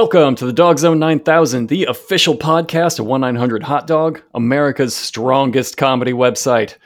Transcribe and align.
Welcome 0.00 0.34
to 0.36 0.46
the 0.46 0.52
Dogg 0.54 0.78
Zzone 0.78 0.96
9000, 0.96 1.68
the 1.68 1.84
official 1.84 2.34
podcast 2.34 2.98
of 2.98 3.04
1 3.04 3.20
900 3.20 3.62
Hot 3.62 3.86
Dog, 3.86 4.22
America's 4.32 4.96
strongest 4.96 5.76
comedy 5.76 6.14
website. 6.14 6.76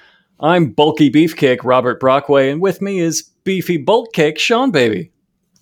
I'm 0.40 0.72
Bulky 0.72 1.12
Beefcake 1.12 1.60
Robert 1.62 2.00
Brockway, 2.00 2.50
and 2.50 2.60
with 2.60 2.82
me 2.82 2.98
is 2.98 3.22
Beefy 3.44 3.76
Bulk 3.76 4.12
Cake 4.14 4.38
Seanbaby. 4.38 5.12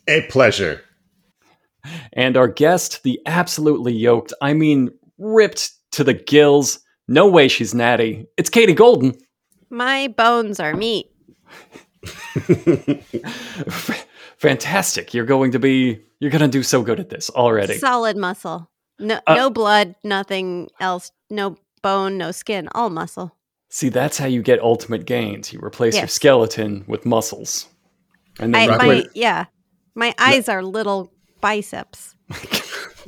A 0.09 0.23
pleasure. 0.31 0.81
And 2.15 2.39
our 2.39 2.49
guest, 2.49 3.03
the 3.03 3.21
absolutely 3.27 3.93
yoked, 3.93 4.33
I 4.41 4.55
mean, 4.55 4.89
ripped 5.19 5.73
to 5.91 6.05
the 6.05 6.15
gills. 6.15 6.79
No 7.07 7.29
way 7.29 7.49
she's 7.49 7.75
natty. 7.75 8.27
It's 8.39 8.49
Katie 8.49 8.75
Goldin. 8.75 9.21
My 9.69 10.09
bones 10.09 10.59
are 10.59 10.75
meat. 10.75 11.11
Fantastic. 14.43 15.15
You're 15.15 15.25
going 15.25 15.53
to 15.53 15.61
be, 15.61 16.01
you're 16.19 16.33
going 16.33 16.43
to 16.43 16.49
do 16.49 16.65
so 16.65 16.83
good 16.83 16.99
at 16.99 17.11
this 17.11 17.31
already. 17.31 17.79
Solid 17.79 18.17
muscle. 18.17 18.69
No, 18.99 19.21
Uh, 19.25 19.37
no 19.37 19.51
blood, 19.51 19.95
nothing 20.03 20.69
else. 20.81 21.13
No 21.31 21.57
bone, 21.81 22.19
no 22.19 22.33
skin. 22.33 22.69
All 22.75 22.91
muscle. 22.91 23.37
See, 23.71 23.89
that's 23.89 24.19
how 24.19 24.27
you 24.27 24.43
get 24.43 24.61
ultimate 24.61 25.07
gains. 25.07 25.53
You 25.53 25.61
replace 25.61 25.97
your 25.97 26.09
skeleton 26.09 26.85
with 26.89 27.07
muscles. 27.07 27.69
And 28.41 28.57
I, 28.57 28.67
then 28.67 28.79
my 28.79 28.89
Wait. 28.89 29.07
yeah, 29.15 29.45
my 29.95 30.13
eyes 30.19 30.49
are 30.49 30.63
little 30.63 31.13
biceps. 31.41 32.17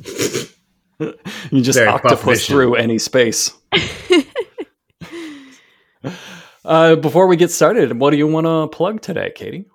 you 0.09 1.61
just 1.61 1.77
Very 1.77 1.87
octopus 1.87 2.17
definition. 2.19 2.53
through 2.55 2.75
any 2.75 2.97
space. 2.97 3.51
uh, 6.65 6.95
before 6.95 7.27
we 7.27 7.35
get 7.35 7.51
started, 7.51 7.99
what 7.99 8.11
do 8.11 8.17
you 8.17 8.27
want 8.27 8.45
to 8.45 8.67
plug 8.75 9.01
today, 9.01 9.31
Katie? 9.35 9.65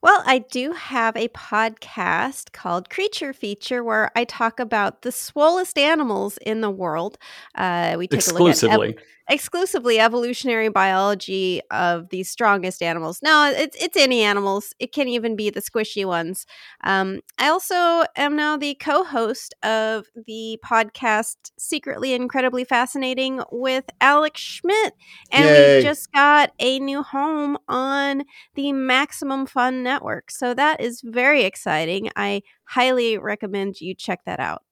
Well, 0.00 0.22
I 0.26 0.38
do 0.40 0.72
have 0.72 1.16
a 1.16 1.28
podcast 1.28 2.52
called 2.52 2.88
Creature 2.88 3.32
Feature 3.32 3.82
where 3.82 4.10
I 4.14 4.24
talk 4.24 4.60
about 4.60 5.02
the 5.02 5.10
swollest 5.10 5.76
animals 5.78 6.38
in 6.38 6.60
the 6.60 6.70
world. 6.70 7.18
Uh, 7.54 7.96
we 7.98 8.06
take 8.06 8.26
a 8.28 8.30
look 8.32 8.48
at 8.48 8.62
ev- 8.64 8.94
exclusively 9.28 10.00
evolutionary 10.00 10.68
biology 10.68 11.60
of 11.70 12.08
the 12.08 12.22
strongest 12.22 12.82
animals. 12.82 13.20
No, 13.22 13.52
it's 13.54 13.76
it's 13.82 13.96
any 13.96 14.22
animals. 14.22 14.74
It 14.78 14.92
can 14.92 15.08
even 15.08 15.36
be 15.36 15.50
the 15.50 15.60
squishy 15.60 16.04
ones. 16.04 16.46
Um, 16.84 17.20
I 17.38 17.48
also 17.48 18.04
am 18.16 18.36
now 18.36 18.56
the 18.56 18.74
co-host 18.76 19.54
of 19.62 20.06
the 20.26 20.58
podcast 20.64 21.36
Secretly 21.58 22.12
Incredibly 22.14 22.64
Fascinating 22.64 23.42
with 23.52 23.84
Alex 24.00 24.40
Schmidt, 24.40 24.94
and 25.30 25.44
Yay. 25.44 25.76
we 25.76 25.82
just 25.82 26.10
got 26.12 26.52
a 26.58 26.78
new 26.80 27.02
home 27.02 27.58
on 27.68 28.24
the 28.54 28.72
Maximum 28.72 29.46
Fun 29.46 29.82
Network. 29.82 30.30
So 30.30 30.54
that 30.54 30.80
is 30.80 31.02
very 31.04 31.44
exciting. 31.44 32.10
I 32.16 32.42
highly 32.64 33.18
recommend 33.18 33.80
you 33.80 33.94
check 33.94 34.20
that 34.24 34.40
out. 34.40 34.62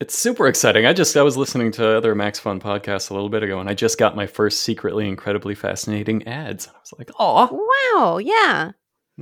It's 0.00 0.16
super 0.18 0.46
exciting. 0.48 0.86
I 0.86 0.94
just 0.94 1.14
I 1.14 1.22
was 1.22 1.36
listening 1.36 1.72
to 1.72 1.96
other 1.96 2.14
Max 2.14 2.38
Fun 2.38 2.58
podcasts 2.58 3.10
a 3.10 3.14
little 3.14 3.28
bit 3.28 3.42
ago, 3.42 3.60
and 3.60 3.68
I 3.68 3.74
just 3.74 3.98
got 3.98 4.16
my 4.16 4.26
first 4.26 4.62
secretly 4.62 5.06
incredibly 5.06 5.54
fascinating 5.54 6.26
ads. 6.26 6.68
I 6.68 6.78
was 6.80 6.94
like, 6.98 7.10
"Oh, 7.18 7.68
Wow, 7.94 8.16
yeah. 8.16 8.72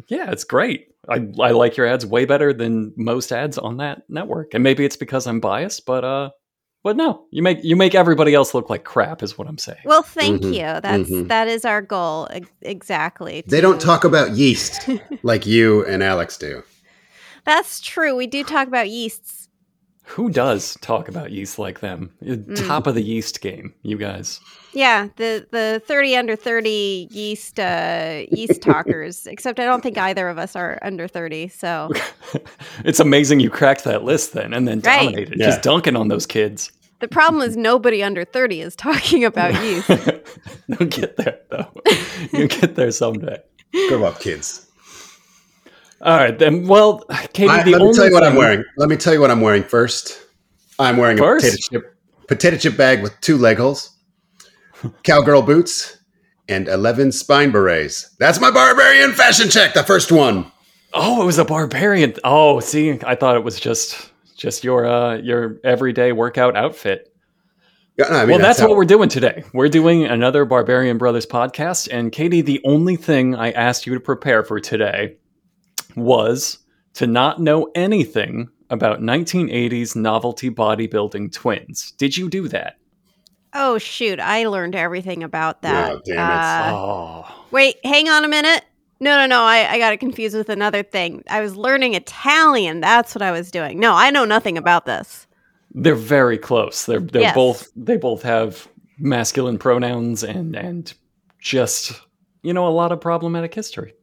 yeah, 0.07 0.31
it's 0.31 0.45
great. 0.45 0.87
I 1.09 1.27
I 1.41 1.51
like 1.51 1.77
your 1.77 1.87
ads 1.87 2.07
way 2.07 2.27
better 2.27 2.53
than 2.53 2.93
most 2.97 3.33
ads 3.33 3.59
on 3.59 3.79
that 3.79 4.03
network." 4.09 4.55
And 4.55 4.63
maybe 4.63 4.85
it's 4.85 4.97
because 4.97 5.27
I'm 5.27 5.41
biased, 5.41 5.85
but 5.85 6.05
uh, 6.05 6.31
but 6.85 6.97
no, 6.97 7.27
you 7.33 7.43
make 7.43 7.65
you 7.65 7.75
make 7.75 7.97
everybody 7.97 8.33
else 8.33 8.55
look 8.55 8.71
like 8.71 8.85
crap, 8.85 9.21
is 9.25 9.37
what 9.37 9.49
I'm 9.49 9.59
saying. 9.59 9.81
Well, 9.85 10.03
thank 10.03 10.43
Mhm, 10.43 10.55
you. 10.55 10.81
That's 10.81 11.11
mhm. 11.11 11.27
that 11.27 11.49
is 11.49 11.65
our 11.65 11.83
goal 11.83 12.29
ex- 12.31 12.49
exactly. 12.63 13.43
They 13.49 13.61
don't 13.61 13.81
talk 13.81 14.05
about 14.05 14.37
yeast 14.37 14.89
like 15.25 15.45
you 15.45 15.85
and 15.87 16.05
Alex 16.05 16.39
do. 16.39 16.63
That's 17.45 17.81
true. 17.81 18.15
We 18.15 18.29
do 18.29 18.45
talk 18.45 18.69
about 18.69 18.91
yeasts. 18.91 19.38
Who 20.09 20.31
does 20.31 20.77
talk 20.81 21.09
about 21.09 21.33
yeast 21.33 21.59
like 21.59 21.81
them? 21.81 22.11
Mm. 22.23 22.67
Top 22.67 22.87
of 22.87 22.95
the 22.95 23.03
yeast 23.03 23.41
game, 23.43 23.75
you 23.83 23.99
guys. 23.99 24.41
Yeah, 24.73 25.09
the 25.17 25.47
the 25.51 25.83
30 25.87 26.17
under 26.17 26.35
30 26.37 27.09
yeast 27.11 27.61
uh 27.61 28.23
yeast 28.33 28.63
talkers. 28.63 29.27
Except 29.31 29.61
I 29.61 29.65
don't 29.65 29.83
think 29.83 29.99
either 29.99 30.29
of 30.29 30.39
us 30.39 30.57
are 30.57 30.79
under 30.83 31.09
30. 31.09 31.49
So, 31.49 31.91
it's 32.85 33.01
amazing 33.01 33.41
you 33.41 33.51
cracked 33.51 33.85
that 33.85 34.03
list 34.05 34.33
then 34.33 34.55
and 34.55 34.67
then 34.67 34.81
Right. 34.81 35.05
dominated, 35.05 35.39
Yeah. 35.39 35.47
just 35.47 35.63
dunking 35.63 35.97
on 35.97 36.09
those 36.09 36.27
kids. 36.27 36.71
the 37.01 37.09
problem 37.09 37.43
is 37.43 37.57
nobody 37.57 38.03
under 38.03 38.25
30 38.25 38.61
is 38.63 38.75
talking 38.77 39.25
about 39.25 39.55
yeast. 39.63 39.89
You'll 40.69 40.89
get 40.89 41.17
there 41.19 41.39
though. 41.51 41.71
You'll 42.33 42.49
get 42.49 42.75
there 42.77 42.91
someday. 42.91 43.39
Grow 43.89 44.05
up, 44.05 44.21
kids. 44.21 44.67
All 46.01 46.17
right, 46.17 46.39
then. 46.39 46.67
Well, 46.67 47.01
Katie, 47.33 47.49
I- 47.49 47.63
the 47.65 47.73
let 47.73 47.83
me 47.83 47.93
tell 47.95 48.07
you 48.07 48.13
what 48.15 48.23
I'm 48.25 48.37
wearing. 48.37 48.65
Let 48.77 48.89
me 48.89 48.97
tell 48.97 49.13
you 49.13 49.21
what 49.21 49.31
I'm 49.31 49.41
wearing 49.41 49.63
first. 49.65 50.21
I'm 50.79 50.97
wearing 50.97 51.19
First? 51.19 51.45
a 51.45 51.51
potato 51.51 51.81
chip, 51.81 51.95
potato 52.29 52.57
chip 52.57 52.77
bag 52.77 53.03
with 53.03 53.21
two 53.21 53.37
leg 53.37 53.57
holes, 53.59 53.91
cowgirl 55.03 55.43
boots, 55.43 55.99
and 56.49 56.69
11 56.69 57.11
spine 57.13 57.51
berets. 57.51 58.15
That's 58.21 58.41
my 58.41 58.51
barbarian 58.53 59.13
fashion 59.13 59.49
check, 59.51 59.75
the 59.75 59.83
first 59.83 60.13
one. 60.13 60.51
Oh, 60.95 61.21
it 61.23 61.27
was 61.27 61.39
a 61.39 61.45
barbarian. 61.45 62.15
Oh, 62.23 62.61
see, 62.61 62.99
I 63.05 63.17
thought 63.17 63.35
it 63.37 63.43
was 63.43 63.59
just 63.59 64.11
just 64.37 64.63
your 64.63 64.87
uh 64.87 65.17
your 65.17 65.59
everyday 65.65 66.13
workout 66.13 66.57
outfit. 66.57 67.13
Yeah, 67.99 68.07
no, 68.11 68.17
I 68.17 68.21
mean, 68.21 68.29
well, 68.29 68.39
that's, 68.39 68.61
how- 68.61 68.69
what 68.69 68.77
we're 68.77 68.85
doing 68.85 69.09
today. 69.09 69.43
We're 69.53 69.69
doing 69.69 70.05
another 70.05 70.45
Barbarian 70.45 70.99
Brothers 70.99 71.27
podcast. 71.27 71.89
And 71.91 72.13
Katie, 72.13 72.43
the 72.43 72.61
only 72.65 72.95
thing 72.95 73.35
I 73.35 73.51
asked 73.51 73.85
you 73.89 73.95
to 73.95 74.01
prepare 74.01 74.45
for 74.45 74.61
today 74.61 75.17
was 76.01 76.59
to 76.95 77.07
not 77.07 77.41
know 77.41 77.71
anything 77.75 78.49
about 78.71 79.01
1980s 79.01 79.97
novelty 79.97 80.51
bodybuilding 80.51 81.33
twins. 81.33 81.93
Did 81.93 82.17
you 82.17 82.29
do 82.29 82.49
that? 82.49 82.77
Oh 83.55 83.79
shoot, 83.79 84.21
I 84.21 84.47
learned 84.47 84.75
everything 84.75 85.23
about 85.23 85.63
that. 85.63 85.93
Oh, 85.93 86.01
damn 86.05 86.15
it. 86.15 86.19
Uh, 86.19 86.73
oh. 86.75 87.45
Wait, 87.51 87.77
hang 87.85 88.09
on 88.09 88.25
a 88.25 88.29
minute. 88.29 88.63
No, 89.01 89.17
no, 89.17 89.27
no. 89.27 89.43
I, 89.43 89.67
I 89.73 89.79
got 89.79 89.93
it 89.93 89.99
confused 90.01 90.37
with 90.37 90.49
another 90.49 90.83
thing. 90.83 91.23
I 91.31 91.41
was 91.41 91.57
learning 91.57 91.95
Italian. 91.95 92.81
That's 92.81 93.15
what 93.15 93.23
I 93.23 93.31
was 93.31 93.51
doing. 93.51 93.79
No, 93.79 93.95
I 93.95 94.11
know 94.11 94.25
nothing 94.25 94.59
about 94.59 94.87
this. 94.87 95.27
They're 95.73 95.95
very 95.95 96.37
close. 96.37 96.85
They're 96.85 97.01
they're 97.01 97.23
Yes. 97.23 97.35
both 97.35 97.71
they 97.77 97.97
both 97.97 98.23
have 98.23 98.69
masculine 98.99 99.59
pronouns 99.59 100.25
and 100.25 100.57
and 100.57 100.93
just 101.39 101.93
you 102.43 102.53
know 102.53 102.67
a 102.67 102.71
lot 102.71 102.91
of 102.93 103.01
problematic 103.01 103.55
history. 103.55 103.95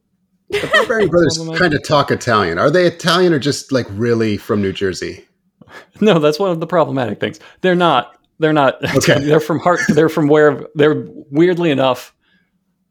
The 0.50 0.70
Barbarian 0.74 1.10
Brothers 1.12 1.40
kind 1.58 1.74
of 1.74 1.84
talk 1.84 2.12
Italian. 2.12 2.58
Are 2.58 2.70
they 2.70 2.86
Italian 2.86 3.34
or 3.34 3.40
just 3.40 3.72
like 3.72 3.88
really 3.90 4.38
from 4.38 4.62
New 4.62 4.72
Jersey? 4.74 5.26
No, 6.02 6.20
that's 6.20 6.40
one 6.40 6.52
of 6.52 6.60
the 6.60 6.68
problematic 6.68 7.20
things. 7.20 7.40
They're 7.62 7.76
not. 7.76 8.18
They're 8.40 8.54
not. 8.54 8.78
Okay. 8.96 9.20
they're 9.20 9.40
from 9.40 9.60
Hart. 9.60 9.80
They're 9.90 10.10
from 10.10 10.28
where. 10.28 10.68
They're 10.76 11.08
weirdly 11.32 11.72
enough. 11.72 12.14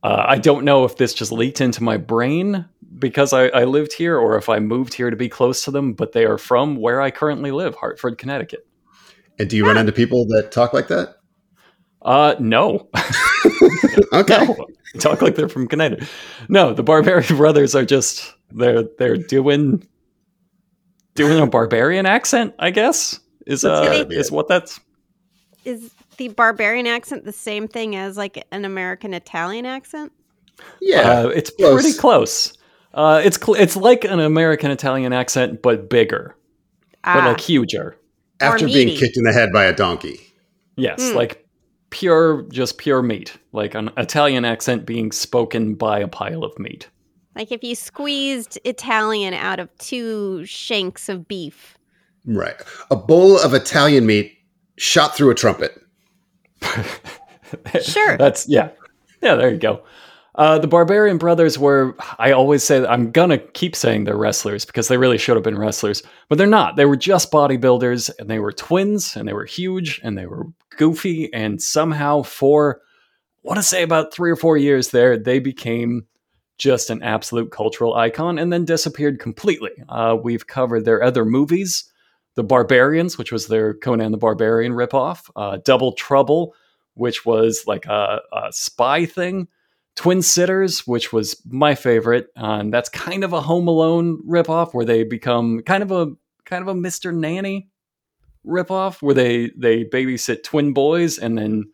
Uh, 0.02 0.24
I 0.28 0.38
don't 0.38 0.64
know 0.64 0.84
if 0.84 0.96
this 0.96 1.14
just 1.14 1.32
leaked 1.32 1.60
into 1.60 1.82
my 1.82 1.96
brain 1.96 2.66
because 2.98 3.32
I, 3.32 3.46
I 3.48 3.64
lived 3.64 3.92
here, 3.94 4.18
or 4.18 4.36
if 4.36 4.48
I 4.48 4.58
moved 4.58 4.92
here 4.92 5.08
to 5.08 5.16
be 5.16 5.28
close 5.28 5.64
to 5.64 5.70
them. 5.70 5.94
But 5.94 6.12
they 6.12 6.24
are 6.26 6.38
from 6.38 6.76
where 6.76 7.00
I 7.00 7.10
currently 7.10 7.52
live, 7.52 7.74
Hartford, 7.76 8.18
Connecticut. 8.18 8.66
And 9.38 9.48
do 9.48 9.56
you 9.56 9.66
run 9.66 9.76
into 9.78 9.92
people 9.92 10.26
that 10.26 10.52
talk 10.52 10.72
like 10.72 10.88
that? 10.88 11.16
Uh, 12.02 12.34
no, 12.38 12.88
Okay. 14.12 14.46
no, 14.46 14.66
talk 15.00 15.22
like 15.22 15.34
they're 15.34 15.48
from 15.48 15.66
Connecticut. 15.68 16.08
No, 16.48 16.72
the 16.72 16.82
Barbarian 16.82 17.36
Brothers 17.36 17.74
are 17.74 17.84
just 17.84 18.32
they're 18.52 18.84
they're 18.98 19.16
doing 19.16 19.86
doing 21.14 21.38
a 21.40 21.46
barbarian 21.46 22.06
accent. 22.06 22.54
I 22.58 22.70
guess 22.70 23.20
is 23.46 23.62
That's 23.62 23.86
uh 23.88 24.02
gotta 24.04 24.16
is 24.18 24.28
it. 24.28 24.32
what 24.32 24.48
that's 24.48 24.80
Is 25.64 25.92
the 26.16 26.28
barbarian 26.28 26.86
accent 26.86 27.24
the 27.24 27.32
same 27.32 27.66
thing 27.68 27.96
as 27.96 28.16
like 28.16 28.44
an 28.52 28.64
American 28.64 29.14
Italian 29.14 29.66
accent? 29.66 30.12
Yeah. 30.80 31.00
Uh, 31.10 31.28
it's 31.28 31.50
close. 31.50 31.82
pretty 31.82 31.98
close. 31.98 32.52
Uh, 32.92 33.20
it's 33.24 33.36
cl- 33.44 33.56
it's 33.60 33.74
like 33.76 34.04
an 34.04 34.20
American 34.20 34.70
Italian 34.70 35.12
accent, 35.12 35.60
but 35.62 35.90
bigger, 35.90 36.36
Ah, 37.02 37.14
but 37.14 37.24
like 37.30 37.40
huger. 37.40 37.96
After 38.40 38.66
being 38.66 38.96
kicked 38.96 39.16
in 39.16 39.24
the 39.24 39.32
head 39.32 39.52
by 39.52 39.64
a 39.64 39.74
donkey. 39.74 40.20
Yes, 40.76 41.00
Mm. 41.02 41.14
like 41.16 41.43
pure, 41.94 42.42
just 42.50 42.76
pure 42.78 43.02
meat, 43.02 43.36
like 43.52 43.74
an 43.76 43.88
Italian 43.96 44.44
accent 44.44 44.84
being 44.84 45.12
spoken 45.12 45.74
by 45.74 46.00
a 46.00 46.08
pile 46.08 46.42
of 46.42 46.58
meat. 46.58 46.88
like 47.36 47.52
if 47.52 47.62
you 47.62 47.74
squeezed 47.76 48.58
Italian 48.64 49.32
out 49.32 49.60
of 49.60 49.68
two 49.78 50.44
shanks 50.44 51.08
of 51.08 51.26
beef. 51.28 51.78
Right. 52.26 52.56
A 52.90 52.96
bowl 52.96 53.38
of 53.38 53.54
Italian 53.54 54.06
meat 54.06 54.36
shot 54.76 55.14
through 55.16 55.30
a 55.30 55.34
trumpet. 55.34 55.80
Sure. 57.82 58.16
That's 58.16 58.48
yeah. 58.48 58.70
Yeah, 59.22 59.36
there 59.36 59.50
you 59.50 59.58
go. 59.58 59.82
Uh, 60.36 60.58
the 60.58 60.66
Barbarian 60.66 61.16
Brothers 61.16 61.58
were, 61.58 61.94
I 62.18 62.32
always 62.32 62.64
say, 62.64 62.84
I'm 62.84 63.12
going 63.12 63.30
to 63.30 63.38
keep 63.38 63.76
saying 63.76 64.04
they're 64.04 64.16
wrestlers 64.16 64.64
because 64.64 64.88
they 64.88 64.96
really 64.96 65.18
should 65.18 65.36
have 65.36 65.44
been 65.44 65.58
wrestlers, 65.58 66.02
but 66.28 66.38
they're 66.38 66.46
not. 66.46 66.74
They 66.74 66.86
were 66.86 66.96
just 66.96 67.30
bodybuilders 67.30 68.10
and 68.18 68.28
they 68.28 68.40
were 68.40 68.52
twins 68.52 69.14
and 69.14 69.28
they 69.28 69.32
were 69.32 69.44
huge 69.44 70.00
and 70.02 70.18
they 70.18 70.26
were 70.26 70.46
goofy. 70.76 71.32
And 71.32 71.62
somehow, 71.62 72.22
for, 72.22 72.80
want 73.44 73.58
to 73.58 73.62
say 73.62 73.84
about 73.84 74.12
three 74.12 74.30
or 74.30 74.36
four 74.36 74.56
years 74.56 74.90
there, 74.90 75.16
they 75.16 75.38
became 75.38 76.06
just 76.58 76.90
an 76.90 77.02
absolute 77.02 77.52
cultural 77.52 77.94
icon 77.94 78.38
and 78.38 78.52
then 78.52 78.64
disappeared 78.64 79.20
completely. 79.20 79.72
Uh, 79.88 80.16
we've 80.20 80.46
covered 80.46 80.84
their 80.84 81.02
other 81.02 81.24
movies 81.24 81.84
The 82.34 82.44
Barbarians, 82.44 83.18
which 83.18 83.30
was 83.30 83.46
their 83.46 83.74
Conan 83.74 84.10
the 84.10 84.18
Barbarian 84.18 84.72
ripoff, 84.72 85.30
uh, 85.36 85.58
Double 85.64 85.92
Trouble, 85.92 86.54
which 86.94 87.24
was 87.24 87.64
like 87.66 87.86
a, 87.86 88.20
a 88.32 88.52
spy 88.52 89.06
thing. 89.06 89.46
Twin 89.96 90.22
Sitters, 90.22 90.86
which 90.86 91.12
was 91.12 91.40
my 91.46 91.74
favorite, 91.74 92.28
uh, 92.36 92.58
and 92.60 92.74
that's 92.74 92.88
kind 92.88 93.22
of 93.22 93.32
a 93.32 93.40
Home 93.40 93.68
Alone 93.68 94.20
ripoff 94.28 94.74
where 94.74 94.84
they 94.84 95.04
become 95.04 95.60
kind 95.62 95.82
of 95.82 95.92
a 95.92 96.08
kind 96.44 96.62
of 96.62 96.68
a 96.68 96.78
Mr. 96.78 97.14
Nanny 97.14 97.68
ripoff 98.46 99.00
where 99.02 99.14
they 99.14 99.50
they 99.56 99.84
babysit 99.84 100.42
twin 100.42 100.72
boys 100.72 101.18
and 101.18 101.38
then 101.38 101.70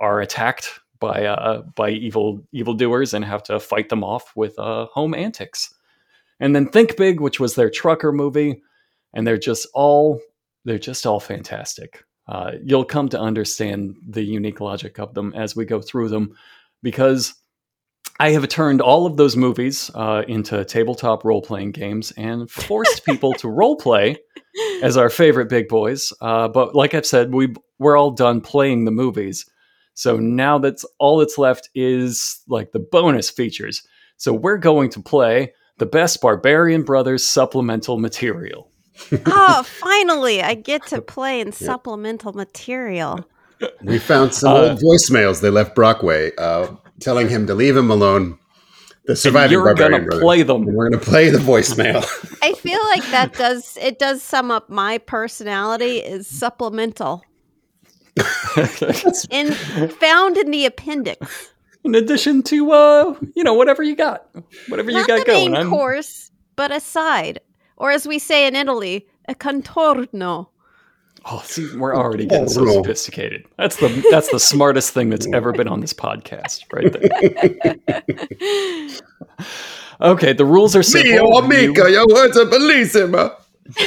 are 0.00 0.20
attacked 0.20 0.80
by 0.98 1.26
uh 1.26 1.62
by 1.74 1.90
evil 1.90 2.40
evildoers 2.52 3.12
and 3.12 3.24
have 3.24 3.42
to 3.42 3.60
fight 3.60 3.88
them 3.88 4.02
off 4.04 4.32
with 4.36 4.58
uh 4.58 4.86
home 4.86 5.14
antics. 5.14 5.74
And 6.38 6.54
then 6.54 6.68
Think 6.68 6.96
Big, 6.96 7.20
which 7.20 7.40
was 7.40 7.54
their 7.54 7.70
trucker 7.70 8.12
movie, 8.12 8.62
and 9.12 9.26
they're 9.26 9.38
just 9.38 9.66
all 9.74 10.20
they're 10.64 10.78
just 10.78 11.06
all 11.06 11.20
fantastic. 11.20 12.04
Uh, 12.28 12.52
you'll 12.62 12.84
come 12.84 13.08
to 13.08 13.20
understand 13.20 13.96
the 14.06 14.22
unique 14.22 14.60
logic 14.60 14.98
of 14.98 15.14
them 15.14 15.32
as 15.34 15.54
we 15.54 15.64
go 15.64 15.80
through 15.80 16.08
them 16.08 16.36
because 16.82 17.34
I 18.18 18.30
have 18.30 18.48
turned 18.48 18.80
all 18.80 19.06
of 19.06 19.16
those 19.16 19.36
movies 19.36 19.90
uh, 19.94 20.22
into 20.26 20.64
tabletop 20.64 21.24
role 21.24 21.42
playing 21.42 21.72
games 21.72 22.12
and 22.16 22.50
forced 22.50 23.04
people 23.04 23.32
to 23.34 23.48
role 23.60 23.76
play 23.76 24.16
as 24.82 24.96
our 24.96 25.10
favorite 25.10 25.48
big 25.48 25.68
boys. 25.68 26.12
Uh, 26.20 26.48
but 26.48 26.74
like 26.74 26.94
I've 26.94 27.06
said, 27.06 27.32
we 27.34 27.54
we're 27.78 27.96
all 27.96 28.10
done 28.10 28.40
playing 28.40 28.86
the 28.86 28.90
movies, 28.90 29.44
so 29.94 30.16
now 30.16 30.58
that's 30.58 30.84
all 30.98 31.18
that's 31.18 31.36
left 31.38 31.68
is 31.74 32.40
like 32.48 32.72
the 32.72 32.78
bonus 32.78 33.28
features. 33.30 33.82
So 34.16 34.32
we're 34.32 34.56
going 34.58 34.88
to 34.90 35.02
play 35.02 35.52
the 35.78 35.84
best 35.86 36.22
Barbarian 36.22 36.84
Brothers 36.84 37.26
supplemental 37.26 37.98
material. 37.98 38.70
oh, 39.26 39.62
finally, 39.66 40.42
I 40.42 40.54
get 40.54 40.86
to 40.86 41.02
play 41.16 41.40
in 41.40 41.52
supplemental 41.52 42.32
material. 42.32 43.26
We 43.82 43.98
found 43.98 44.32
some 44.34 44.54
Uh, 44.54 44.60
old 44.70 44.80
voicemails 44.80 45.40
they 45.42 45.50
left 45.50 45.74
Brockway, 45.74 46.32
uh, 46.38 46.68
telling 47.00 47.28
him 47.28 47.46
to 47.46 47.54
leave 47.54 47.76
him 47.76 47.90
alone. 47.90 48.38
The 49.04 49.12
And 49.12 49.18
surviving 49.18 49.52
you're 49.52 49.64
barbarian 49.64 49.92
gonna 50.00 50.04
brother. 50.06 50.20
play 50.22 50.42
them. 50.42 50.62
And 50.66 50.74
we're 50.76 50.90
gonna 50.90 51.02
play 51.02 51.30
the 51.30 51.38
voicemail. 51.38 52.04
I 52.42 52.52
feel 52.54 52.80
like 52.86 53.04
that 53.10 53.34
does 53.34 53.78
it 53.80 53.98
does 53.98 54.20
sum 54.22 54.50
up 54.50 54.68
my 54.68 54.98
personality 54.98 55.98
is 55.98 56.26
supplemental. 56.26 57.22
In 59.30 59.52
found 59.52 60.36
in 60.38 60.50
the 60.50 60.64
appendix. 60.66 61.50
In 61.84 61.94
addition 61.94 62.42
to 62.44 62.72
uh, 62.72 63.14
you 63.34 63.44
know, 63.44 63.54
whatever 63.54 63.82
you 63.82 63.94
got, 63.94 64.26
whatever 64.68 64.90
you 64.90 65.06
got 65.06 65.20
the 65.20 65.24
going. 65.24 65.50
main 65.52 65.54
I'm- 65.60 65.70
course, 65.70 66.30
but 66.56 66.72
a 66.72 66.80
side. 66.80 67.40
Or 67.76 67.90
as 67.90 68.08
we 68.08 68.18
say 68.18 68.46
in 68.46 68.56
Italy, 68.56 69.06
a 69.28 69.34
contorno. 69.34 70.48
Oh, 71.28 71.42
see, 71.44 71.74
we're 71.76 71.96
already 71.96 72.24
getting 72.26 72.48
so 72.48 72.62
Oh. 72.68 72.82
sophisticated. 72.82 73.46
That's 73.58 73.76
the 73.76 73.88
that's 74.10 74.30
the 74.30 74.38
smartest 74.38 74.92
thing 74.92 75.10
that's 75.10 75.26
ever 75.32 75.50
been 75.52 75.66
on 75.68 75.80
this 75.80 75.92
podcast, 75.92 76.64
right 76.72 76.92
there. 76.92 78.06
Okay, 79.98 80.34
the 80.34 80.44
rules 80.44 80.76
are 80.76 80.82
simple. 80.82 81.10
Mio 81.10 81.24
You- 81.30 81.38
amico, 81.38 81.86
your 81.86 82.04
words 82.12 82.36
are 82.36 82.44
bellissimo. 82.44 83.34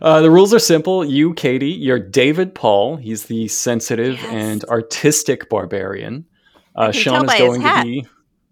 uh, 0.00 0.20
the 0.22 0.30
rules 0.30 0.54
are 0.54 0.58
simple. 0.58 1.04
You, 1.04 1.34
Katie, 1.34 1.70
you're 1.70 1.98
David 1.98 2.54
Paul. 2.54 2.96
He's 2.96 3.24
the 3.24 3.46
sensitive 3.48 4.14
Yes. 4.14 4.24
and 4.32 4.64
artistic 4.64 5.48
barbarian. 5.50 6.24
Uh, 6.74 6.92
Sean 6.92 7.26
is 7.26 7.34
going 7.34 7.60
to 7.62 7.82
be 7.82 8.06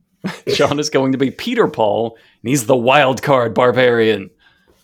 Sean 0.55 0.79
is 0.79 0.91
going 0.91 1.13
to 1.13 1.19
be 1.19 1.31
Peter 1.31 1.67
Paul, 1.69 2.19
and 2.43 2.51
he's 2.51 2.67
the 2.67 2.77
wild 2.77 3.23
card 3.23 3.55
barbarian. 3.55 4.29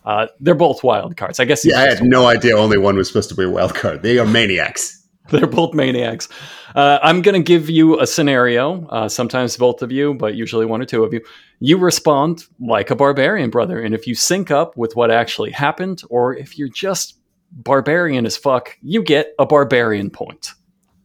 Uh, 0.05 0.27
they're 0.41 0.55
both 0.55 0.85
wild 0.85 1.17
cards. 1.17 1.41
I 1.41 1.45
guess. 1.45 1.65
Yeah, 1.65 1.81
I 1.81 1.89
had 1.89 2.03
no 2.03 2.27
idea 2.27 2.56
only 2.56 2.79
one 2.79 2.97
was 2.97 3.09
supposed 3.09 3.29
to 3.31 3.35
be 3.35 3.45
a 3.45 3.51
wild 3.51 3.75
card. 3.75 4.03
They 4.03 4.19
are 4.19 4.27
maniacs. 4.27 5.01
They're 5.31 5.47
both 5.47 5.73
maniacs. 5.73 6.29
Uh, 6.75 6.99
I'm 7.03 7.23
going 7.23 7.35
to 7.35 7.43
give 7.43 7.71
you 7.71 7.99
a 7.99 8.06
scenario, 8.06 8.87
uh, 8.89 9.09
sometimes 9.09 9.56
both 9.56 9.81
of 9.81 9.91
you, 9.91 10.12
but 10.12 10.35
usually 10.35 10.67
one 10.67 10.83
or 10.83 10.85
two 10.85 11.03
of 11.03 11.15
you. 11.15 11.23
You 11.61 11.79
respond 11.79 12.45
like 12.61 12.91
a 12.91 12.95
barbarian 12.95 13.49
brother. 13.49 13.81
And 13.81 13.95
if 13.95 14.06
you 14.06 14.15
sync 14.15 14.51
up 14.51 14.77
with 14.77 14.97
what 14.97 15.11
actually 15.11 15.51
happened, 15.51 16.03
or 16.11 16.37
if 16.37 16.59
you're 16.59 16.69
just 16.69 17.19
barbarian 17.51 18.27
as 18.27 18.37
fuck, 18.37 18.77
you 18.83 19.03
get 19.03 19.33
a 19.39 19.47
barbarian 19.47 20.11
point. 20.11 20.53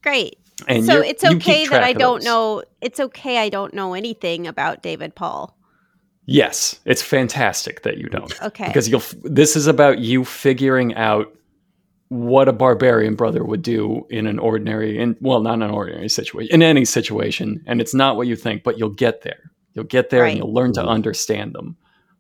Great. 0.02 0.38
And 0.68 0.86
so 0.86 1.00
it's 1.00 1.24
okay 1.24 1.68
that 1.68 1.84
I 1.84 1.94
don't 1.94 2.20
those. 2.20 2.26
know 2.26 2.64
it's 2.82 3.00
okay 3.00 3.38
I 3.38 3.48
don't 3.48 3.74
know 3.74 3.94
anything 3.94 4.48
about 4.48 4.84
David 4.84 5.16
Paul. 5.16 5.56
Yes, 6.32 6.80
it's 6.86 7.02
fantastic 7.02 7.82
that 7.82 7.98
you 7.98 8.08
don't. 8.08 8.40
Okay. 8.44 8.68
Because 8.68 8.88
you'll. 8.88 9.02
This 9.24 9.56
is 9.56 9.66
about 9.66 9.98
you 9.98 10.24
figuring 10.24 10.94
out 10.94 11.34
what 12.10 12.48
a 12.48 12.54
barbarian 12.54 13.16
brother 13.16 13.44
would 13.44 13.64
do 13.64 14.06
in 14.12 14.28
an 14.28 14.38
ordinary, 14.38 15.00
in 15.00 15.16
well, 15.22 15.42
not 15.42 15.62
an 15.62 15.72
ordinary 15.72 16.08
situation, 16.08 16.54
in 16.54 16.62
any 16.62 16.86
situation, 16.86 17.64
and 17.66 17.82
it's 17.82 17.96
not 17.96 18.16
what 18.16 18.28
you 18.28 18.36
think, 18.36 18.64
but 18.64 18.78
you'll 18.78 18.90
get 18.90 19.24
there. 19.24 19.52
You'll 19.74 19.86
get 19.86 20.12
there, 20.12 20.22
Right. 20.22 20.30
and 20.30 20.38
you'll 20.38 20.54
learn 20.54 20.74
to 20.74 20.84
understand 20.84 21.54
them 21.54 21.76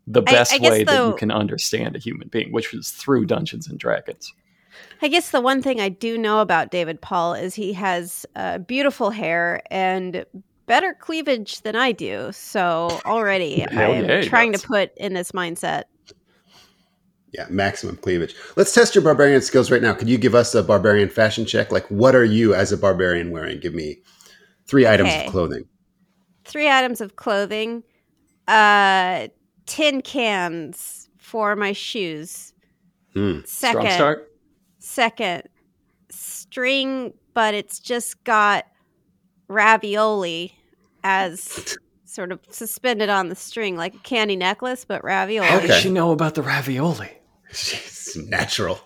the 0.07 0.23
best 0.23 0.53
I 0.53 0.57
guess 0.57 0.71
way 0.71 0.83
that 0.85 1.07
you 1.07 1.13
can 1.15 1.29
understand 1.29 1.95
a 1.95 1.99
human 1.99 2.29
being, 2.29 2.51
which 2.51 2.73
is 2.73 2.89
through 2.89 3.25
Dungeons 3.25 3.67
and 3.67 3.77
Dragons. 3.77 4.33
I 5.03 5.07
guess 5.07 5.29
the 5.29 5.41
one 5.41 5.61
thing 5.61 5.79
I 5.79 5.89
do 5.89 6.17
know 6.17 6.39
about 6.41 6.71
David 6.71 6.99
Paul 6.99 7.35
is 7.35 7.53
he 7.53 7.73
has 7.73 8.25
uh, 8.35 8.57
beautiful 8.57 9.11
hair 9.11 9.61
and 9.69 10.25
better 10.69 10.93
cleavage 10.93 11.61
than 11.63 11.75
I 11.75 11.91
do. 11.91 12.31
So 12.31 13.01
already 13.05 13.67
I'm 13.71 14.05
yeah, 14.05 14.21
trying 14.21 14.51
does. 14.53 14.61
to 14.61 14.67
put 14.67 14.91
in 14.97 15.13
this 15.15 15.31
mindset. 15.33 15.83
Yeah, 17.33 17.47
maximum 17.49 17.97
cleavage. 17.97 18.35
Let's 18.55 18.73
test 18.73 18.95
your 18.95 19.03
barbarian 19.03 19.41
skills 19.41 19.69
right 19.71 19.81
now. 19.81 19.93
Could 19.93 20.07
you 20.07 20.17
give 20.17 20.33
us 20.35 20.55
a 20.55 20.63
barbarian 20.63 21.09
fashion 21.09 21.45
check? 21.45 21.71
Like, 21.71 21.85
what 21.87 22.15
are 22.15 22.23
you 22.23 22.53
as 22.55 22.71
a 22.71 22.77
barbarian 22.77 23.31
wearing? 23.31 23.59
Give 23.59 23.73
me 23.73 23.97
three 24.67 24.87
items 24.87 25.09
Okay. 25.09 25.25
of 25.25 25.31
clothing. 25.31 25.65
Three 26.45 26.69
items 26.69 27.01
of 27.01 27.15
clothing, 27.15 27.83
uh, 28.47 29.27
tin 29.65 30.01
cans 30.01 31.09
for 31.17 31.55
my 31.55 31.71
shoes. 31.73 32.53
Hmm. 33.13 33.39
Second, 33.45 33.91
start. 33.91 34.31
second 34.79 35.43
string, 36.09 37.13
but 37.35 37.53
it's 37.53 37.79
just 37.79 38.23
got 38.23 38.65
ravioli 39.47 40.53
as 41.03 41.77
sort 42.05 42.31
of 42.31 42.39
suspended 42.49 43.09
on 43.09 43.29
the 43.29 43.35
string, 43.35 43.75
like 43.77 43.95
a 43.95 43.99
candy 43.99 44.35
necklace, 44.35 44.85
but 44.85 45.03
ravioli. 45.03 45.47
How 45.49 45.57
Okay. 45.57 45.67
did 45.67 45.75
she 45.75 45.89
know 45.91 46.11
about 46.11 46.35
the 46.35 46.41
ravioli? 46.41 47.09
She's 47.51 48.15
natural. 48.29 48.79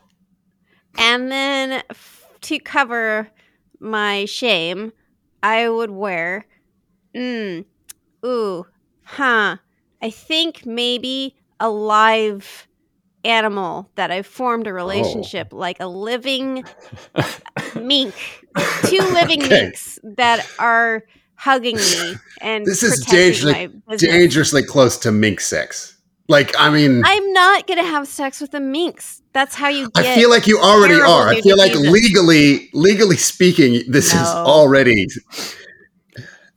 And 0.98 1.32
then 1.32 1.84
f- 1.90 2.28
to 2.42 2.60
cover 2.60 3.30
my 3.80 4.26
shame, 4.26 4.92
I 5.42 5.68
would 5.70 5.92
wear, 5.92 6.46
mm, 7.16 7.66
ooh, 8.26 8.66
huh. 9.04 9.58
I 10.02 10.10
think 10.10 10.66
maybe 10.66 11.36
a 11.60 11.70
live 11.70 12.68
animal 13.24 13.90
that 13.96 14.12
I've 14.12 14.28
formed 14.28 14.68
a 14.68 14.74
relationship, 14.74 15.54
like 15.54 15.78
a 15.80 15.88
living 15.88 16.66
mink, 17.76 18.16
two 18.86 19.12
living 19.14 19.40
Okay. 19.44 19.50
minks 19.66 20.00
that 20.18 20.46
are 20.60 21.04
hugging 21.44 21.76
me 21.76 22.16
and 22.40 22.66
This 22.66 22.84
is 22.84 23.06
dangerously, 23.06 23.70
my 23.86 23.96
dangerously 23.98 24.64
close 24.64 24.98
to 25.00 25.12
mink 25.12 25.42
sex. 25.42 25.98
Like, 26.30 26.54
I 26.58 26.70
mean, 26.70 27.04
I, 27.06 27.16
I'm 27.16 27.34
not 27.34 27.68
gonna 27.68 27.84
have 27.84 28.08
sex 28.08 28.40
with 28.40 28.52
the 28.52 28.62
minks. 28.62 29.22
That's 29.34 29.56
how 29.56 29.68
you 29.68 29.90
get. 29.90 30.16
feel 30.16 30.30
like 30.30 30.48
you 30.48 30.58
already 30.60 30.94
are. 30.96 31.28
I 31.28 31.42
feel 31.42 31.58
like 31.58 31.74
legally, 31.76 32.70
legally 32.74 33.18
speaking, 33.18 33.82
this 33.92 34.14
is 34.14 34.22
already. 34.22 35.08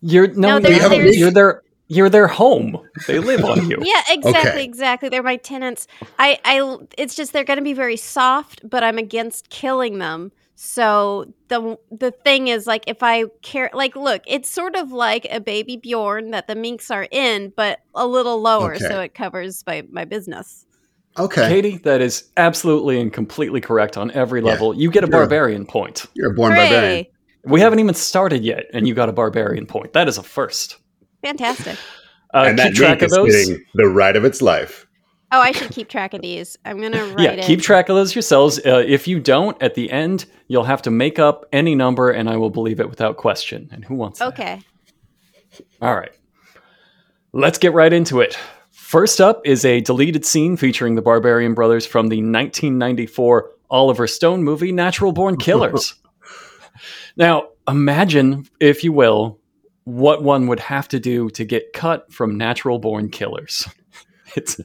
You're 0.02 0.28
no, 0.28 0.58
No, 0.58 0.60
there's- 0.60 0.78
you're, 0.80 0.88
there's- 0.88 1.16
you're 1.16 1.30
their 1.32 1.62
you're 1.88 2.08
their 2.10 2.26
home. 2.28 2.78
They 3.06 3.18
live 3.20 3.44
on 3.44 3.70
you. 3.70 3.78
Yeah, 3.80 4.02
exactly, 4.10 4.50
Okay. 4.50 4.64
exactly. 4.64 5.08
They're 5.08 5.22
my 5.22 5.36
tenants. 5.36 5.86
I, 6.18 6.36
I, 6.44 6.78
it's 6.98 7.14
just 7.14 7.32
they're 7.32 7.44
going 7.44 7.58
to 7.58 7.62
be 7.64 7.74
very 7.74 7.96
soft, 7.96 8.68
but 8.68 8.82
I'm 8.82 8.98
against 8.98 9.50
killing 9.50 9.98
them. 10.00 10.32
So 10.58 11.32
the 11.48 11.78
the 11.90 12.10
thing 12.10 12.48
is, 12.48 12.66
like, 12.66 12.84
if 12.86 13.02
I 13.02 13.24
care, 13.42 13.68
like, 13.74 13.94
look, 13.94 14.22
it's 14.26 14.48
sort 14.50 14.74
of 14.74 14.90
like 14.90 15.26
a 15.30 15.38
baby 15.38 15.76
Bjorn 15.76 16.30
that 16.30 16.46
the 16.48 16.54
minks 16.54 16.90
are 16.90 17.06
in, 17.10 17.52
but 17.54 17.80
a 17.94 18.06
little 18.06 18.40
lower, 18.40 18.74
Okay. 18.74 18.88
so 18.88 19.00
it 19.00 19.14
covers 19.14 19.62
my 19.66 19.84
my 19.90 20.06
business. 20.06 20.64
Okay. 21.18 21.48
Katie, 21.48 21.76
that 21.78 22.00
is 22.00 22.30
absolutely 22.38 22.98
and 23.00 23.12
completely 23.12 23.60
correct 23.60 23.96
on 23.98 24.10
every 24.12 24.40
Yeah. 24.42 24.50
level. 24.52 24.74
You 24.74 24.90
get 24.90 25.04
a 25.04 25.06
You're 25.06 25.16
a- 25.16 25.20
barbarian 25.20 25.66
point. 25.66 26.06
You're 26.14 26.30
a 26.32 26.34
born 26.34 26.52
Hooray! 26.52 26.68
barbarian. 26.70 27.06
We 27.44 27.60
haven't 27.60 27.78
even 27.78 27.94
started 27.94 28.42
yet, 28.42 28.64
and 28.72 28.88
you 28.88 28.94
got 28.94 29.08
a 29.08 29.12
barbarian 29.12 29.66
point. 29.66 29.92
That 29.92 30.08
is 30.08 30.16
a 30.18 30.22
first. 30.22 30.78
Fantastic. 31.22 31.76
Uh, 32.34 32.44
and 32.48 32.58
that 32.58 32.68
keep 32.68 32.76
track 32.76 33.00
meat 33.00 33.04
of 33.04 33.10
is 33.12 33.12
those. 33.16 33.46
getting 33.48 33.64
the 33.74 33.86
ride 33.88 34.16
of 34.16 34.24
its 34.24 34.42
life. 34.42 34.85
Oh, 35.32 35.40
I 35.40 35.50
should 35.52 35.70
keep 35.72 35.88
track 35.88 36.14
of 36.14 36.22
these. 36.22 36.56
I'm 36.64 36.80
gonna 36.80 37.04
write 37.14 37.20
Yeah, 37.20 37.30
it. 37.32 37.44
keep 37.44 37.60
track 37.60 37.88
of 37.88 37.96
those 37.96 38.14
yourselves. 38.14 38.58
Uh, 38.64 38.82
if 38.86 39.08
you 39.08 39.18
don't, 39.20 39.60
at 39.62 39.74
the 39.74 39.90
end, 39.90 40.26
you'll 40.48 40.64
have 40.64 40.82
to 40.82 40.90
make 40.90 41.18
up 41.18 41.46
any 41.52 41.74
number, 41.74 42.10
and 42.10 42.28
I 42.30 42.36
will 42.36 42.50
believe 42.50 42.78
it 42.80 42.88
without 42.88 43.16
question. 43.16 43.68
And 43.72 43.84
who 43.84 43.94
wants 43.96 44.20
that? 44.20 44.28
Okay. 44.28 44.60
All 45.82 45.94
right. 45.94 46.12
Let's 47.32 47.58
get 47.58 47.72
right 47.72 47.92
into 47.92 48.20
it. 48.20 48.38
First 48.70 49.20
up 49.20 49.42
is 49.44 49.64
a 49.64 49.80
deleted 49.80 50.24
scene 50.24 50.56
featuring 50.56 50.94
the 50.94 51.02
Barbarian 51.02 51.54
Brothers 51.54 51.84
from 51.84 52.06
the 52.08 52.18
1994 52.18 53.50
Oliver 53.68 54.06
Stone 54.06 54.44
movie 54.44 54.70
Natural 54.70 55.10
Born 55.12 55.36
Killers. 55.38 55.94
now, 57.16 57.48
imagine, 57.68 58.46
if 58.60 58.84
you 58.84 58.92
will, 58.92 59.40
what 59.84 60.22
one 60.22 60.46
would 60.46 60.60
have 60.60 60.86
to 60.88 61.00
do 61.00 61.28
to 61.30 61.44
get 61.44 61.72
cut 61.72 62.12
from 62.12 62.38
Natural 62.38 62.78
Born 62.78 63.10
Killers. 63.10 63.66
It's 64.36 64.60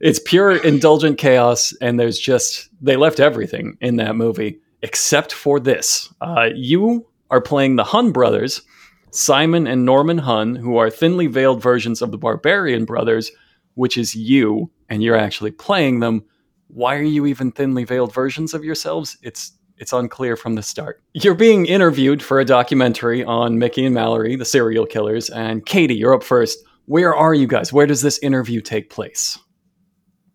it's 0.00 0.18
pure 0.18 0.56
indulgent 0.56 1.18
chaos, 1.18 1.74
and 1.80 2.00
there's 2.00 2.18
just 2.18 2.68
they 2.80 2.96
left 2.96 3.20
everything 3.20 3.76
in 3.80 3.96
that 3.96 4.16
movie 4.16 4.60
except 4.82 5.32
for 5.32 5.60
this. 5.60 6.12
Uh, 6.20 6.48
you 6.54 7.06
are 7.30 7.40
playing 7.40 7.76
the 7.76 7.84
Hun 7.84 8.12
brothers, 8.12 8.62
Simon 9.10 9.66
and 9.66 9.84
Norman 9.84 10.18
Hun, 10.18 10.56
who 10.56 10.78
are 10.78 10.90
thinly 10.90 11.26
veiled 11.26 11.62
versions 11.62 12.00
of 12.02 12.10
the 12.10 12.18
Barbarian 12.18 12.84
brothers, 12.84 13.30
which 13.74 13.96
is 13.96 14.14
you, 14.14 14.70
and 14.88 15.02
you're 15.02 15.16
actually 15.16 15.50
playing 15.50 16.00
them. 16.00 16.24
Why 16.68 16.96
are 16.96 17.02
you 17.02 17.26
even 17.26 17.52
thinly 17.52 17.84
veiled 17.84 18.14
versions 18.14 18.54
of 18.54 18.64
yourselves? 18.64 19.18
It's 19.22 19.52
it's 19.76 19.94
unclear 19.94 20.36
from 20.36 20.56
the 20.56 20.62
start. 20.62 21.02
You're 21.14 21.34
being 21.34 21.64
interviewed 21.64 22.22
for 22.22 22.38
a 22.38 22.44
documentary 22.44 23.24
on 23.24 23.58
Mickey 23.58 23.86
and 23.86 23.94
Mallory, 23.94 24.36
the 24.36 24.44
serial 24.44 24.84
killers, 24.84 25.30
and 25.30 25.64
Katie, 25.64 25.94
you're 25.94 26.14
up 26.14 26.22
first. 26.22 26.62
Where 26.86 27.14
are 27.14 27.34
you 27.34 27.46
guys? 27.46 27.72
Where 27.72 27.86
does 27.86 28.02
this 28.02 28.18
interview 28.18 28.60
take 28.60 28.90
place? 28.90 29.38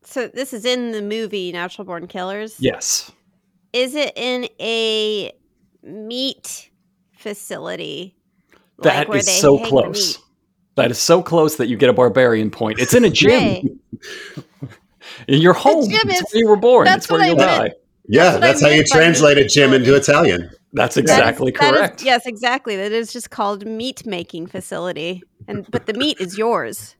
So 0.03 0.27
this 0.27 0.53
is 0.53 0.65
in 0.65 0.91
the 0.91 1.01
movie 1.01 1.51
Natural 1.51 1.85
Born 1.85 2.07
Killers. 2.07 2.55
Yes. 2.59 3.11
Is 3.73 3.95
it 3.95 4.13
in 4.15 4.47
a 4.61 5.31
meat 5.83 6.69
facility? 7.17 8.15
That 8.79 9.09
where 9.09 9.17
is 9.17 9.25
they 9.25 9.31
so 9.33 9.57
close. 9.57 10.19
That 10.75 10.91
is 10.91 10.99
so 10.99 11.21
close 11.23 11.55
that 11.57 11.67
you 11.67 11.77
get 11.77 11.89
a 11.89 11.93
barbarian 11.93 12.51
point. 12.51 12.79
It's 12.79 12.93
in 12.93 13.05
a 13.05 13.09
gym. 13.09 13.31
Hooray. 13.31 13.63
In 15.27 15.41
your 15.41 15.53
home. 15.53 15.89
gym 15.89 16.09
It's 16.09 16.21
is- 16.21 16.33
where 16.33 16.39
you 16.41 16.47
were 16.49 16.55
born. 16.57 16.85
that's 16.85 17.05
It's 17.05 17.11
where 17.11 17.25
you'll 17.25 17.37
die. 17.37 17.71
Yeah, 18.07 18.33
what 18.33 18.43
I 18.43 18.47
that's 18.47 18.61
how 18.61 18.67
you 18.67 18.83
translate 18.83 18.91
by 18.91 18.97
translated 18.97 19.43
meat 19.45 19.51
gym 19.51 19.73
into. 19.73 19.95
Italian. 19.95 20.49
That's 20.75 20.97
exactly 20.97 21.51
that 21.51 21.73
is- 21.73 21.79
correct. 21.79 22.03
yes, 22.03 22.25
exactly. 22.25 22.75
That 22.75 22.91
is 22.91 23.11
just 23.11 23.29
called 23.31 23.65
meat 23.65 24.05
making 24.05 24.47
facility, 24.47 25.23
and 25.47 25.65
but 25.71 25.85
the 25.87 25.93
meat 25.93 26.17
is 26.19 26.37
yours. 26.37 26.95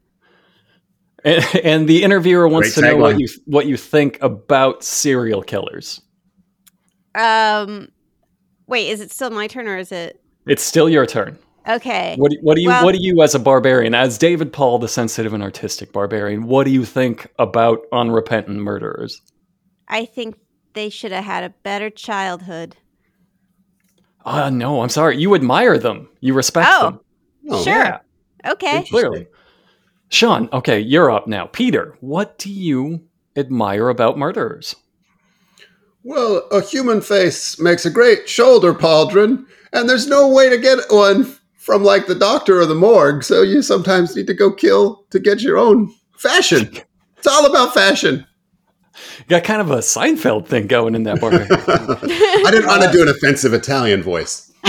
And, 1.24 1.44
and 1.64 1.90
the 1.90 2.04
interviewer 2.04 2.48
wants 2.48 2.76
Great 2.76 2.88
to 2.88 2.92
know 2.94 2.98
what 2.98 3.20
you 3.20 3.28
what 3.46 3.66
you 3.66 3.78
think 3.78 4.18
about 4.22 4.84
serial 4.84 5.42
killers. 5.42 6.02
Um, 7.16 7.90
wait, 8.68 8.90
is 8.90 9.02
it 9.02 9.12
still 9.12 9.30
my 9.30 9.48
turn 9.48 9.68
or 9.68 9.78
is 9.78 9.92
it 9.92 10.22
It's 10.46 10.64
still 10.64 10.90
your 10.90 11.06
turn. 11.06 11.38
okay? 11.68 12.16
What 12.18 12.32
do, 12.32 12.38
what 12.42 12.56
do 12.56 12.62
you 12.62 12.68
Well- 12.70 12.84
what 12.86 12.94
do 12.96 13.02
you 13.02 13.22
as 13.24 13.34
a 13.36 13.40
barbarian, 13.40 13.94
as 13.96 14.18
David 14.18 14.54
Paul, 14.54 14.80
the 14.80 14.88
sensitive 14.88 15.34
and 15.34 15.42
artistic 15.42 15.92
barbarian, 15.92 16.46
what 16.48 16.66
do 16.66 16.72
you 16.72 16.86
think 16.86 17.28
about 17.40 17.80
unrepentant 17.92 18.58
murderers? 18.60 19.22
I 19.88 20.06
think 20.06 20.36
they 20.74 20.90
should 20.90 21.12
have 21.12 21.24
had 21.24 21.44
a 21.44 21.50
better 21.64 21.90
childhood. 21.90 22.76
Ah, 24.26 24.50
no, 24.50 24.82
I'm 24.82 24.90
sorry. 24.90 25.18
You 25.18 25.36
admire 25.36 25.78
them. 25.78 26.10
You 26.20 26.34
respect 26.34 26.68
Oh, 26.72 26.84
them. 26.84 27.00
Oh, 27.50 27.64
Sure. 27.64 27.74
Yeah, 27.74 28.00
Okay. 28.48 28.84
Clearly. 28.84 29.28
Sean, 30.10 30.50
okay, 30.54 30.80
you're 30.80 31.12
up 31.12 31.28
now. 31.28 31.48
Peter, 31.48 31.96
what 32.00 32.38
do 32.38 32.52
you 32.52 33.02
admire 33.36 33.90
about 33.90 34.18
murderers? 34.18 34.76
Well, 36.04 36.48
a 36.52 36.62
human 36.62 37.02
face 37.02 37.60
makes 37.60 37.86
a 37.86 37.90
great 37.90 38.30
shoulder 38.30 38.74
pauldron, 38.74 39.46
and 39.74 39.90
there's 39.90 40.08
no 40.08 40.28
way 40.30 40.50
to 40.50 40.58
get 40.58 40.80
one 40.90 41.36
from 41.58 41.84
like 41.84 42.06
the 42.06 42.14
doctor 42.16 42.62
or 42.62 42.66
the 42.68 42.76
morgue, 42.76 43.24
so 43.24 43.42
you 43.42 43.64
sometimes 43.64 44.16
need 44.16 44.28
to 44.28 44.34
go 44.36 44.52
kill 44.54 45.04
to 45.10 45.20
get 45.20 45.42
your 45.42 45.58
own 45.58 45.92
fashion. 46.18 46.70
It's 47.18 47.26
all 47.28 47.48
about 47.48 47.74
fashion. 47.74 48.26
You 49.20 49.26
got 49.28 49.44
kind 49.44 49.62
of 49.62 49.72
a 49.72 49.78
Seinfeld 49.78 50.48
thing 50.48 50.68
going 50.68 50.96
in 50.96 51.04
that 51.04 51.20
barbarian. 51.22 51.48
I 51.52 52.50
didn't 52.52 52.68
want 52.68 52.84
to 52.84 52.92
do 52.92 53.02
an 53.02 53.08
offensive 53.10 53.54
Italian 53.54 54.04
voice. 54.04 54.52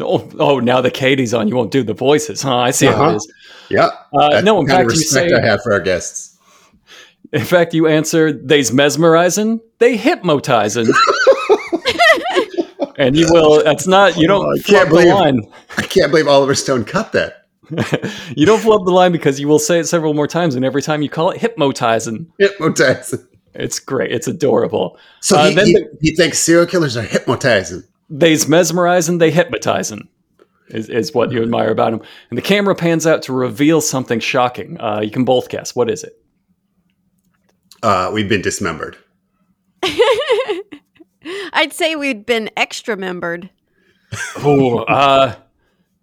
oh, 0.00 0.28
oh, 0.38 0.60
now 0.60 0.80
the 0.80 0.90
Katie's 0.90 1.34
on. 1.34 1.48
You 1.48 1.56
won't 1.56 1.70
do 1.70 1.82
the 1.82 1.94
voices, 1.94 2.42
huh? 2.42 2.56
I 2.56 2.70
see 2.70 2.86
how 2.86 2.92
Uh-huh. 2.94 3.10
it 3.12 3.16
is. 3.16 3.32
Yeah. 3.70 3.90
Uh, 4.12 4.40
no, 4.42 4.60
in 4.60 4.66
the 4.66 4.72
kind 4.72 4.88
fact, 4.88 4.96
you 4.96 5.00
respect 5.00 5.30
say. 5.30 5.36
I 5.36 5.40
have 5.44 5.62
for 5.62 5.72
our 5.72 5.80
guests. 5.80 6.36
In 7.32 7.44
fact, 7.44 7.74
you 7.74 7.86
answer. 7.86 8.32
They's 8.32 8.72
mesmerizing. 8.72 9.60
They 9.78 9.96
hypnotizing. 9.96 10.86
and 12.98 13.14
you 13.16 13.26
will. 13.30 13.62
That's 13.62 13.86
not. 13.86 14.16
You 14.16 14.26
don't 14.26 14.46
Oh, 14.46 14.52
I 14.52 14.58
can't 14.62 14.88
believe-. 14.88 15.44
I 15.76 15.82
can't 15.82 16.10
believe 16.10 16.26
Oliver 16.28 16.54
Stone 16.54 16.84
cut 16.86 17.12
that. 17.12 17.46
you 18.36 18.46
don't 18.46 18.60
flub 18.60 18.84
the 18.86 18.92
line 18.92 19.12
because 19.12 19.38
you 19.38 19.48
will 19.48 19.58
say 19.58 19.78
it 19.80 19.84
several 19.86 20.14
more 20.14 20.26
times, 20.26 20.54
and 20.54 20.64
every 20.64 20.82
time 20.82 21.02
you 21.02 21.08
call 21.08 21.30
it 21.30 21.38
hypnotizing, 21.40 22.30
Hypnotizing. 22.38 23.26
it's 23.54 23.78
great. 23.78 24.10
It's 24.12 24.26
adorable. 24.28 24.98
So 25.20 25.36
Uh, 25.36 25.48
he, 25.48 25.54
then 25.54 25.66
he, 25.66 25.72
the- 25.74 25.98
he 26.00 26.14
thinks 26.14 26.38
serial 26.38 26.66
killers 26.66 26.96
are 26.96 27.02
hypnotizing. 27.02 27.82
They's 28.10 28.48
mesmerizing. 28.48 29.18
They 29.18 29.30
hypnotizing. 29.30 30.08
Is, 30.70 30.88
is 30.90 31.14
what 31.14 31.32
you 31.32 31.42
admire 31.42 31.70
about 31.70 31.94
him. 31.94 32.00
And 32.30 32.36
the 32.36 32.42
camera 32.42 32.74
pans 32.74 33.06
out 33.06 33.22
to 33.22 33.32
reveal 33.32 33.80
something 33.80 34.20
shocking. 34.20 34.78
Uh, 34.80 35.00
you 35.02 35.10
can 35.10 35.24
both 35.24 35.48
guess. 35.48 35.74
What 35.74 35.90
is 35.90 36.04
it? 36.04 36.12
Uh, 37.82 38.10
we've 38.12 38.28
been 38.28 38.42
dismembered. 38.42 38.96
I'd 41.52 41.72
say 41.72 41.96
we'd 41.96 42.26
been 42.26 42.50
extra 42.56 42.96
membered. 42.96 43.50
Oh, 44.38 44.78
uh, 44.80 45.34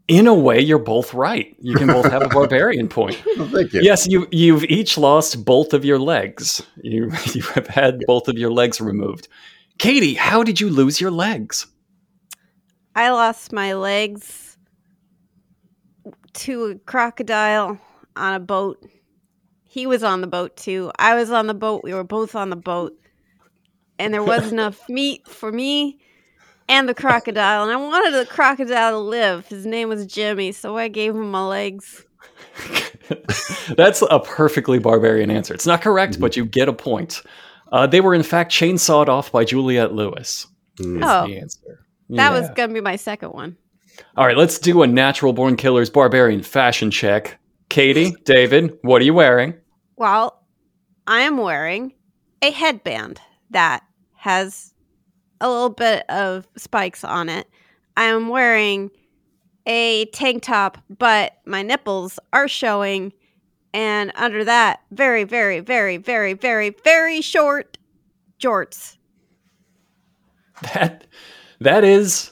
in 0.07 0.27
a 0.27 0.33
way, 0.33 0.59
you're 0.59 0.77
both 0.77 1.13
right. 1.13 1.55
You 1.59 1.75
can 1.75 1.87
both 1.87 2.09
have 2.11 2.21
a 2.21 2.27
barbarian 2.29 2.87
point. 2.87 3.21
Oh, 3.37 3.47
thank 3.51 3.73
you. 3.73 3.81
Yes, 3.81 4.07
you 4.07 4.27
you've 4.31 4.63
each 4.65 4.97
lost 4.97 5.43
both 5.45 5.73
of 5.73 5.83
your 5.83 5.99
legs. 5.99 6.61
You 6.81 7.11
you 7.33 7.41
have 7.41 7.67
had 7.67 8.01
both 8.05 8.27
of 8.27 8.37
your 8.37 8.51
legs 8.51 8.79
removed. 8.79 9.27
Katie, 9.77 10.13
how 10.13 10.43
did 10.43 10.61
you 10.61 10.69
lose 10.69 11.01
your 11.01 11.11
legs? 11.11 11.67
I 12.95 13.09
lost 13.09 13.51
my 13.51 13.73
legs 13.73 14.57
to 16.33 16.65
a 16.65 16.75
crocodile 16.75 17.79
on 18.15 18.33
a 18.33 18.39
boat. 18.39 18.85
He 19.63 19.85
was 19.87 20.03
on 20.03 20.21
the 20.21 20.27
boat 20.27 20.55
too. 20.55 20.91
I 20.97 21.15
was 21.15 21.31
on 21.31 21.47
the 21.47 21.53
boat. 21.53 21.83
We 21.83 21.93
were 21.93 22.05
both 22.05 22.35
on 22.35 22.49
the 22.49 22.55
boat. 22.55 22.97
And 23.97 24.13
there 24.13 24.23
wasn't 24.23 24.53
enough 24.59 24.87
meat 24.87 25.27
for 25.27 25.51
me 25.51 25.99
and 26.67 26.89
the 26.89 26.93
crocodile. 26.93 27.63
And 27.63 27.71
I 27.71 27.75
wanted 27.75 28.13
the 28.13 28.25
crocodile 28.25 28.91
to 28.91 28.97
live. 28.97 29.47
His 29.47 29.65
name 29.65 29.89
was 29.89 30.05
Jimmy, 30.05 30.51
so 30.51 30.77
I 30.77 30.87
gave 30.87 31.15
him 31.15 31.31
my 31.31 31.45
legs. 31.45 32.05
That's 33.75 34.01
a 34.09 34.19
perfectly 34.19 34.79
barbarian 34.79 35.29
answer. 35.29 35.53
It's 35.53 35.65
not 35.65 35.81
correct, 35.81 36.19
but 36.19 36.35
you 36.35 36.45
get 36.45 36.69
a 36.69 36.73
point. 36.73 37.21
Uh, 37.71 37.87
they 37.87 38.01
were 38.01 38.13
in 38.13 38.23
fact 38.23 38.51
chainsawed 38.51 39.07
off 39.07 39.31
by 39.31 39.43
Juliette 39.43 39.93
Lewis. 39.93 40.47
Mm. 40.77 41.01
Oh. 41.03 41.27
the 41.27 41.39
answer. 41.39 41.85
That 42.09 42.31
was 42.31 42.49
going 42.55 42.69
to 42.69 42.73
be 42.73 42.81
my 42.81 42.97
second 42.97 43.29
one. 43.29 43.57
all 44.15 44.27
right. 44.27 44.37
Let's 44.37 44.59
do 44.59 44.83
a 44.83 44.87
natural 44.87 45.33
born 45.33 45.55
killer's 45.55 45.89
barbarian 45.89 46.43
fashion 46.43 46.91
check. 46.91 47.39
Katie, 47.69 48.15
David, 48.25 48.77
what 48.83 49.01
are 49.01 49.05
you 49.05 49.13
wearing? 49.13 49.55
Well, 49.95 50.43
I 51.07 51.21
am 51.21 51.37
wearing 51.37 51.93
a 52.43 52.51
headband 52.51 53.19
that 53.49 53.83
has 54.13 54.73
a 55.41 55.49
little 55.49 55.69
bit 55.69 56.09
of 56.09 56.47
spikes 56.57 57.03
on 57.03 57.29
it. 57.29 57.47
I 57.97 58.05
am 58.05 58.29
wearing 58.29 58.91
a 59.65 60.05
tank 60.05 60.43
top, 60.43 60.77
but 60.89 61.37
my 61.45 61.61
nipples 61.61 62.19
are 62.33 62.47
showing. 62.47 63.13
And 63.73 64.11
under 64.15 64.43
that, 64.43 64.81
very, 64.91 65.23
very, 65.23 65.59
very, 65.59 65.97
very, 65.97 66.33
very, 66.33 66.75
very 66.83 67.21
short 67.21 67.77
jorts. 68.39 68.97
That 70.73 71.05
that 71.59 71.83
is 71.83 72.31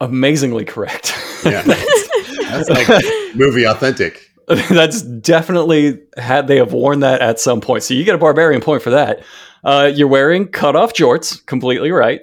amazingly 0.00 0.64
correct. 0.64 1.14
Yeah. 1.44 1.62
That's 2.42 2.70
like 2.70 2.88
movie 3.34 3.64
authentic. 3.64 4.30
That's 4.46 5.02
definitely 5.02 6.00
had 6.16 6.46
they 6.46 6.58
have 6.58 6.72
worn 6.72 7.00
that 7.00 7.20
at 7.20 7.40
some 7.40 7.60
point. 7.60 7.82
So 7.82 7.94
you 7.94 8.04
get 8.04 8.14
a 8.14 8.18
barbarian 8.18 8.60
point 8.60 8.82
for 8.82 8.90
that. 8.90 9.24
Uh, 9.64 9.90
you're 9.94 10.08
wearing 10.08 10.46
cut 10.48 10.76
off 10.76 10.92
jorts, 10.92 11.44
completely 11.46 11.90
right. 11.90 12.20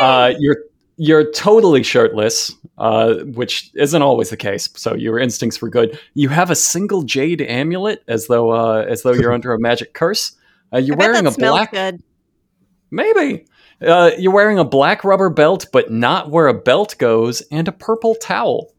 Uh, 0.00 0.32
you're 0.38 0.56
you're 0.96 1.30
totally 1.32 1.82
shirtless, 1.82 2.52
uh, 2.78 3.14
which 3.34 3.70
isn't 3.74 4.02
always 4.02 4.30
the 4.30 4.36
case. 4.36 4.68
So 4.76 4.94
your 4.94 5.18
instincts 5.18 5.60
were 5.60 5.68
good. 5.68 5.98
You 6.14 6.28
have 6.28 6.50
a 6.50 6.56
single 6.56 7.02
jade 7.02 7.42
amulet, 7.42 8.02
as 8.08 8.26
though 8.26 8.50
uh, 8.50 8.84
as 8.88 9.02
though 9.02 9.12
you're 9.12 9.32
under 9.34 9.52
a 9.52 9.58
magic 9.58 9.94
curse. 9.94 10.36
Uh, 10.72 10.78
you're 10.78 10.96
I 10.96 10.98
bet 10.98 11.08
wearing 11.08 11.24
that 11.24 11.36
a 11.36 11.38
black. 11.38 11.72
good. 11.72 12.02
Maybe. 12.90 13.46
Uh, 13.80 14.12
you're 14.18 14.32
wearing 14.32 14.58
a 14.58 14.64
black 14.64 15.04
rubber 15.04 15.28
belt, 15.28 15.66
but 15.72 15.90
not 15.90 16.30
where 16.30 16.46
a 16.46 16.54
belt 16.54 16.96
goes, 16.98 17.42
and 17.50 17.66
a 17.66 17.72
purple 17.72 18.14
towel. 18.14 18.72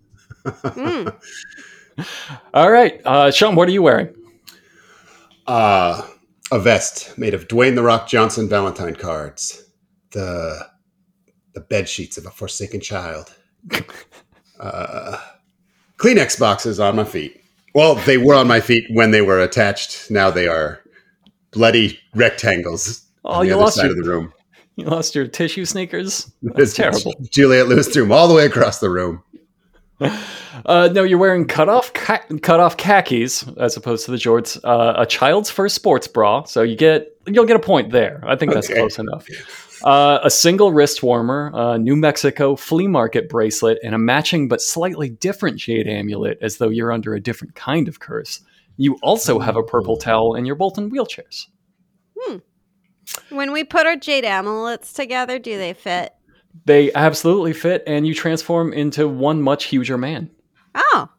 Mm. 0.45 1.13
All 2.53 2.71
right, 2.71 3.01
uh, 3.05 3.31
Sean, 3.31 3.55
what 3.55 3.67
are 3.67 3.71
you 3.71 3.81
wearing? 3.81 4.13
Uh, 5.47 6.07
a 6.55 6.59
vest 6.59 7.17
made 7.17 7.33
of 7.33 7.49
Dwayne 7.49 7.75
the 7.75 7.83
Rock 7.83 8.07
Johnson 8.07 8.47
Valentine 8.47 8.95
cards. 8.95 9.65
The 10.11 10.65
the 11.53 11.59
bed 11.59 11.87
sheets 11.89 12.17
of 12.17 12.25
a 12.25 12.31
forsaken 12.31 12.81
child. 12.81 13.35
Uh, 14.57 15.19
Kleenex 15.97 16.39
boxes 16.39 16.79
on 16.79 16.95
my 16.95 17.03
feet. 17.03 17.43
Well, 17.73 17.95
they 17.95 18.17
were 18.17 18.33
on 18.35 18.47
my 18.47 18.61
feet 18.61 18.85
when 18.93 19.11
they 19.11 19.21
were 19.21 19.41
attached. 19.41 20.09
Now 20.09 20.31
they 20.31 20.47
are 20.47 20.79
bloody 21.51 21.99
rectangles 22.15 23.05
Oh, 23.25 23.31
on 23.31 23.41
the 23.41 23.47
you 23.47 23.53
other 23.55 23.63
lost 23.63 23.75
side 23.75 23.87
your 23.87 23.99
of 23.99 24.05
the 24.05 24.09
room. 24.09 24.33
you 24.77 24.85
lost 24.85 25.13
your 25.13 25.27
tissue 25.27 25.65
sneakers. 25.65 26.31
That's 26.41 26.73
terrible. 26.73 27.15
Juliette 27.29 27.67
Lewis 27.67 27.89
threw 27.89 28.03
them 28.03 28.13
all 28.13 28.29
the 28.29 28.33
way 28.33 28.45
across 28.45 28.79
the 28.79 28.89
room. 28.89 29.21
Uh, 30.65 30.89
no, 30.93 31.03
you're 31.03 31.19
wearing 31.19 31.45
cut 31.45 31.67
off 31.67 31.91
ca- 31.93 32.23
cut 32.41 32.61
off 32.61 32.77
khakis 32.77 33.45
as 33.57 33.75
opposed 33.75 34.05
to 34.05 34.11
the 34.11 34.17
jorts. 34.17 34.57
Uh, 34.63 34.93
a 34.97 35.05
child's 35.05 35.49
first 35.49 35.75
sports 35.75 36.07
bra, 36.07 36.43
so 36.43 36.61
you 36.63 36.77
get 36.77 37.09
you'll 37.27 37.45
get 37.45 37.57
a 37.57 37.59
point 37.59 37.91
there. 37.91 38.23
I 38.25 38.37
think 38.37 38.53
that's 38.53 38.69
Okay. 38.69 38.79
close 38.79 38.97
enough. 38.97 39.27
Uh, 39.83 40.19
a 40.23 40.29
single 40.29 40.71
wrist 40.71 41.03
warmer, 41.03 41.51
a 41.53 41.77
New 41.77 41.97
Mexico 41.97 42.55
flea 42.55 42.87
market 42.87 43.27
bracelet, 43.27 43.77
and 43.83 43.93
a 43.93 43.97
matching 43.97 44.47
but 44.47 44.61
slightly 44.61 45.09
different 45.09 45.57
jade 45.57 45.87
amulet, 45.87 46.37
as 46.41 46.57
though 46.57 46.69
you're 46.69 46.91
under 46.93 47.13
a 47.13 47.19
different 47.19 47.53
kind 47.55 47.89
of 47.89 47.99
curse. 47.99 48.39
You 48.77 48.97
also 49.03 49.39
have 49.39 49.57
a 49.57 49.63
purple 49.63 49.97
towel, 49.97 50.35
and 50.35 50.47
you're 50.47 50.55
both 50.55 50.77
in 50.77 50.89
wheelchairs. 50.89 51.47
When 53.29 53.51
we 53.51 53.63
put 53.63 53.85
our 53.85 53.95
jade 53.97 54.25
amulets 54.25 54.93
together, 54.93 55.37
do 55.37 55.57
they 55.57 55.73
fit? 55.73 56.13
They 56.63 56.93
absolutely 56.93 57.53
fit, 57.53 57.83
and 57.85 58.07
you 58.07 58.13
transform 58.13 58.71
into 58.73 59.07
one 59.07 59.41
much 59.41 59.65
huger 59.65 59.97
man. 59.97 60.29
Oh. 60.73 61.09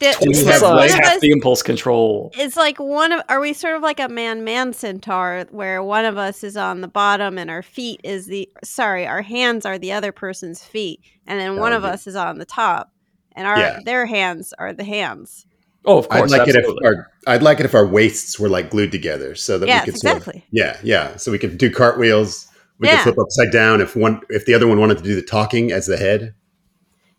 Did, 0.00 0.16
Do 0.18 0.30
we 0.30 0.36
have 0.38 0.46
does 0.46 0.62
one 0.62 0.76
legs? 0.76 0.94
of 0.94 0.98
half 1.00 1.14
us- 1.14 1.20
the 1.20 1.30
impulse 1.30 1.62
control. 1.62 2.32
It's 2.36 2.56
like 2.56 2.80
one 2.80 3.12
of 3.12 3.20
are 3.28 3.38
we 3.38 3.52
sort 3.52 3.76
of 3.76 3.82
like 3.82 4.00
a 4.00 4.08
man 4.08 4.42
man 4.42 4.72
centaur 4.72 5.44
where 5.52 5.80
one 5.82 6.04
of 6.04 6.18
us 6.18 6.42
is 6.42 6.56
on 6.56 6.80
the 6.80 6.88
bottom 6.88 7.38
and 7.38 7.48
our 7.50 7.62
feet 7.62 8.00
is 8.02 8.26
the 8.26 8.48
sorry 8.64 9.06
our 9.06 9.22
hands 9.22 9.64
are 9.64 9.78
the 9.78 9.92
other 9.92 10.10
person's 10.10 10.60
feet 10.64 10.98
and 11.28 11.38
then 11.38 11.56
one 11.56 11.72
of 11.72 11.84
Um, 11.84 11.92
us 11.92 12.08
is 12.08 12.16
on 12.16 12.38
the 12.38 12.44
top 12.44 12.90
and 13.36 13.46
our 13.46 13.56
Yeah. 13.56 13.78
their 13.84 14.06
hands 14.06 14.52
are 14.58 14.72
the 14.72 14.82
hands 14.84 15.46
Oh, 15.84 15.98
of 15.98 16.08
course. 16.08 16.32
I'd 16.32 16.36
course, 16.36 16.38
like 16.38 16.48
it 16.48 16.56
if 16.56 16.66
our 16.84 17.06
I'd 17.28 17.42
like 17.44 17.60
it 17.60 17.66
if 17.66 17.74
our 17.76 17.86
waists 17.86 18.40
were 18.40 18.48
like 18.48 18.70
glued 18.70 18.90
together 18.90 19.36
so 19.36 19.56
that 19.60 19.68
yes 19.68 19.86
we 19.86 19.92
could 19.92 20.00
sort 20.00 20.16
of- 20.16 20.18
exactly 20.22 20.44
yeah, 20.50 20.78
yeah. 20.82 21.16
So 21.16 21.30
we 21.30 21.38
could 21.38 21.58
do 21.58 21.70
cartwheels. 21.70 22.48
We 22.82 22.88
Yeah. 22.88 22.96
could 23.04 23.14
flip 23.14 23.18
upside 23.20 23.50
down 23.52 23.80
if 23.80 23.96
one 23.96 24.20
if 24.28 24.44
the 24.44 24.52
other 24.54 24.66
one 24.66 24.78
wanted 24.78 24.98
to 24.98 25.04
do 25.04 25.14
the 25.14 25.22
talking 25.22 25.72
as 25.72 25.86
the 25.86 25.96
head. 25.96 26.34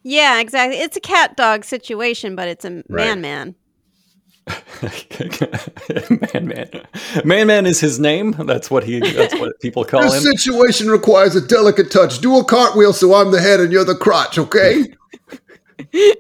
yeah 0.04 0.40
exactly 0.42 0.78
it's 0.78 0.98
a 0.98 1.00
cat 1.00 1.36
dog 1.38 1.64
situation 1.64 2.36
but 2.36 2.48
it's 2.48 2.66
a 2.66 2.84
man 2.90 3.22
man 3.22 3.56
man, 6.34 6.46
man, 6.48 6.70
man, 7.24 7.48
man 7.48 7.66
is 7.66 7.80
his 7.80 7.98
name. 7.98 8.32
That's 8.38 8.70
what 8.70 8.84
he. 8.84 9.00
That's 9.00 9.34
what 9.40 9.58
people 9.62 9.86
call 9.86 10.02
This 10.02 10.16
him. 10.26 10.34
situation 10.36 10.90
requires 10.90 11.34
a 11.38 11.48
delicate 11.48 11.90
touch. 11.90 12.20
Do 12.20 12.38
a 12.38 12.44
cartwheel 12.44 12.92
so 12.92 13.14
I'm 13.14 13.32
the 13.32 13.40
head 13.40 13.62
and 13.62 13.72
you're 13.72 13.86
the 13.86 13.96
crotch, 13.96 14.38
okay? 14.38 14.94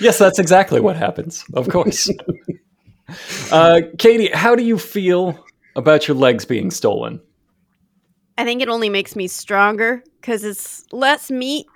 Yes, 0.00 0.16
that's 0.18 0.38
exactly 0.38 0.80
what 0.80 0.96
happens. 0.96 1.44
Of 1.54 1.68
course. 1.68 2.08
uh, 3.52 3.80
Katie, 3.98 4.30
how 4.32 4.54
do 4.54 4.62
you 4.64 4.78
feel 4.78 5.44
about 5.74 6.06
your 6.06 6.16
legs 6.16 6.44
being 6.44 6.70
stolen? 6.70 7.20
I 8.38 8.44
think 8.44 8.62
it 8.62 8.68
only 8.68 8.88
makes 8.88 9.14
me 9.14 9.26
stronger 9.26 10.02
because 10.20 10.42
it's 10.44 10.90
less 10.92 11.30
meat 11.30 11.66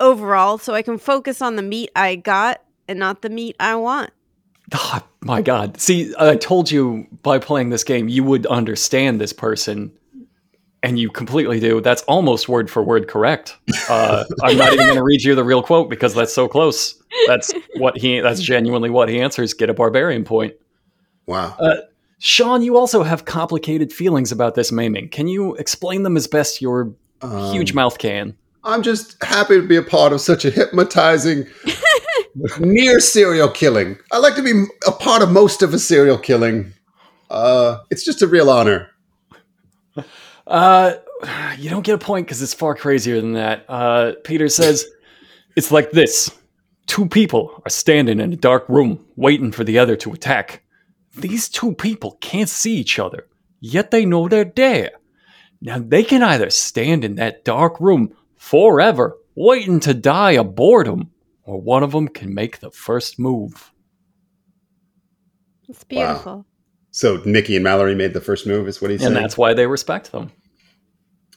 overall 0.00 0.58
so 0.58 0.74
i 0.74 0.82
can 0.82 0.98
focus 0.98 1.40
on 1.40 1.54
the 1.54 1.62
meat 1.62 1.90
i 1.94 2.16
got 2.16 2.60
and 2.88 2.98
not 2.98 3.22
the 3.22 3.30
meat 3.30 3.54
i 3.60 3.76
want 3.76 4.10
Oh, 4.72 5.02
my 5.20 5.42
God. 5.42 5.78
See, 5.80 6.14
I 6.18 6.36
told 6.36 6.70
you 6.70 7.06
by 7.22 7.38
playing 7.38 7.70
this 7.70 7.84
game, 7.84 8.08
you 8.08 8.24
would 8.24 8.46
understand 8.46 9.20
this 9.20 9.32
person, 9.32 9.92
and 10.82 10.98
you 10.98 11.10
completely 11.10 11.60
do. 11.60 11.80
That's 11.80 12.02
almost 12.02 12.48
word 12.48 12.70
for 12.70 12.82
word 12.82 13.08
correct. 13.08 13.56
Uh, 13.88 14.24
I'm 14.42 14.56
not 14.56 14.72
even 14.72 14.86
going 14.86 14.96
to 14.96 15.04
read 15.04 15.22
you 15.22 15.34
the 15.34 15.44
real 15.44 15.62
quote 15.62 15.90
because 15.90 16.14
that's 16.14 16.32
so 16.32 16.48
close. 16.48 17.00
That's 17.26 17.52
what 17.76 17.96
he. 17.96 18.20
That's 18.20 18.40
genuinely 18.40 18.90
what 18.90 19.08
he 19.08 19.20
answers. 19.20 19.54
Get 19.54 19.70
a 19.70 19.74
barbarian 19.74 20.24
point. 20.24 20.54
Wow. 21.26 21.54
Uh, 21.58 21.76
Sean, 22.18 22.62
you 22.62 22.76
also 22.76 23.02
have 23.02 23.24
complicated 23.24 23.92
feelings 23.92 24.32
about 24.32 24.54
this 24.54 24.72
maiming. 24.72 25.08
Can 25.08 25.28
you 25.28 25.54
explain 25.56 26.02
them 26.02 26.16
as 26.16 26.26
best 26.26 26.62
your 26.62 26.94
Um, 27.20 27.52
huge 27.52 27.74
mouth 27.74 27.98
can? 27.98 28.36
I'm 28.64 28.82
just 28.82 29.22
happy 29.22 29.60
to 29.60 29.66
be 29.66 29.76
a 29.76 29.82
part 29.82 30.12
of 30.12 30.20
such 30.20 30.44
a 30.44 30.50
hypnotizing 30.50 31.46
near 32.58 32.98
serial 32.98 33.48
killing. 33.48 33.98
I 34.10 34.18
like 34.18 34.36
to 34.36 34.42
be 34.42 34.64
a 34.86 34.92
part 34.92 35.22
of 35.22 35.30
most 35.30 35.62
of 35.62 35.74
a 35.74 35.78
serial 35.78 36.18
killing. 36.18 36.72
Uh, 37.30 37.78
it's 37.90 38.04
just 38.04 38.22
a 38.22 38.26
real 38.26 38.48
honor. 38.48 38.88
Uh, 40.46 40.94
you 41.58 41.70
don't 41.70 41.84
get 41.84 41.94
a 41.94 41.98
point 41.98 42.26
because 42.26 42.42
it's 42.42 42.54
far 42.54 42.74
crazier 42.74 43.20
than 43.20 43.34
that. 43.34 43.64
Uh, 43.68 44.12
Peter 44.24 44.48
says 44.48 44.86
it's 45.56 45.70
like 45.70 45.90
this: 45.92 46.30
two 46.86 47.06
people 47.06 47.62
are 47.64 47.70
standing 47.70 48.20
in 48.20 48.32
a 48.32 48.36
dark 48.36 48.68
room, 48.68 49.04
waiting 49.16 49.52
for 49.52 49.64
the 49.64 49.78
other 49.78 49.96
to 49.96 50.12
attack. 50.12 50.63
These 51.16 51.48
two 51.48 51.74
people 51.74 52.18
can't 52.20 52.48
see 52.48 52.76
each 52.76 52.98
other, 52.98 53.28
yet 53.60 53.90
they 53.90 54.04
know 54.04 54.28
they're 54.28 54.44
there. 54.44 54.92
Now 55.60 55.78
they 55.78 56.02
can 56.04 56.22
either 56.22 56.50
stand 56.50 57.04
in 57.04 57.14
that 57.16 57.44
dark 57.44 57.80
room 57.80 58.14
forever, 58.36 59.16
waiting 59.34 59.80
to 59.80 59.94
die 59.94 60.32
of 60.32 60.54
boredom, 60.54 61.10
or 61.44 61.60
one 61.60 61.82
of 61.82 61.92
them 61.92 62.08
can 62.08 62.34
make 62.34 62.60
the 62.60 62.70
first 62.70 63.18
move. 63.18 63.72
it's 65.68 65.84
beautiful 65.84 66.44
So 66.90 67.22
Nikki 67.24 67.56
and 67.56 67.64
Mallory 67.64 67.94
made 67.94 68.12
the 68.12 68.20
first 68.20 68.46
move, 68.46 68.68
is 68.68 68.82
what 68.82 68.90
he's 68.90 69.00
And 69.00 69.08
saying. 69.08 69.16
And 69.16 69.24
that's 69.24 69.38
why 69.38 69.54
they 69.54 69.66
respect 69.66 70.12
them. 70.12 70.30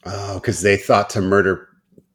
Oh, 0.06 0.36
because 0.36 0.62
they 0.62 0.78
thought 0.78 1.10
to 1.12 1.22
murder. 1.22 1.68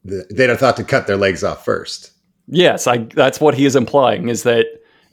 The, 0.05 0.25
they'd 0.31 0.49
have 0.49 0.59
thought 0.59 0.77
to 0.77 0.83
cut 0.83 1.07
their 1.07 1.17
legs 1.17 1.43
off 1.43 1.63
first. 1.63 2.11
Yes, 2.47 2.87
I, 2.87 2.97
that's 2.97 3.39
what 3.39 3.53
he 3.55 3.65
is 3.65 3.75
implying 3.75 4.29
is 4.29 4.43
that 4.43 4.65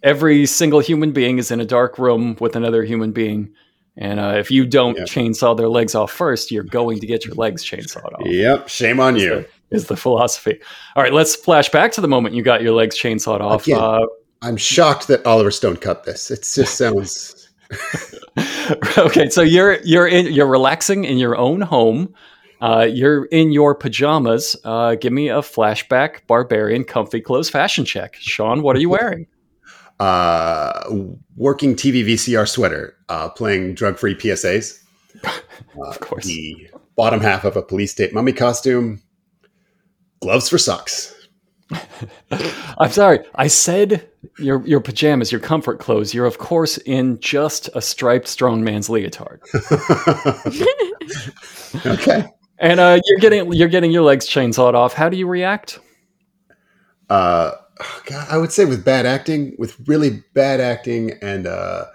every 0.02 0.46
single 0.46 0.80
human 0.80 1.12
being 1.12 1.38
is 1.38 1.50
in 1.50 1.60
a 1.60 1.64
dark 1.64 1.98
room 1.98 2.36
with 2.40 2.56
another 2.56 2.82
human 2.84 3.12
being. 3.12 3.52
And 3.96 4.20
uh, 4.20 4.34
if 4.36 4.50
you 4.50 4.66
don't 4.66 4.96
Yeah. 4.96 5.04
chainsaw 5.04 5.56
their 5.56 5.68
legs 5.68 5.94
off 5.94 6.10
first, 6.12 6.50
you're 6.50 6.62
going 6.62 7.00
to 7.00 7.06
get 7.06 7.24
your 7.24 7.34
legs 7.34 7.64
chainsawed 7.64 8.12
off. 8.14 8.24
Yep. 8.26 8.68
Shame 8.68 9.00
on 9.00 9.16
you. 9.16 9.44
Is 9.70 9.86
the 9.86 9.96
philosophy. 9.96 10.58
All 10.96 11.02
right, 11.02 11.12
let's 11.12 11.36
flash 11.36 11.68
back 11.68 11.92
to 11.92 12.00
the 12.00 12.08
moment 12.08 12.34
you 12.34 12.42
got 12.42 12.62
your 12.62 12.72
legs 12.72 12.98
chainsawed 12.98 13.40
off. 13.40 13.66
Again. 13.66 13.78
Uh, 13.78 14.00
I'm 14.42 14.56
shocked 14.56 15.06
that 15.08 15.24
Oliver 15.26 15.50
Stone 15.50 15.76
cut 15.76 16.04
this. 16.04 16.30
It 16.30 16.38
just 16.52 16.76
sounds. 16.76 17.48
okay, 18.98 19.28
so 19.28 19.42
you're 19.42 19.80
you're 19.82 20.06
in 20.08 20.32
you're 20.32 20.46
relaxing 20.46 21.04
in 21.04 21.18
your 21.18 21.36
own 21.36 21.60
home. 21.60 22.12
Uh, 22.60 22.86
you're 22.90 23.24
in 23.26 23.52
your 23.52 23.74
pajamas. 23.74 24.56
Uh, 24.64 24.94
give 24.94 25.12
me 25.12 25.28
a 25.28 25.38
flashback, 25.38 26.26
barbarian, 26.26 26.84
comfy 26.84 27.20
clothes 27.20 27.48
fashion 27.48 27.84
check. 27.84 28.16
Sean, 28.16 28.62
what 28.62 28.76
are 28.76 28.80
you 28.80 28.88
wearing? 28.90 29.26
Uh, 30.00 30.82
working 31.36 31.76
TV 31.76 32.04
VCR 32.04 32.48
sweater, 32.48 32.96
uh, 33.08 33.28
playing 33.28 33.74
drug 33.74 33.98
free 33.98 34.14
PSAs. 34.14 34.82
Of 35.86 36.00
course. 36.00 36.26
The 36.26 36.68
bottom 36.96 37.20
half 37.20 37.44
of 37.44 37.56
a 37.56 37.62
police 37.62 37.92
state 37.92 38.12
mummy 38.12 38.32
costume, 38.32 39.00
gloves 40.20 40.48
for 40.48 40.58
socks. 40.58 41.14
I'm 42.78 42.90
sorry. 42.90 43.20
I 43.36 43.46
said 43.46 44.08
your 44.38 44.66
your 44.66 44.80
pajamas, 44.80 45.30
your 45.30 45.40
comfort 45.40 45.78
clothes. 45.78 46.12
You're 46.12 46.26
of 46.26 46.38
course 46.38 46.78
in 46.78 47.20
just 47.20 47.68
a 47.74 47.80
striped 47.80 48.26
strongman's 48.26 48.88
leotard, 48.88 49.42
okay. 51.86 52.24
and 52.58 52.80
uh, 52.80 53.00
you're 53.04 53.18
getting 53.20 53.52
you're 53.52 53.68
getting 53.68 53.92
your 53.92 54.02
legs 54.02 54.28
chainsawed 54.28 54.74
off. 54.74 54.92
How 54.92 55.08
do 55.08 55.16
you 55.16 55.28
react? 55.28 55.78
Uh, 57.08 57.52
God, 58.06 58.26
I 58.30 58.38
would 58.38 58.52
say 58.52 58.64
with 58.64 58.84
bad 58.84 59.06
acting, 59.06 59.54
with 59.58 59.76
really 59.88 60.22
bad 60.34 60.60
acting 60.60 61.12
and 61.22 61.46
uh, 61.46 61.86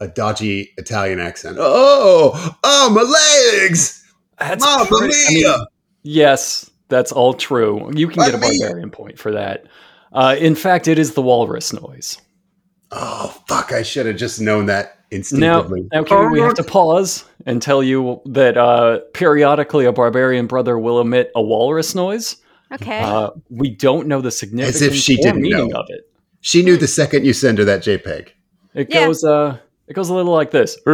a 0.00 0.08
dodgy 0.08 0.72
Italian 0.78 1.20
accent. 1.20 1.56
Oh, 1.60 2.56
oh, 2.62 2.90
my 2.90 3.02
legs! 3.02 3.96
That's 4.38 4.64
Mamma 4.64 4.86
pretty- 4.86 5.14
I 5.28 5.34
mean, 5.34 5.66
yes, 6.02 6.70
that's 6.88 7.12
all 7.12 7.34
true. 7.34 7.90
You 7.94 8.08
can 8.08 8.24
get 8.24 8.34
a 8.34 8.38
barbarian 8.38 8.90
point 8.90 9.18
for 9.18 9.32
that. 9.32 9.66
Uh, 10.12 10.36
in 10.38 10.54
fact, 10.54 10.88
it 10.88 10.98
is 10.98 11.14
the 11.14 11.22
walrus 11.22 11.72
noise. 11.72 12.18
Oh, 12.90 13.28
fuck! 13.46 13.72
I 13.72 13.82
should 13.82 14.06
have 14.06 14.16
just 14.16 14.40
known 14.40 14.66
that 14.66 14.96
Now, 15.12 15.16
instinctively. 15.16 15.88
now, 15.92 16.02
Katie, 16.02 16.26
we 16.26 16.40
have 16.40 16.54
to 16.54 16.64
pause 16.64 17.24
and 17.46 17.62
tell 17.62 17.82
you 17.82 18.20
that 18.26 18.56
uh, 18.56 18.98
periodically 19.14 19.84
a 19.84 19.92
barbarian 19.92 20.46
brother 20.46 20.78
will 20.78 21.00
emit 21.00 21.30
a 21.36 21.42
walrus 21.42 21.94
noise. 21.94 22.36
Okay. 22.72 23.00
Uh, 23.00 23.30
we 23.50 23.70
don't 23.70 24.06
know 24.06 24.20
the 24.20 24.30
significance 24.30 24.76
As 24.76 24.82
if 24.82 24.94
she 24.94 25.14
or 25.14 25.22
didn't 25.22 25.42
meaning 25.42 25.68
know. 25.68 25.80
of 25.80 25.86
it. 25.88 26.08
she 26.40 26.62
knew 26.62 26.76
the 26.76 26.86
second 26.86 27.24
you 27.26 27.32
send 27.32 27.58
her 27.58 27.64
that 27.64 27.80
JPEG. 27.82 28.28
It 28.74 28.88
Yeah. 28.90 29.06
goes, 29.06 29.24
uh, 29.24 29.58
it 29.88 29.94
goes 29.94 30.08
a 30.08 30.14
little 30.14 30.32
like 30.32 30.50
this. 30.52 30.76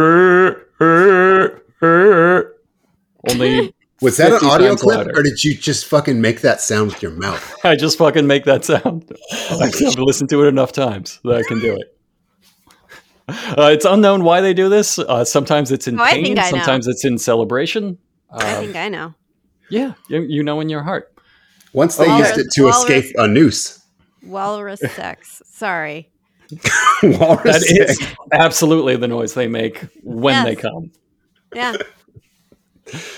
Only 3.29 3.73
Was 4.01 4.17
that 4.17 4.27
an 4.31 4.39
50 4.39 4.45
audio 4.47 4.67
times 4.69 4.81
clip, 4.81 4.97
louder. 4.97 5.11
or 5.19 5.23
did 5.23 5.43
you 5.43 5.55
just 5.55 5.85
fucking 5.87 6.21
make 6.21 6.41
that 6.41 6.61
sound 6.61 6.91
with 6.91 7.01
your 7.01 7.11
mouth? 7.13 7.55
I 7.63 7.75
just 7.75 7.97
fucking 7.97 8.27
make 8.27 8.45
that 8.45 8.63
sound. 8.63 9.11
I've 9.49 9.73
listened 9.97 10.29
to 10.29 10.43
it 10.43 10.47
enough 10.47 10.71
times 10.71 11.19
that 11.23 11.35
I 11.37 11.43
can 11.43 11.59
do 11.59 11.75
it. 11.75 11.93
Uh, 13.27 13.71
it's 13.73 13.85
unknown 13.85 14.23
why 14.23 14.39
they 14.41 14.53
do 14.53 14.69
this. 14.69 14.99
Uh, 14.99 15.25
sometimes 15.25 15.71
it's 15.71 15.87
in 15.87 15.99
Oh, 15.99 16.03
I 16.03 16.11
pain. 16.13 16.23
think 16.25 16.39
I 16.39 16.43
know. 16.43 16.49
sometimes 16.57 16.87
it's 16.87 17.03
in 17.05 17.17
celebration. 17.17 17.97
I 18.31 18.53
think 18.55 18.75
I 18.75 18.87
know. 18.89 19.15
yeah, 19.71 19.93
you, 20.09 20.21
you 20.21 20.43
know 20.43 20.59
in 20.59 20.69
your 20.69 20.83
heart. 20.83 21.11
Once 21.77 21.95
they 21.97 22.07
Walrus- 22.07 22.29
used 22.35 22.39
it 22.39 22.51
to 22.53 22.63
walrus- 22.63 22.77
escape 22.79 23.15
a 23.17 23.27
noose. 23.27 23.79
Walrus 24.23 24.79
sex. 24.95 25.41
Sorry. 25.45 26.09
Walrus 27.03 27.43
That 27.43 27.63
is 27.89 27.97
sex. 27.99 28.15
absolutely 28.31 28.95
the 28.97 29.07
noise 29.07 29.33
they 29.35 29.47
make 29.47 29.85
when 30.03 30.33
Yes. 30.33 30.45
they 30.45 30.55
come. 30.55 30.91
Yeah. 31.55 31.75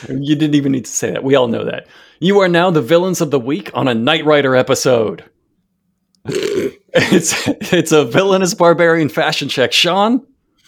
You 0.09 0.35
didn't 0.35 0.55
even 0.55 0.71
need 0.71 0.85
to 0.85 0.91
say 0.91 1.11
that. 1.11 1.23
We 1.23 1.35
all 1.35 1.47
know 1.47 1.63
that. 1.65 1.85
You 2.19 2.39
are 2.39 2.47
now 2.47 2.71
the 2.71 2.81
villains 2.81 3.21
of 3.21 3.29
the 3.29 3.39
week 3.39 3.69
on 3.75 3.87
a 3.87 3.93
Knight 3.93 4.25
Rider 4.25 4.55
episode. 4.55 5.23
it's 6.25 7.47
it's 7.71 7.91
a 7.91 8.03
villainous 8.03 8.55
barbarian 8.55 9.09
fashion 9.09 9.47
check. 9.47 9.71
Sean, 9.71 10.25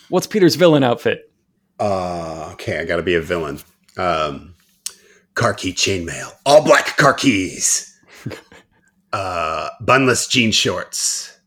what's 0.10 0.28
Peter's 0.28 0.54
villain 0.56 0.84
outfit? 0.84 1.32
Uh, 1.80 2.50
okay, 2.54 2.80
I 2.80 2.86
gotta 2.86 3.02
be 3.02 3.16
a 3.16 3.22
villain. 3.22 3.60
Um, 3.98 4.54
car 5.42 5.56
key 5.56 5.74
chainmail, 5.74 6.32
all 6.46 6.64
black 6.64 6.98
car 6.98 7.16
keys, 7.16 8.00
uh, 9.14 9.70
bunless 9.82 10.28
jean 10.28 10.52
shorts, 10.52 11.40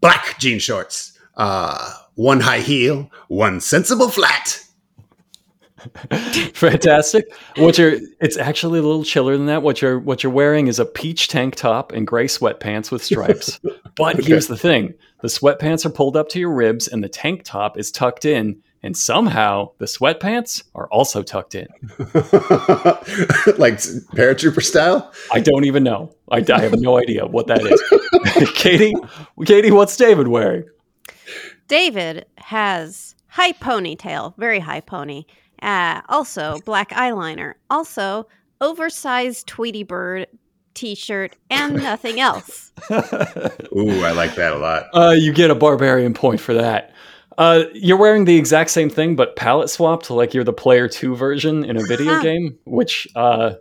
black 0.00 0.38
jean 0.38 0.60
shorts, 0.60 1.18
uh, 1.36 1.92
one 2.14 2.38
high 2.38 2.60
heel, 2.60 3.10
one 3.26 3.60
sensible 3.60 4.10
flat. 4.10 4.64
Fantastic. 6.54 7.24
What 7.56 7.78
you're 7.78 7.94
it's 8.20 8.36
actually 8.36 8.78
a 8.78 8.82
little 8.82 9.02
chiller 9.02 9.36
than 9.36 9.46
that. 9.46 9.64
What 9.64 9.82
you're 9.82 9.98
what 9.98 10.22
you're 10.22 10.32
wearing 10.32 10.68
is 10.68 10.78
a 10.78 10.84
peach 10.84 11.26
tank 11.26 11.56
top 11.56 11.90
and 11.90 12.06
gray 12.06 12.26
sweatpants 12.26 12.92
with 12.92 13.02
stripes. 13.02 13.58
But 13.96 14.24
here's 14.24 14.46
the 14.46 14.56
thing. 14.56 14.94
The 15.20 15.28
sweatpants 15.28 15.84
are 15.84 15.90
pulled 15.90 16.16
up 16.16 16.28
to 16.30 16.38
your 16.38 16.52
ribs 16.52 16.88
and 16.88 17.04
the 17.04 17.08
tank 17.08 17.42
top 17.44 17.76
is 17.76 17.90
tucked 17.90 18.24
in 18.24 18.62
and 18.82 18.96
somehow 18.96 19.70
the 19.78 19.84
sweatpants 19.84 20.62
are 20.74 20.88
also 20.88 21.22
tucked 21.22 21.54
in. 21.54 21.68
like 23.58 23.74
paratrooper 24.14 24.62
style. 24.62 25.12
I 25.32 25.40
don't 25.40 25.64
even 25.64 25.82
know. 25.82 26.14
I, 26.30 26.44
I 26.52 26.60
have 26.60 26.80
no 26.80 26.98
idea 26.98 27.26
what 27.26 27.46
that 27.48 27.60
is. 27.62 28.52
Katie, 28.54 28.94
Katie, 29.44 29.70
what's 29.70 29.96
David 29.96 30.28
wearing? 30.28 30.64
David 31.68 32.26
has 32.38 33.14
high 33.28 33.52
ponytail, 33.52 34.36
very 34.36 34.58
high 34.58 34.80
pony. 34.80 35.24
Uh, 35.62 36.00
also, 36.08 36.58
black 36.64 36.90
eyeliner. 36.90 37.54
Also, 37.68 38.26
oversized 38.60 39.46
Tweety 39.46 39.82
Bird 39.82 40.26
t 40.74 40.94
shirt 40.94 41.36
and 41.50 41.74
nothing 41.82 42.20
else. 42.20 42.72
Ooh, 42.90 44.02
I 44.02 44.12
like 44.12 44.34
that 44.36 44.52
a 44.52 44.58
lot. 44.58 44.86
Uh, 44.94 45.14
you 45.16 45.32
get 45.32 45.50
a 45.50 45.54
barbarian 45.54 46.14
point 46.14 46.40
for 46.40 46.54
that. 46.54 46.94
Uh, 47.40 47.64
you're 47.72 47.96
wearing 47.96 48.26
the 48.26 48.36
exact 48.36 48.68
same 48.68 48.90
thing, 48.90 49.16
but 49.16 49.34
palette 49.34 49.70
swapped, 49.70 50.10
like 50.10 50.34
you're 50.34 50.44
the 50.44 50.52
player 50.52 50.86
two 50.86 51.16
version 51.16 51.64
in 51.64 51.78
a 51.78 51.82
video 51.86 52.20
game, 52.22 52.58
which 52.66 53.08
uh, 53.16 53.54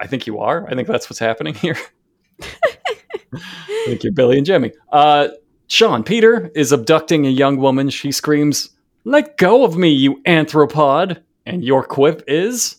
I 0.00 0.06
think 0.06 0.26
you 0.26 0.38
are. 0.38 0.66
I 0.66 0.74
think 0.74 0.88
that's 0.88 1.10
what's 1.10 1.18
happening 1.18 1.52
here. 1.52 1.76
I 2.42 3.84
think 3.84 4.02
you're 4.02 4.14
Billy 4.14 4.38
and 4.38 4.46
Jimmy. 4.46 4.72
Uh, 4.90 5.28
Sean, 5.66 6.02
Peter 6.02 6.50
is 6.54 6.72
abducting 6.72 7.26
a 7.26 7.28
young 7.28 7.58
woman. 7.58 7.90
She 7.90 8.10
screams, 8.10 8.70
Let 9.04 9.36
go 9.36 9.64
of 9.64 9.76
me, 9.76 9.90
you 9.90 10.22
anthropod. 10.22 11.22
And 11.44 11.62
your 11.62 11.84
quip 11.84 12.24
is, 12.26 12.76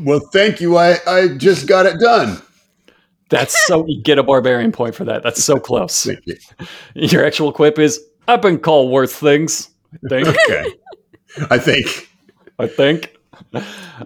Well, 0.00 0.20
thank 0.30 0.60
you. 0.60 0.76
I, 0.76 0.98
I 1.06 1.28
just 1.38 1.66
got 1.66 1.86
it 1.86 1.98
done. 1.98 2.42
That's 3.30 3.66
so, 3.66 3.86
you 3.86 4.02
get 4.04 4.18
a 4.18 4.22
barbarian 4.22 4.72
point 4.72 4.94
for 4.94 5.06
that. 5.06 5.22
That's 5.22 5.42
so 5.42 5.58
close. 5.58 6.04
Thank 6.04 6.26
you. 6.26 6.36
Your 6.94 7.24
actual 7.24 7.50
quip 7.50 7.78
is, 7.78 7.98
I've 8.28 8.42
been 8.42 8.58
called 8.58 8.90
worse 8.90 9.12
things. 9.14 9.70
I 10.04 10.08
think. 10.08 10.28
Okay. 10.28 10.64
I 11.50 11.58
think. 11.58 12.10
I 12.58 12.66
think. 12.66 13.16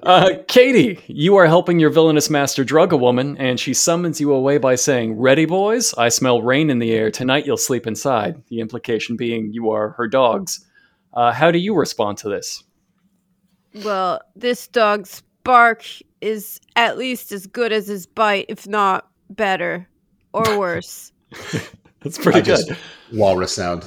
Uh, 0.02 0.30
Katie, 0.48 1.02
you 1.06 1.36
are 1.36 1.46
helping 1.46 1.78
your 1.78 1.90
villainous 1.90 2.30
master 2.30 2.64
drug 2.64 2.92
a 2.92 2.96
woman, 2.96 3.36
and 3.38 3.60
she 3.60 3.74
summons 3.74 4.20
you 4.20 4.32
away 4.32 4.58
by 4.58 4.74
saying, 4.74 5.18
Ready, 5.18 5.44
boys? 5.44 5.94
I 5.94 6.08
smell 6.08 6.42
rain 6.42 6.70
in 6.70 6.78
the 6.78 6.92
air. 6.92 7.10
Tonight 7.10 7.46
you'll 7.46 7.56
sleep 7.56 7.86
inside. 7.86 8.42
The 8.48 8.60
implication 8.60 9.16
being 9.16 9.52
you 9.52 9.70
are 9.70 9.90
her 9.90 10.08
dogs. 10.08 10.64
Uh, 11.12 11.32
how 11.32 11.50
do 11.50 11.58
you 11.58 11.74
respond 11.74 12.18
to 12.18 12.28
this? 12.28 12.62
Well, 13.84 14.20
this 14.34 14.68
dog's 14.68 15.22
bark 15.44 15.84
is 16.20 16.60
at 16.76 16.96
least 16.98 17.32
as 17.32 17.46
good 17.46 17.72
as 17.72 17.86
his 17.86 18.06
bite, 18.06 18.46
if 18.48 18.66
not 18.66 19.08
better 19.30 19.88
or 20.32 20.58
worse. 20.58 21.12
That's 22.00 22.18
pretty 22.18 22.38
I 22.38 22.42
good. 22.42 22.66
just 22.68 22.72
walrus 23.12 23.54
sound. 23.54 23.84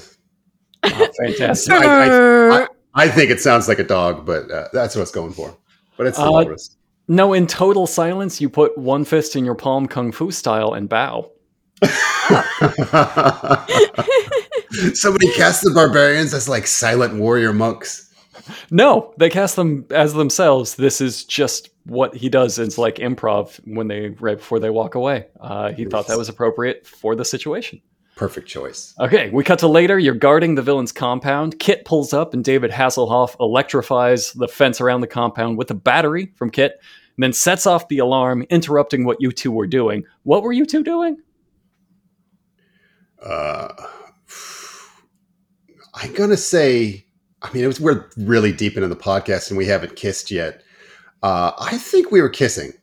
Oh, 0.84 1.08
fantastic. 1.22 1.74
I, 1.74 1.86
I, 1.86 2.62
I, 2.64 2.68
I 2.94 3.08
think 3.10 3.32
it 3.32 3.40
sounds 3.42 3.68
like 3.68 3.80
a 3.80 3.84
dog, 3.84 4.26
but 4.26 4.50
uh, 4.52 4.68
that's 4.74 4.96
what 4.96 5.02
it's 5.02 5.12
going 5.12 5.34
for. 5.34 5.56
But 5.98 6.08
it's 6.08 6.18
the 6.18 6.26
Uh, 6.26 6.32
walrus. 6.32 6.76
No, 7.08 7.34
in 7.34 7.48
total 7.48 7.88
silence, 7.88 8.40
you 8.40 8.50
put 8.50 8.78
one 8.78 9.04
fist 9.04 9.36
in 9.36 9.44
your 9.44 9.56
palm, 9.56 9.88
kung 9.88 10.12
fu 10.12 10.32
style, 10.32 10.74
and 10.74 10.88
bow. 10.88 11.32
Somebody 14.94 15.32
cast 15.34 15.64
the 15.64 15.72
barbarians 15.74 16.34
as 16.34 16.48
like 16.48 16.68
silent 16.68 17.16
warrior 17.16 17.54
monks. 17.54 18.14
No, 18.72 19.14
they 19.18 19.30
cast 19.30 19.56
them 19.56 19.86
as 19.90 20.14
themselves. 20.14 20.76
This 20.76 21.02
is 21.02 21.24
just 21.24 21.70
what 21.86 22.16
he 22.16 22.30
does. 22.30 22.60
It's 22.60 22.78
like 22.78 22.96
improv 22.96 23.60
when 23.66 23.88
they 23.88 24.10
right 24.20 24.38
before 24.38 24.60
they 24.60 24.70
walk 24.70 24.96
away. 24.96 25.28
Uh, 25.40 25.72
he 25.72 25.86
thought 25.86 26.08
that 26.08 26.18
was 26.18 26.30
appropriate 26.30 26.86
for 26.86 27.16
the 27.16 27.26
situation. 27.26 27.82
Perfect 28.20 28.50
choice. 28.50 28.94
Okay, 29.00 29.30
we 29.30 29.46
cut 29.46 29.60
to 29.60 29.70
later. 29.70 29.98
You're 29.98 30.14
guarding 30.14 30.56
the 30.56 30.62
villain's 30.62 30.92
compound. 30.92 31.58
Kit 31.58 31.86
pulls 31.86 32.12
up, 32.12 32.34
and 32.34 32.44
David 32.44 32.70
Hasselhoff 32.70 33.34
electrifies 33.40 34.34
the 34.34 34.50
fence 34.50 34.82
around 34.82 35.00
the 35.00 35.08
compound 35.08 35.58
with 35.58 35.72
a 35.72 35.74
battery 35.74 36.34
from 36.36 36.50
Kit, 36.50 36.82
and 37.16 37.24
then 37.24 37.32
sets 37.32 37.66
off 37.66 37.88
the 37.88 38.00
alarm, 38.00 38.46
interrupting 38.50 39.06
what 39.06 39.22
you 39.22 39.32
two 39.32 39.54
were 39.54 39.68
doing. 39.68 40.04
What 40.24 40.44
were 40.44 40.52
you 40.52 40.66
two 40.66 40.84
doing? 40.84 41.16
Uh, 43.24 43.70
I'm 45.94 46.12
gonna 46.12 46.36
say. 46.36 47.06
I 47.42 47.54
mean, 47.54 47.64
it 47.64 47.68
was 47.68 47.80
we're 47.80 48.10
really 48.18 48.52
deep 48.52 48.76
into 48.76 48.90
the 48.90 48.98
podcast 48.98 49.50
and 49.50 49.58
we 49.58 49.66
haven't 49.66 49.96
kissed 49.96 50.30
yet. 50.30 50.62
Uh, 51.24 51.54
I 51.58 51.78
think 51.78 52.12
we 52.12 52.22
were 52.22 52.28
kissing. 52.28 52.74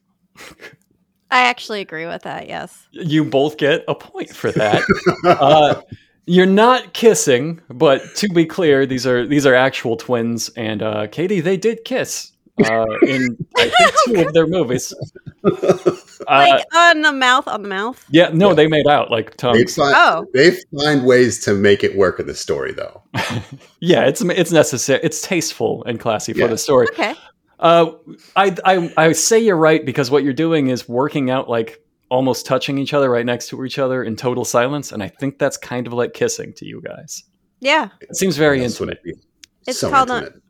I 1.31 1.43
actually 1.49 1.81
agree 1.81 2.07
with 2.07 2.23
that, 2.23 2.47
yes. 2.49 2.87
You 2.93 3.25
both 3.25 3.57
get 3.57 3.85
a 3.89 3.95
point 3.95 4.31
for 4.31 4.53
that. 4.53 4.83
uh, 5.25 5.81
you're 6.27 6.47
not 6.47 6.93
kissing, 6.93 7.61
but 7.69 8.03
to 8.17 8.29
be 8.29 8.45
clear, 8.47 8.87
these 8.87 9.07
are 9.07 9.27
these 9.27 9.45
are 9.47 9.55
actual 9.55 9.97
twins, 9.97 10.49
and 10.57 10.83
uh, 10.83 11.07
Katie, 11.09 11.41
they 11.41 11.57
did 11.57 11.85
kiss 11.85 12.33
uh, 12.65 12.85
in 13.03 13.37
I 13.57 13.69
think 13.69 13.95
two 14.07 14.27
of 14.29 14.33
their 14.35 14.47
movies. 14.47 14.93
Uh, 15.45 15.97
Like 16.29 16.65
on 16.75 17.03
the 17.03 17.13
mouth, 17.13 17.47
on 17.47 17.63
the 17.63 17.69
mouth. 17.69 18.05
yeah, 18.11 18.31
no, 18.33 18.55
they 18.55 18.67
made 18.67 18.87
out 18.89 19.11
like 19.11 19.31
They 19.33 19.37
tongues. 19.37 19.75
find, 19.77 19.95
Oh. 19.97 20.27
they 20.35 20.57
find 20.77 21.05
ways 21.05 21.39
to 21.45 21.55
make 21.55 21.85
it 21.85 21.97
work 21.97 22.19
in 22.19 22.27
the 22.27 22.35
story, 22.35 22.73
though. 22.73 23.03
Yeah, 23.81 24.07
it's 24.07 24.23
it's 24.23 24.51
necessary. 24.53 25.01
It's 25.05 25.21
tasteful 25.23 25.85
and 25.85 26.01
classy 26.01 26.33
for 26.33 26.41
Yeah. 26.41 26.47
the 26.49 26.59
story. 26.59 26.87
Okay. 26.93 27.15
Uh, 27.59 27.93
I, 28.37 28.55
I 28.65 28.93
I 28.97 29.13
say 29.13 29.39
you're 29.39 29.57
right 29.57 29.85
because 29.85 30.11
what 30.11 30.23
you're 30.25 30.33
doing 30.35 30.69
is 30.69 30.89
working 30.89 31.31
out 31.31 31.49
like 31.49 31.83
almost 32.11 32.47
touching 32.47 32.79
each 32.79 32.93
other 32.95 33.11
right 33.11 33.25
next 33.27 33.49
to 33.49 33.65
each 33.65 33.79
other 33.79 34.05
in 34.05 34.15
total 34.17 34.45
silence, 34.45 34.93
and 34.93 35.03
I 35.03 35.09
think 35.09 35.39
that's 35.39 35.57
kind 35.57 35.87
of 35.87 35.93
like 35.93 36.13
kissing 36.13 36.53
to 36.55 36.67
you 36.67 36.83
guys. 36.83 37.25
Yeah. 37.61 37.89
It 38.01 38.17
seems 38.17 38.37
very 38.37 38.61
That's 38.61 38.75
intimate. 38.75 39.01
it'd. 39.05 39.25
It's 39.67 39.79
so 39.79 39.91
called 39.91 40.11
a- 40.11 40.19
intimate. 40.19 40.43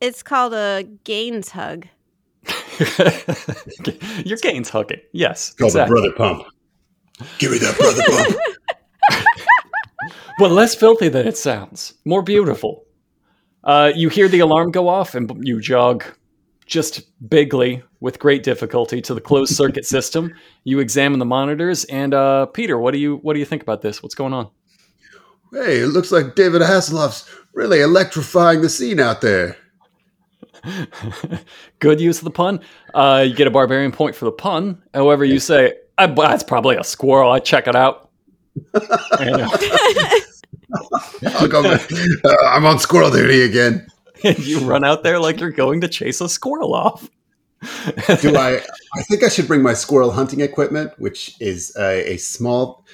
It's 0.00 0.22
called 0.22 0.54
a 0.54 0.84
gains 1.04 1.50
hug. 1.50 1.86
Your 4.24 4.38
gains 4.38 4.68
hugging. 4.70 5.00
Yes. 5.12 5.52
Called 5.54 5.70
exactly. 5.70 5.94
the 6.02 6.14
brother 6.16 6.34
pump. 6.36 6.52
Give 7.38 7.52
me 7.52 7.58
that 7.58 7.76
brother 7.78 8.02
pump. 8.06 8.36
Well, 10.40 10.50
less 10.50 10.74
filthy 10.74 11.08
than 11.08 11.28
it 11.28 11.36
sounds. 11.36 11.94
More 12.04 12.20
beautiful. 12.20 12.84
Uh, 13.62 13.92
you 13.94 14.08
hear 14.08 14.26
the 14.26 14.40
alarm 14.40 14.72
go 14.72 14.88
off, 14.88 15.14
and 15.14 15.30
you 15.46 15.60
jog 15.60 16.04
just 16.66 17.02
bigly 17.28 17.82
with 18.00 18.18
great 18.18 18.42
difficulty 18.42 19.00
to 19.02 19.14
the 19.14 19.20
closed 19.20 19.54
circuit 19.56 19.86
system. 19.86 20.34
You 20.64 20.80
examine 20.80 21.18
the 21.18 21.24
monitors, 21.24 21.84
and 21.84 22.14
uh, 22.14 22.46
Peter, 22.46 22.78
what 22.78 22.92
do 22.92 22.98
you 22.98 23.16
what 23.16 23.34
do 23.34 23.38
you 23.38 23.46
think 23.46 23.62
about 23.62 23.82
this? 23.82 24.02
What's 24.02 24.14
going 24.14 24.32
on? 24.32 24.50
Hey, 25.52 25.78
it 25.78 25.88
looks 25.88 26.10
like 26.10 26.34
David 26.34 26.62
Hasselhoff's 26.62 27.28
really 27.52 27.80
electrifying 27.80 28.60
the 28.60 28.68
scene 28.68 28.98
out 28.98 29.20
there. 29.20 29.56
Good 31.78 32.00
use 32.00 32.18
of 32.18 32.24
the 32.24 32.30
pun. 32.30 32.60
Uh, 32.92 33.24
you 33.26 33.34
get 33.34 33.46
a 33.46 33.50
barbarian 33.50 33.92
point 33.92 34.16
for 34.16 34.24
the 34.24 34.32
pun. 34.32 34.82
However, 34.94 35.24
you 35.24 35.38
say, 35.38 35.74
I, 35.98 36.06
that's 36.06 36.42
probably 36.42 36.76
a 36.76 36.84
squirrel. 36.84 37.30
I 37.30 37.38
check 37.38 37.68
it 37.68 37.76
out. 37.76 38.10
And, 39.20 39.42
uh, 39.42 39.48
I'll 41.26 41.48
go 41.48 41.62
back. 41.62 41.88
Uh, 42.24 42.34
I'm 42.46 42.64
on 42.66 42.78
squirrel 42.78 43.10
duty 43.10 43.42
again. 43.42 43.86
And 44.24 44.38
you 44.46 44.60
run 44.60 44.84
out 44.84 45.02
there 45.02 45.18
like 45.18 45.40
you're 45.40 45.50
going 45.50 45.80
to 45.82 45.88
chase 45.88 46.20
a 46.20 46.28
squirrel 46.28 46.74
off. 46.74 47.08
Do 48.20 48.36
I? 48.36 48.60
I 48.94 49.02
think 49.02 49.22
I 49.22 49.28
should 49.28 49.46
bring 49.46 49.62
my 49.62 49.74
squirrel 49.74 50.10
hunting 50.10 50.40
equipment, 50.40 50.92
which 50.98 51.36
is 51.40 51.74
a, 51.78 52.12
a 52.12 52.16
small 52.18 52.84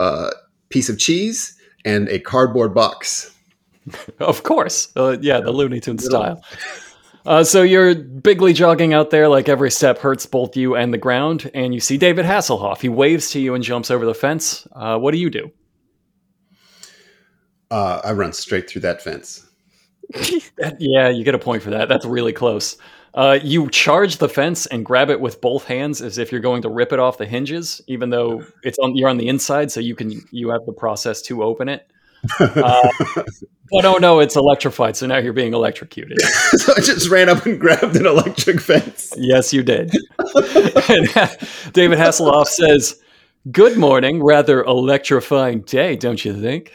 uh, 0.00 0.30
piece 0.70 0.88
of 0.88 0.98
cheese 0.98 1.56
and 1.84 2.08
a 2.08 2.18
cardboard 2.18 2.74
box. 2.74 3.30
Of 4.18 4.44
course. 4.44 4.88
Uh, 4.96 5.18
yeah, 5.20 5.40
the 5.40 5.52
Looney 5.52 5.78
Tune 5.78 5.98
style. 5.98 6.42
Uh, 7.26 7.44
so 7.44 7.62
you're 7.62 7.94
bigly 7.94 8.54
jogging 8.54 8.94
out 8.94 9.10
there, 9.10 9.28
like 9.28 9.46
every 9.46 9.70
step 9.70 9.98
hurts 9.98 10.24
both 10.24 10.56
you 10.56 10.74
and 10.74 10.92
the 10.92 10.98
ground, 10.98 11.50
and 11.52 11.74
you 11.74 11.80
see 11.80 11.98
David 11.98 12.24
Hasselhoff. 12.24 12.80
He 12.80 12.88
waves 12.88 13.30
to 13.32 13.40
you 13.40 13.54
and 13.54 13.62
jumps 13.62 13.90
over 13.90 14.06
the 14.06 14.14
fence. 14.14 14.66
Uh, 14.72 14.98
what 14.98 15.12
do 15.12 15.18
you 15.18 15.28
do? 15.28 15.50
Uh, 17.70 18.00
I 18.04 18.12
run 18.12 18.32
straight 18.32 18.70
through 18.70 18.82
that 18.82 19.02
fence. 19.02 19.46
Yeah, 20.78 21.08
you 21.08 21.24
get 21.24 21.34
a 21.34 21.38
point 21.38 21.62
for 21.62 21.70
that. 21.70 21.88
That's 21.88 22.04
really 22.04 22.32
close. 22.32 22.76
Uh, 23.14 23.38
you 23.42 23.70
charge 23.70 24.16
the 24.16 24.28
fence 24.28 24.66
and 24.66 24.84
grab 24.84 25.08
it 25.08 25.20
with 25.20 25.40
both 25.40 25.64
hands 25.64 26.02
as 26.02 26.18
if 26.18 26.32
you're 26.32 26.40
going 26.40 26.62
to 26.62 26.68
rip 26.68 26.92
it 26.92 26.98
off 26.98 27.16
the 27.16 27.26
hinges, 27.26 27.80
even 27.86 28.10
though 28.10 28.44
it's 28.64 28.78
on 28.78 28.96
you're 28.96 29.08
on 29.08 29.18
the 29.18 29.28
inside, 29.28 29.70
so 29.70 29.78
you 29.80 29.94
can 29.94 30.20
you 30.32 30.50
have 30.50 30.66
the 30.66 30.72
process 30.72 31.22
to 31.22 31.42
open 31.42 31.68
it. 31.68 31.86
Uh, 32.40 32.88
but 33.70 33.84
oh 33.84 33.98
no, 33.98 34.20
it's 34.20 34.34
electrified, 34.34 34.96
so 34.96 35.06
now 35.06 35.18
you're 35.18 35.32
being 35.34 35.52
electrocuted. 35.52 36.20
so 36.52 36.72
I 36.74 36.80
just 36.80 37.08
ran 37.10 37.28
up 37.28 37.44
and 37.44 37.60
grabbed 37.60 37.96
an 37.96 38.06
electric 38.06 38.60
fence. 38.60 39.12
Yes, 39.16 39.52
you 39.52 39.62
did. 39.62 39.90
and 40.18 41.06
David 41.72 41.98
Hasselhoff 41.98 42.46
says, 42.46 43.00
"Good 43.50 43.76
morning, 43.76 44.22
rather 44.22 44.62
electrifying 44.62 45.62
day, 45.62 45.96
don't 45.96 46.24
you 46.24 46.40
think?" 46.40 46.72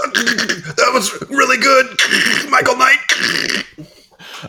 that 0.00 0.90
was 0.92 1.12
really 1.30 1.58
good, 1.58 2.50
Michael 2.50 2.76
Knight. 2.76 2.98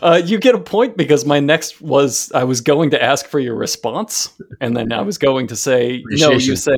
Uh, 0.02 0.20
you 0.24 0.38
get 0.38 0.54
a 0.54 0.60
point 0.60 0.96
because 0.96 1.24
my 1.24 1.40
next 1.40 1.80
was 1.80 2.30
I 2.32 2.44
was 2.44 2.60
going 2.60 2.90
to 2.90 3.02
ask 3.02 3.26
for 3.26 3.38
your 3.38 3.54
response, 3.54 4.32
and 4.60 4.76
then 4.76 4.92
I 4.92 5.02
was 5.02 5.18
going 5.18 5.46
to 5.48 5.56
say 5.56 6.02
no. 6.06 6.32
You 6.32 6.56
say 6.56 6.76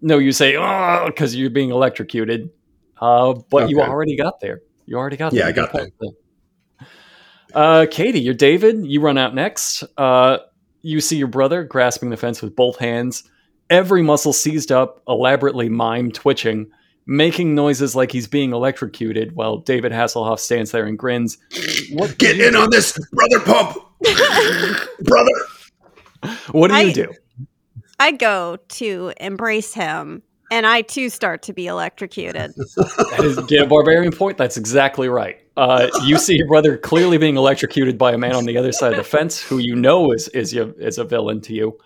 no. 0.00 0.18
You 0.18 0.32
say 0.32 0.56
oh 0.56 1.04
because 1.06 1.36
you're 1.36 1.50
being 1.50 1.70
electrocuted. 1.70 2.50
Uh, 3.00 3.34
but 3.50 3.68
you 3.70 3.80
already 3.80 4.16
got 4.16 4.40
there. 4.40 4.62
You 4.86 4.96
already 4.96 5.16
got 5.16 5.32
there. 5.32 5.42
Yeah. 5.42 5.48
I 5.48 5.52
got 5.52 5.70
point 5.70 5.92
there. 6.00 6.10
Uh, 7.54 7.86
Katie, 7.90 8.20
you're 8.20 8.34
David. 8.34 8.86
You 8.86 9.00
run 9.00 9.18
out 9.18 9.34
next. 9.34 9.84
Uh, 9.96 10.38
you 10.82 11.00
see 11.00 11.16
your 11.16 11.28
brother 11.28 11.64
grasping 11.64 12.10
the 12.10 12.16
fence 12.16 12.42
with 12.42 12.54
both 12.54 12.78
hands, 12.78 13.24
every 13.70 14.02
muscle 14.02 14.32
seized 14.32 14.72
up, 14.72 15.02
elaborately 15.08 15.68
mime 15.68 16.12
twitching, 16.12 16.70
making 17.06 17.54
noises 17.54 17.94
like 17.94 18.12
he's 18.12 18.26
being 18.26 18.52
electrocuted 18.52 19.34
while 19.34 19.58
David 19.58 19.92
Hasselhoff 19.92 20.38
stands 20.40 20.72
there 20.72 20.86
and 20.86 20.98
grins. 20.98 21.38
What 21.92 22.18
Get 22.18 22.36
you 22.36 22.48
in 22.48 22.56
on 22.56 22.70
this, 22.70 22.98
brother 23.12 23.40
pump, 23.40 23.78
brother. 25.00 26.36
What 26.50 26.70
do 26.70 26.86
you 26.86 26.92
do? 26.92 27.12
I 27.98 28.12
go 28.12 28.58
to 28.68 29.12
embrace 29.18 29.72
him, 29.72 30.22
and 30.50 30.66
I 30.66 30.82
too 30.82 31.08
start 31.08 31.42
to 31.42 31.52
be 31.52 31.66
electrocuted. 31.66 32.52
That 32.54 33.20
is, 33.22 33.38
get 33.46 33.62
a 33.62 33.66
barbarian 33.66 34.12
point. 34.12 34.36
That's 34.36 34.56
exactly 34.56 35.08
right. 35.08 35.40
Uh, 35.56 35.88
you 36.04 36.18
see 36.18 36.36
your 36.36 36.48
brother 36.48 36.76
clearly 36.76 37.16
being 37.16 37.36
electrocuted 37.36 37.96
by 37.96 38.12
a 38.12 38.18
man 38.18 38.34
on 38.34 38.44
the 38.44 38.58
other 38.58 38.72
side 38.72 38.92
of 38.92 38.98
the 38.98 39.04
fence, 39.04 39.40
who 39.40 39.58
you 39.58 39.74
know 39.74 40.12
is 40.12 40.28
is 40.28 40.54
a, 40.54 40.74
is 40.76 40.98
a 40.98 41.04
villain 41.04 41.40
to 41.42 41.54
you. 41.54 41.78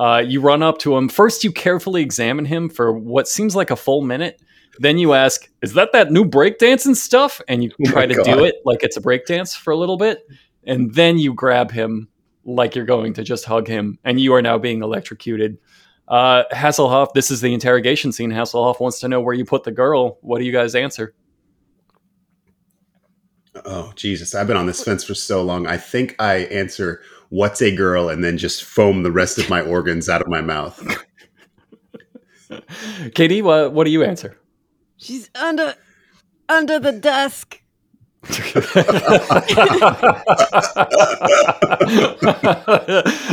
Uh, 0.00 0.16
you 0.26 0.40
run 0.40 0.62
up 0.62 0.78
to 0.78 0.96
him. 0.96 1.10
First, 1.10 1.44
you 1.44 1.52
carefully 1.52 2.00
examine 2.00 2.46
him 2.46 2.70
for 2.70 2.90
what 2.90 3.28
seems 3.28 3.54
like 3.54 3.70
a 3.70 3.76
full 3.76 4.00
minute. 4.00 4.40
Then 4.78 4.96
you 4.96 5.12
ask, 5.12 5.46
"Is 5.60 5.74
that 5.74 5.92
that 5.92 6.10
new 6.10 6.24
breakdancing 6.24 6.96
stuff?" 6.96 7.42
And 7.48 7.62
you 7.62 7.70
Oh 7.72 7.90
try 7.90 8.06
my 8.06 8.14
to 8.14 8.22
do 8.24 8.42
it 8.42 8.54
like 8.64 8.82
it's 8.82 8.96
a 8.96 9.02
breakdance 9.02 9.54
for 9.54 9.72
a 9.72 9.76
little 9.76 9.98
bit, 9.98 10.26
and 10.64 10.94
then 10.94 11.18
you 11.18 11.34
grab 11.34 11.70
him 11.70 12.08
like 12.46 12.74
you're 12.74 12.86
going 12.86 13.12
to 13.12 13.22
just 13.22 13.44
hug 13.44 13.68
him, 13.68 13.98
and 14.02 14.18
you 14.18 14.32
are 14.32 14.40
now 14.40 14.56
being 14.56 14.82
electrocuted. 14.82 15.58
Uh, 16.08 16.44
Hasselhoff, 16.50 17.12
this 17.12 17.30
is 17.30 17.42
the 17.42 17.52
interrogation 17.52 18.10
scene. 18.10 18.30
Hasselhoff 18.30 18.80
wants 18.80 19.00
to 19.00 19.08
know 19.08 19.20
where 19.20 19.34
you 19.34 19.44
put 19.44 19.64
the 19.64 19.70
girl. 19.70 20.16
What 20.22 20.38
do 20.38 20.46
you 20.46 20.52
guys 20.52 20.74
answer? 20.74 21.14
Oh 23.66 23.92
Jesus! 23.96 24.34
I've 24.34 24.46
been 24.46 24.56
on 24.56 24.64
this 24.64 24.82
fence 24.82 25.04
for 25.04 25.14
so 25.14 25.42
long. 25.42 25.66
I 25.66 25.76
think 25.76 26.16
I 26.18 26.36
answer 26.46 27.02
"What's 27.30 27.62
a 27.62 27.74
girl?" 27.74 28.08
and 28.08 28.22
then 28.22 28.38
just 28.38 28.62
foam 28.62 29.02
the 29.02 29.10
rest 29.10 29.38
of 29.38 29.48
my 29.48 29.60
organs 29.60 30.08
out 30.08 30.22
of 30.22 30.28
my 30.28 30.42
mouth. 30.42 30.80
Katie, 33.14 33.42
what, 33.42 33.72
what 33.72 33.84
do 33.84 33.90
you 33.90 34.04
answer? 34.04 34.38
She's 34.96 35.30
under 35.34 35.74
under 36.48 36.78
the 36.78 36.92
desk. 36.92 37.56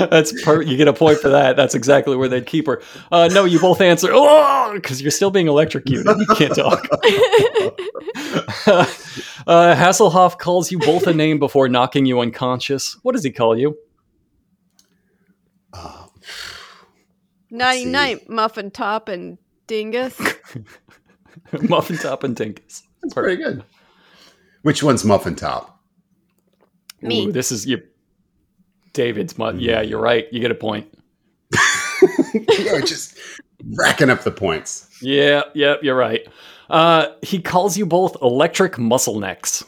That's 0.10 0.42
per- 0.44 0.62
you 0.62 0.78
get 0.78 0.88
a 0.88 0.94
point 0.94 1.20
for 1.20 1.28
that. 1.28 1.58
That's 1.58 1.76
exactly 1.76 2.16
where 2.16 2.30
they'd 2.30 2.46
keep 2.46 2.68
her. 2.68 2.82
Uh, 3.12 3.28
no, 3.34 3.44
you 3.44 3.60
both 3.60 3.82
answer 3.82 4.08
oh 4.14 4.72
because 4.76 5.02
you're 5.02 5.12
still 5.12 5.30
being 5.30 5.48
electrocuted. 5.48 6.06
You 6.18 6.26
can't 6.36 6.56
talk. 6.56 6.88
uh, 9.46 9.76
Hasselhoff 9.76 10.38
calls 10.38 10.72
you 10.72 10.80
both 10.80 11.06
a 11.06 11.14
name 11.14 11.38
before 11.38 11.68
knocking 11.68 12.06
you 12.06 12.22
unconscious. 12.22 12.98
What 13.04 13.12
does 13.12 13.26
he 13.26 13.32
call 13.32 13.58
you? 13.58 13.78
Nighty 17.50 17.84
see. 17.86 17.90
night, 17.92 18.30
muffin 18.30 18.72
top 18.72 19.08
and 19.10 19.38
dingus. 19.68 20.20
Muffin 21.62 21.98
Top 21.98 22.24
and 22.24 22.36
Dinkus. 22.36 22.82
that's 23.02 23.14
pretty 23.14 23.42
good. 23.42 23.64
Which 24.64 24.84
one's 24.84 25.06
muffin 25.06 25.36
top? 25.36 25.80
Me. 27.02 27.28
Ooh, 27.28 27.32
this 27.32 27.52
is 27.54 27.66
you. 27.66 27.82
David's 28.94 29.38
mu- 29.38 29.54
Yeah, 29.58 29.82
you're 29.82 30.02
right. 30.02 30.26
You 30.32 30.42
get 30.42 30.52
a 30.52 30.56
point. 30.56 30.92
You're 32.60 32.82
just 32.82 33.18
racking 33.78 34.10
up 34.10 34.24
the 34.24 34.32
points. 34.32 34.90
Yeah, 35.02 35.44
yeah, 35.54 35.76
you're 35.82 35.96
right. 35.96 36.28
Uh, 36.70 37.08
he 37.22 37.40
calls 37.42 37.78
you 37.78 37.86
both 37.86 38.18
electric 38.22 38.78
muscle 38.78 39.20
necks. 39.20 39.64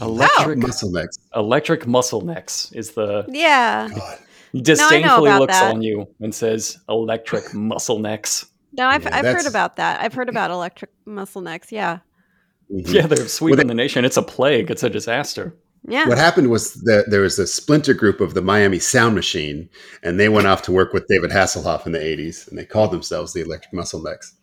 Electric, 0.00 0.58
Muscle 0.58 0.90
necks. 0.92 1.18
electric 1.34 1.86
muscle 1.86 2.20
necks 2.20 2.70
is 2.72 2.92
the 2.92 3.24
Yeah. 3.28 3.88
God. 3.94 4.18
He 4.52 4.60
disdainfully 4.60 5.30
looks 5.32 5.52
that. 5.58 5.74
on 5.74 5.82
you 5.82 6.06
and 6.20 6.34
says 6.34 6.78
electric 6.88 7.52
muscle 7.54 7.98
necks. 7.98 8.46
No, 8.72 8.86
I've, 8.86 9.02
Yeah, 9.04 9.16
I've 9.16 9.22
that's- 9.24 9.44
heard 9.44 9.50
about 9.50 9.76
that. 9.76 10.00
I've 10.00 10.14
heard 10.14 10.28
about 10.28 10.50
electric 10.50 10.90
muscle 11.06 11.40
necks. 11.42 11.72
Yeah. 11.72 11.98
Mhm. 12.72 12.92
Yeah, 12.92 13.06
they're 13.06 13.28
sweeping 13.28 13.66
they- 13.66 13.70
the 13.70 13.74
nation. 13.74 14.04
It's 14.04 14.16
a 14.16 14.22
plague. 14.22 14.70
It's 14.70 14.82
a 14.82 14.90
disaster. 14.90 15.54
Yeah. 15.86 16.06
What 16.08 16.18
happened 16.18 16.50
was 16.50 16.74
that 16.82 17.06
there 17.08 17.20
was 17.22 17.38
a 17.38 17.46
splinter 17.46 17.94
group 17.94 18.20
of 18.20 18.34
the 18.34 18.42
Miami 18.42 18.78
Sound 18.78 19.14
Machine, 19.14 19.70
and 20.02 20.18
they 20.20 20.28
went 20.28 20.46
off 20.46 20.60
to 20.62 20.72
work 20.72 20.92
with 20.92 21.06
David 21.08 21.30
Hasselhoff 21.30 21.86
in 21.86 21.92
the 21.92 21.98
'80s, 22.00 22.46
and 22.48 22.58
they 22.58 22.64
called 22.66 22.90
themselves 22.90 23.32
the 23.32 23.40
Electric 23.40 23.72
Muscle 23.72 24.02
Necks. 24.02 24.34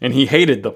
And 0.00 0.14
he 0.14 0.24
hated 0.26 0.62
them. 0.62 0.74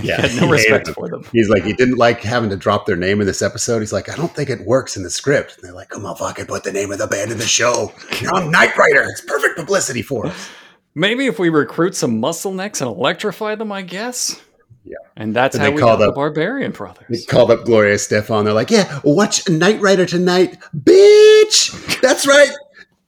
Yeah, 0.04 0.28
no 0.40 0.48
respect 0.50 0.88
for 0.88 1.08
them. 1.08 1.24
He's 1.32 1.48
like, 1.48 1.62
he 1.64 1.72
didn't 1.72 1.96
like 1.96 2.20
having 2.22 2.50
to 2.50 2.56
drop 2.56 2.86
their 2.86 2.96
name 2.96 3.20
in 3.20 3.26
this 3.26 3.42
episode. 3.42 3.80
He's 3.80 3.92
like, 3.92 4.08
I 4.08 4.16
don't 4.16 4.34
think 4.34 4.50
it 4.50 4.60
works 4.66 4.96
in 4.96 5.02
the 5.02 5.10
script. 5.10 5.56
And 5.56 5.64
they're 5.64 5.72
like, 5.74 5.88
come 5.90 6.06
on, 6.06 6.16
fucking 6.16 6.46
put 6.46 6.64
the 6.64 6.72
name 6.72 6.90
of 6.92 6.98
the 6.98 7.06
band 7.06 7.30
in 7.32 7.38
the 7.38 7.46
show. 7.46 7.92
On 8.32 8.50
Knight 8.50 8.76
Rider. 8.76 9.02
It's 9.08 9.20
perfect 9.22 9.56
publicity 9.58 10.02
for 10.02 10.26
us. 10.26 10.48
Maybe 10.94 11.26
if 11.26 11.38
we 11.38 11.48
recruit 11.50 11.94
some 11.94 12.18
muscle 12.20 12.52
necks 12.52 12.80
and 12.80 12.88
electrify 12.90 13.54
them, 13.54 13.70
I 13.72 13.82
guess. 13.82 14.40
Yeah. 14.84 14.96
And 15.16 15.36
that's 15.36 15.54
And 15.54 15.62
how 15.62 15.68
they 15.70 15.74
we 15.76 15.80
called 15.80 15.98
got 15.98 16.04
the 16.06 16.08
up- 16.10 16.14
Barbarian 16.16 16.72
They 16.72 16.76
Brothers. 16.78 17.26
called 17.26 17.50
up 17.50 17.64
Gloria 17.64 17.94
Estefan. 17.94 18.44
They're 18.44 18.52
like, 18.54 18.70
yeah, 18.70 19.00
watch 19.04 19.48
Knight 19.48 19.80
Rider 19.80 20.06
tonight. 20.06 20.58
Bitch. 20.74 22.00
That's 22.00 22.26
right. 22.26 22.50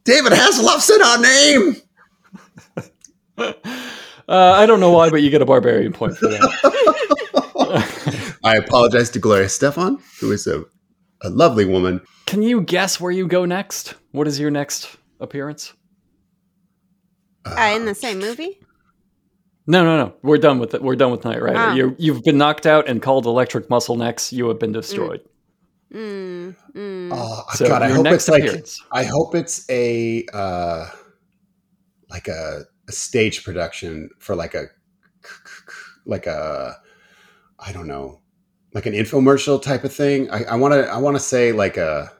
David 0.04 0.32
Hasselhoff 0.32 0.80
said 0.80 1.00
our 1.00 1.18
name. 1.18 1.76
Uh, 4.28 4.52
I 4.52 4.66
don't 4.66 4.80
know 4.80 4.90
why, 4.90 5.10
but 5.10 5.22
you 5.22 5.30
get 5.30 5.42
a 5.42 5.46
Barbarian 5.46 5.92
point 5.92 6.16
for 6.16 6.28
that. 6.28 6.68
I 8.44 8.56
apologize 8.56 9.10
to 9.10 9.18
Gloria 9.18 9.46
Estefan, 9.46 10.00
who 10.20 10.32
is 10.32 10.46
a, 10.46 10.64
a 11.22 11.30
lovely 11.30 11.64
woman. 11.64 12.00
Can 12.26 12.42
you 12.42 12.60
guess 12.60 13.00
where 13.00 13.10
you 13.12 13.26
go 13.26 13.44
next? 13.44 13.94
What 14.12 14.26
is 14.26 14.38
your 14.38 14.50
next 14.50 14.96
appearance? 15.20 15.72
Uh, 17.44 17.72
in 17.74 17.84
the 17.86 17.94
same 17.94 18.18
movie? 18.18 18.60
No, 19.66 19.84
no, 19.84 19.96
no. 19.96 20.14
We're 20.22 20.38
done 20.38 20.58
with 20.58 20.74
it. 20.74 20.82
We're 20.82 20.96
done 20.96 21.12
with 21.12 21.24
Knight 21.24 21.40
Rider. 21.40 21.58
Ah. 21.58 21.74
You, 21.74 21.94
you've 21.98 22.22
been 22.24 22.38
knocked 22.38 22.66
out 22.66 22.88
and 22.88 23.00
called 23.00 23.26
electric 23.26 23.70
muscle 23.70 23.96
necks. 23.96 24.32
You 24.32 24.48
have 24.48 24.58
been 24.58 24.72
destroyed. 24.72 25.20
Mm, 25.92 26.56
mm. 26.74 27.10
Oh 27.12 27.44
So 27.54 27.68
God, 27.68 27.82
I 27.82 27.90
hope 27.90 28.04
next 28.04 28.28
it's 28.28 28.80
like. 28.90 29.02
I 29.04 29.04
hope 29.04 29.34
it's 29.34 29.68
a 29.68 30.24
uh, 30.32 30.88
like 32.08 32.28
a, 32.28 32.62
a 32.92 32.96
stage 32.96 33.44
production 33.44 34.10
for 34.18 34.34
like 34.36 34.54
a 34.54 34.66
like 36.06 36.26
a 36.26 36.76
I 37.58 37.72
don't 37.72 37.86
know, 37.86 38.20
like 38.74 38.86
an 38.86 38.92
infomercial 38.92 39.60
type 39.62 39.84
of 39.84 39.92
thing. 39.92 40.30
I 40.30 40.56
want 40.56 40.74
to 40.74 40.86
I 40.88 40.98
want 40.98 41.16
to 41.16 41.20
say 41.20 41.52
like 41.52 41.76
a 41.76 42.10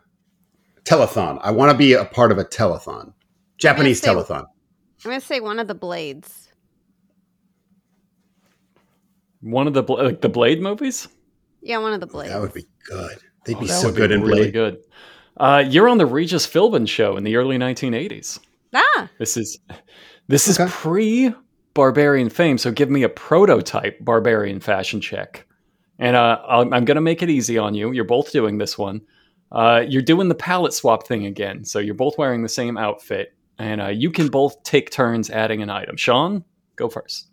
telethon. 0.85 1.39
I 1.43 1.51
want 1.51 1.71
to 1.73 1.77
be 1.79 1.93
a 1.95 2.05
part 2.05 2.33
of 2.33 2.39
a 2.39 2.45
telethon, 2.45 3.13
Japanese 3.59 4.01
say- 4.01 4.09
telethon. 4.09 4.47
I'm 5.05 5.11
gonna 5.11 5.21
say 5.21 5.41
one 5.41 5.59
of 5.59 5.67
the 5.67 5.75
blades. 5.75 6.49
One 9.41 9.67
of 9.67 9.75
the 9.75 9.83
like 9.83 10.21
the 10.21 10.29
Blade 10.29 10.61
movies. 10.63 11.09
Yeah, 11.61 11.79
one 11.79 11.93
of 11.93 12.01
the 12.01 12.07
blades. 12.07 12.33
That 12.33 12.41
would 12.41 12.55
be 12.55 12.67
good. 12.89 13.19
They'd 13.45 13.57
Oh, 13.57 13.61
be 13.61 13.67
so 13.67 13.89
would 13.89 13.97
good 13.97 14.13
in 14.13 14.23
really 14.23 14.51
Blade. 14.51 14.53
good. 14.53 14.77
Uh, 15.37 15.65
you're 15.67 15.89
on 15.89 15.99
the 15.99 16.07
Regis 16.07 16.47
Philbin 16.47 16.87
show 16.89 17.17
in 17.17 17.25
the 17.25 17.35
early 17.37 17.57
1980s. 17.59 18.39
ah, 18.75 19.09
This 19.19 19.37
is 19.37 19.59
this 20.29 20.49
is 20.49 20.59
pre 20.71 21.35
Barbarian 21.75 22.29
fame, 22.29 22.59
so 22.59 22.71
give 22.71 22.91
me 22.91 23.03
a 23.03 23.09
prototype 23.09 23.99
Barbarian 24.01 24.61
fashion 24.61 25.01
check. 25.01 25.47
And 25.99 26.17
uh, 26.17 26.41
I'll, 26.47 26.75
I'm 26.75 26.85
going 26.85 26.97
to 26.97 27.01
make 27.01 27.23
it 27.23 27.31
easy 27.31 27.59
on 27.59 27.75
you. 27.75 27.93
You're 27.93 28.05
both 28.05 28.33
doing 28.33 28.59
this 28.59 28.77
one. 28.77 29.01
Uh, 29.51 29.85
you're 29.87 30.03
doing 30.03 30.29
the 30.29 30.35
palette 30.35 30.73
swap 30.73 31.07
thing 31.07 31.27
again, 31.27 31.65
so 31.65 31.79
you're 31.79 31.95
both 31.95 32.17
wearing 32.17 32.43
the 32.43 32.49
same 32.49 32.79
outfit, 32.79 33.35
and 33.59 33.81
uh, 33.83 33.89
you 33.89 34.11
can 34.11 34.29
both 34.29 34.63
take 34.63 34.91
turns 34.91 35.29
adding 35.31 35.63
an 35.63 35.71
item. 35.71 35.97
Sean, 35.97 36.43
go 36.77 36.89
first. 36.89 37.29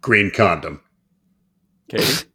Green 0.00 0.30
condom. 0.30 0.80
Katie, 1.88 2.26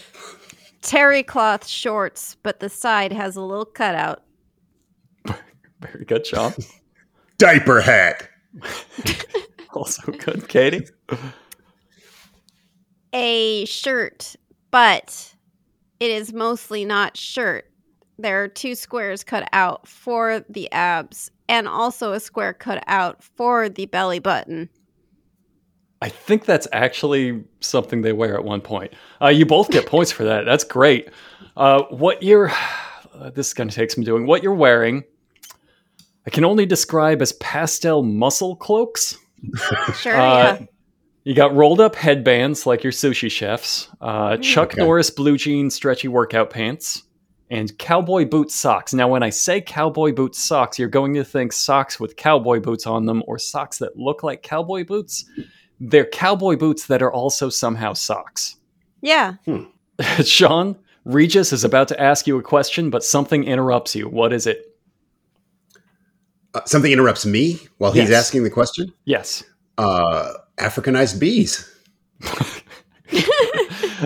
terry 0.82 1.22
cloth 1.22 1.66
shorts, 1.66 2.36
but 2.42 2.60
the 2.60 2.70
side 2.70 3.12
has 3.12 3.36
a 3.36 3.42
little 3.42 3.66
cutout. 3.66 4.22
very 5.80 6.04
good, 6.06 6.26
Sean. 6.26 6.54
Diaper 7.36 7.82
hat. 7.82 8.28
also 9.72 10.12
good, 10.12 10.48
Katie. 10.48 10.86
A 13.12 13.64
shirt, 13.64 14.36
but 14.70 15.34
it 16.00 16.10
is 16.10 16.32
mostly 16.32 16.84
not 16.84 17.16
shirt. 17.16 17.70
There 18.18 18.42
are 18.42 18.48
two 18.48 18.74
squares 18.74 19.22
cut 19.22 19.48
out 19.52 19.86
for 19.86 20.44
the 20.48 20.70
abs, 20.72 21.30
and 21.48 21.68
also 21.68 22.12
a 22.12 22.20
square 22.20 22.52
cut 22.52 22.82
out 22.86 23.22
for 23.22 23.68
the 23.68 23.86
belly 23.86 24.18
button. 24.18 24.68
I 26.00 26.08
think 26.08 26.44
that's 26.44 26.68
actually 26.72 27.42
something 27.60 28.02
they 28.02 28.12
wear 28.12 28.36
at 28.36 28.44
one 28.44 28.60
point. 28.60 28.92
Uh, 29.20 29.28
you 29.28 29.46
both 29.46 29.70
get 29.70 29.86
points 29.86 30.12
for 30.12 30.24
that. 30.24 30.44
That's 30.44 30.64
great. 30.64 31.08
Uh, 31.56 31.82
what 31.90 32.22
you're, 32.22 32.50
uh, 33.14 33.30
this 33.34 33.48
is 33.48 33.54
going 33.54 33.68
to 33.68 33.74
take 33.74 33.90
some 33.90 34.04
doing. 34.04 34.26
What 34.26 34.42
you're 34.42 34.54
wearing, 34.54 35.04
I 36.28 36.30
can 36.30 36.44
only 36.44 36.66
describe 36.66 37.22
as 37.22 37.32
pastel 37.32 38.02
muscle 38.02 38.54
cloaks. 38.54 39.16
Sure, 39.94 40.14
Uh, 40.14 40.58
yeah. 40.58 40.66
You 41.24 41.34
got 41.34 41.54
rolled 41.54 41.80
up 41.80 41.94
headbands 41.94 42.66
like 42.66 42.82
your 42.84 42.92
sushi 42.92 43.30
chefs, 43.30 43.88
uh, 44.02 44.36
Chuck 44.36 44.74
Okay. 44.74 44.82
Norris 44.82 45.08
blue 45.08 45.38
jean 45.38 45.70
stretchy 45.70 46.06
workout 46.06 46.50
pants, 46.50 47.04
and 47.48 47.76
cowboy 47.78 48.26
boot 48.26 48.50
socks. 48.50 48.92
Now, 48.92 49.08
when 49.08 49.22
I 49.22 49.30
say 49.30 49.62
cowboy 49.62 50.12
boot 50.12 50.34
socks, 50.34 50.78
you're 50.78 50.90
going 50.90 51.14
to 51.14 51.24
think 51.24 51.50
socks 51.50 51.98
with 51.98 52.16
cowboy 52.16 52.60
boots 52.60 52.86
on 52.86 53.06
them 53.06 53.22
or 53.26 53.38
socks 53.38 53.78
that 53.78 53.96
look 53.96 54.22
like 54.22 54.42
cowboy 54.42 54.84
boots. 54.84 55.24
They're 55.80 56.04
cowboy 56.04 56.56
boots 56.56 56.88
that 56.88 57.00
are 57.00 57.12
also 57.12 57.48
somehow 57.48 57.94
socks. 57.94 58.56
Yeah. 59.00 59.36
Sean, 60.24 60.76
Regis 61.06 61.54
is 61.54 61.64
about 61.64 61.88
to 61.88 61.98
ask 61.98 62.26
you 62.26 62.36
a 62.38 62.42
question, 62.42 62.90
but 62.90 63.02
something 63.02 63.44
interrupts 63.44 63.96
you. 63.96 64.10
What 64.10 64.34
is 64.34 64.46
it? 64.46 64.67
Uh, 66.58 66.64
something 66.66 66.90
interrupts 66.92 67.24
me 67.24 67.58
while 67.78 67.92
he's 67.92 68.10
Yes. 68.10 68.26
asking 68.26 68.42
the 68.44 68.50
question. 68.50 68.92
Yes. 69.04 69.44
Uh, 69.76 70.32
Africanized 70.58 71.20
bees. 71.20 71.70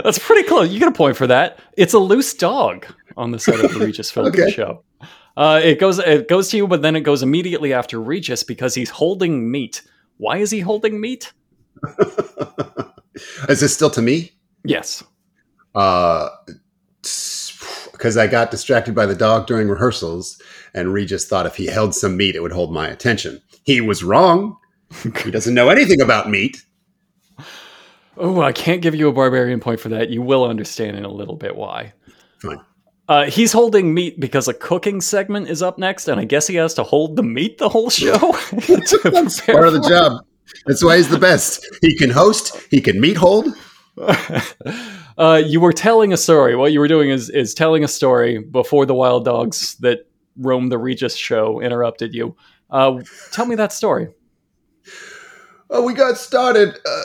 That's 0.05 0.19
pretty 0.19 0.47
close. 0.49 0.69
You 0.71 0.79
get 0.79 0.89
a 0.89 0.93
point 0.93 1.17
for 1.17 1.27
that. 1.27 1.59
It's 1.77 1.95
a 1.95 1.99
loose 1.99 2.35
dog 2.35 2.87
on 3.17 3.31
the 3.31 3.39
set 3.39 3.59
of 3.65 3.73
the 3.73 3.81
Regis 3.81 4.11
Film 4.15 4.27
Okay. 4.27 4.51
show. 4.51 4.85
Uh, 5.37 5.61
it 5.65 5.81
goes 5.81 5.99
it 5.99 6.29
goes 6.29 6.51
to 6.51 6.59
you, 6.59 6.67
but 6.69 6.83
then 6.83 6.95
it 6.95 7.01
goes 7.01 7.23
immediately 7.23 7.73
after 7.73 7.99
Regis 8.01 8.43
because 8.43 8.75
he's 8.75 8.91
holding 8.91 9.51
meat. 9.51 9.81
Why 10.19 10.37
is 10.39 10.51
he 10.51 10.61
holding 10.61 11.01
meat? 11.01 11.33
Is 13.49 13.61
this 13.61 13.75
still 13.75 13.91
to 13.91 14.03
me? 14.03 14.33
Yes. 14.65 15.03
Uh, 15.75 16.29
because 18.03 18.17
I 18.17 18.27
got 18.27 18.51
distracted 18.51 18.97
by 18.97 19.07
the 19.07 19.15
dog 19.15 19.47
during 19.47 19.69
rehearsals, 19.69 20.43
and 20.75 20.93
Regis 20.93 21.25
thought 21.25 21.47
if 21.47 21.55
he 21.55 21.67
held 21.67 21.95
some 21.95 22.17
meat, 22.17 22.35
it 22.35 22.41
would 22.41 22.51
hold 22.51 22.73
my 22.73 22.89
attention. 22.89 23.41
He 23.63 23.81
was 23.81 24.03
wrong. 24.03 24.57
he 25.23 25.31
doesn't 25.31 25.55
know 25.55 25.69
anything 25.69 26.01
about 26.01 26.29
meat. 26.29 26.65
Oh, 28.17 28.41
I 28.41 28.51
can't 28.51 28.83
give 28.83 28.97
you 28.97 29.07
a 29.07 29.13
barbarian 29.13 29.61
point 29.61 29.79
for 29.79 29.89
that. 29.91 30.11
You 30.11 30.21
will 30.21 30.45
understand 30.45 30.97
in 30.97 31.05
a 31.05 31.13
little 31.13 31.37
bit 31.37 31.55
why. 31.55 31.93
Fine. 32.41 32.61
Uh, 33.09 33.27
he's 33.27 33.53
holding 33.53 33.95
meat 33.95 34.19
because 34.19 34.49
a 34.49 34.55
cooking 34.55 35.01
segment 35.01 35.49
is 35.49 35.63
up 35.63 35.79
next, 35.79 36.09
and 36.09 36.19
I 36.21 36.25
guess 36.25 36.49
he 36.49 36.57
has 36.57 36.75
to 36.75 36.83
hold 36.83 37.15
the 37.15 37.23
meat 37.23 37.59
the 37.59 37.69
whole 37.69 37.89
show. 37.89 38.17
That's 38.53 39.41
part 39.47 39.69
of 39.69 39.75
the 39.75 39.87
job. 39.89 40.25
That's 40.67 40.83
why 40.83 40.97
he's 40.97 41.09
the 41.09 41.21
best. 41.21 41.65
He 41.81 41.97
can 41.97 42.11
host. 42.11 42.57
He 42.69 42.81
can 42.81 43.01
meat 43.01 43.17
hold. 43.17 43.47
uh, 45.19 45.43
you 45.45 45.61
were 45.61 45.73
telling 45.73 46.13
a 46.13 46.17
story. 46.17 46.57
What 46.57 46.73
you 46.73 46.81
were 46.81 46.89
doing 46.89 47.11
is 47.11 47.31
is 47.31 47.55
telling 47.55 47.85
a 47.85 47.89
story 47.89 48.39
before 48.39 48.87
the 48.87 48.95
wild 48.95 49.25
dogs 49.25 49.77
that 49.77 50.09
roam 50.37 50.69
the 50.69 50.79
Regis 50.79 51.17
show 51.17 51.61
interrupted 51.61 52.15
you. 52.15 52.37
Uh, 52.71 53.01
tell 53.33 53.47
me 53.47 53.55
that 53.57 53.73
story. 53.73 54.09
Oh, 55.71 55.83
we 55.83 55.95
got 55.95 56.19
started 56.19 56.79
uh, 56.87 57.03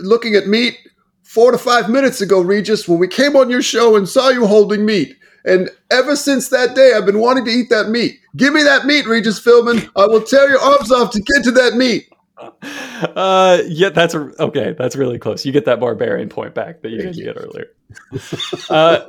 looking 0.00 0.34
at 0.34 0.46
meat 0.46 0.76
four 1.22 1.52
to 1.52 1.58
five 1.58 1.88
minutes 1.88 2.20
ago, 2.20 2.40
Regis, 2.40 2.88
when 2.88 2.98
we 2.98 3.06
came 3.06 3.36
on 3.36 3.50
your 3.50 3.62
show 3.62 3.96
and 3.96 4.08
saw 4.08 4.30
you 4.30 4.46
holding 4.46 4.84
meat. 4.84 5.14
And 5.44 5.70
ever 5.90 6.16
since 6.16 6.48
that 6.48 6.74
day, 6.74 6.92
I've 6.94 7.06
been 7.06 7.20
wanting 7.20 7.44
to 7.44 7.50
eat 7.50 7.70
that 7.70 7.88
meat. 7.88 8.18
Give 8.36 8.52
me 8.52 8.62
that 8.62 8.86
meat, 8.86 9.06
Regis 9.06 9.40
Philbin. 9.40 9.88
I 9.96 10.06
will 10.06 10.22
tear 10.22 10.48
your 10.48 10.60
arms 10.60 10.90
off 10.90 11.10
to 11.12 11.20
get 11.20 11.44
to 11.44 11.50
that 11.52 11.74
meat. 11.74 12.08
Uh, 12.40 13.62
yeah, 13.66 13.90
that's 13.90 14.14
a, 14.14 14.32
okay. 14.42 14.74
That's 14.76 14.96
really 14.96 15.18
close. 15.18 15.46
You 15.46 15.52
get 15.52 15.64
that 15.66 15.80
barbarian 15.80 16.28
point 16.28 16.54
back 16.54 16.82
that 16.82 16.90
you 16.90 16.98
didn't 16.98 17.16
get 17.16 17.36
earlier. 17.36 17.66
uh, 18.70 19.08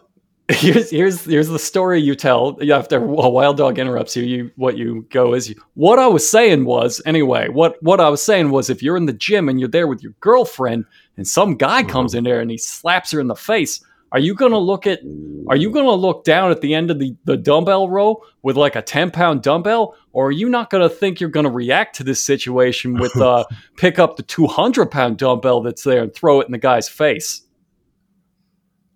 here's 0.50 0.90
here's 0.90 1.26
here's 1.26 1.48
the 1.48 1.60
story 1.60 2.02
you 2.02 2.16
tell 2.16 2.58
after 2.72 2.98
a 2.98 3.30
wild 3.30 3.58
dog 3.58 3.80
interrupts 3.80 4.16
you. 4.16 4.24
You 4.24 4.52
what 4.56 4.78
you 4.78 5.08
go 5.10 5.34
is 5.34 5.50
you, 5.50 5.56
what 5.76 6.00
I 6.00 6.08
was 6.08 6.30
saying 6.30 6.66
was 6.66 7.02
anyway. 7.06 7.50
What 7.50 7.82
what 7.82 8.00
I 8.00 8.10
was 8.10 8.22
saying 8.22 8.50
was 8.52 8.70
if 8.70 8.82
you're 8.84 8.98
in 8.98 9.06
the 9.06 9.14
gym 9.14 9.50
and 9.50 9.60
you're 9.60 9.70
there 9.70 9.88
with 9.88 10.02
your 10.02 10.14
girlfriend 10.20 10.86
and 11.18 11.28
some 11.28 11.56
guy 11.56 11.84
comes 11.84 12.14
in 12.14 12.24
there 12.24 12.42
and 12.42 12.50
he 12.50 12.58
slaps 12.58 13.12
her 13.12 13.20
in 13.20 13.28
the 13.28 13.36
face. 13.36 13.84
Are 14.12 14.20
you 14.20 14.34
gonna 14.34 14.60
look 14.60 14.88
at? 14.88 15.00
Are 15.48 15.56
you 15.56 15.70
gonna 15.72 15.92
look 15.92 16.24
down 16.24 16.52
at 16.52 16.62
the 16.62 16.74
end 16.74 16.92
of 16.92 17.00
the, 17.00 17.16
the 17.26 17.38
dumbbell 17.38 17.90
row 17.90 18.24
with 18.42 18.58
like 18.58 18.76
a 18.76 18.82
ten 18.82 19.12
pound 19.12 19.42
dumbbell, 19.44 19.96
or 20.14 20.28
are 20.28 20.32
you 20.32 20.50
not 20.50 20.70
gonna 20.70 20.90
think 20.90 21.20
you're 21.20 21.30
gonna 21.30 21.50
react 21.50 21.96
to 21.98 22.04
this 22.04 22.24
situation 22.24 22.96
with 23.00 23.16
uh, 23.18 23.46
pick 23.78 24.00
up 24.00 24.16
the 24.16 24.24
two 24.24 24.48
hundred 24.48 24.88
pound 24.88 25.18
dumbbell 25.18 25.62
that's 25.62 25.84
there 25.84 26.04
and 26.04 26.14
throw 26.14 26.40
it 26.42 26.48
in 26.48 26.52
the 26.52 26.58
guy's 26.58 26.90
face? 26.90 27.42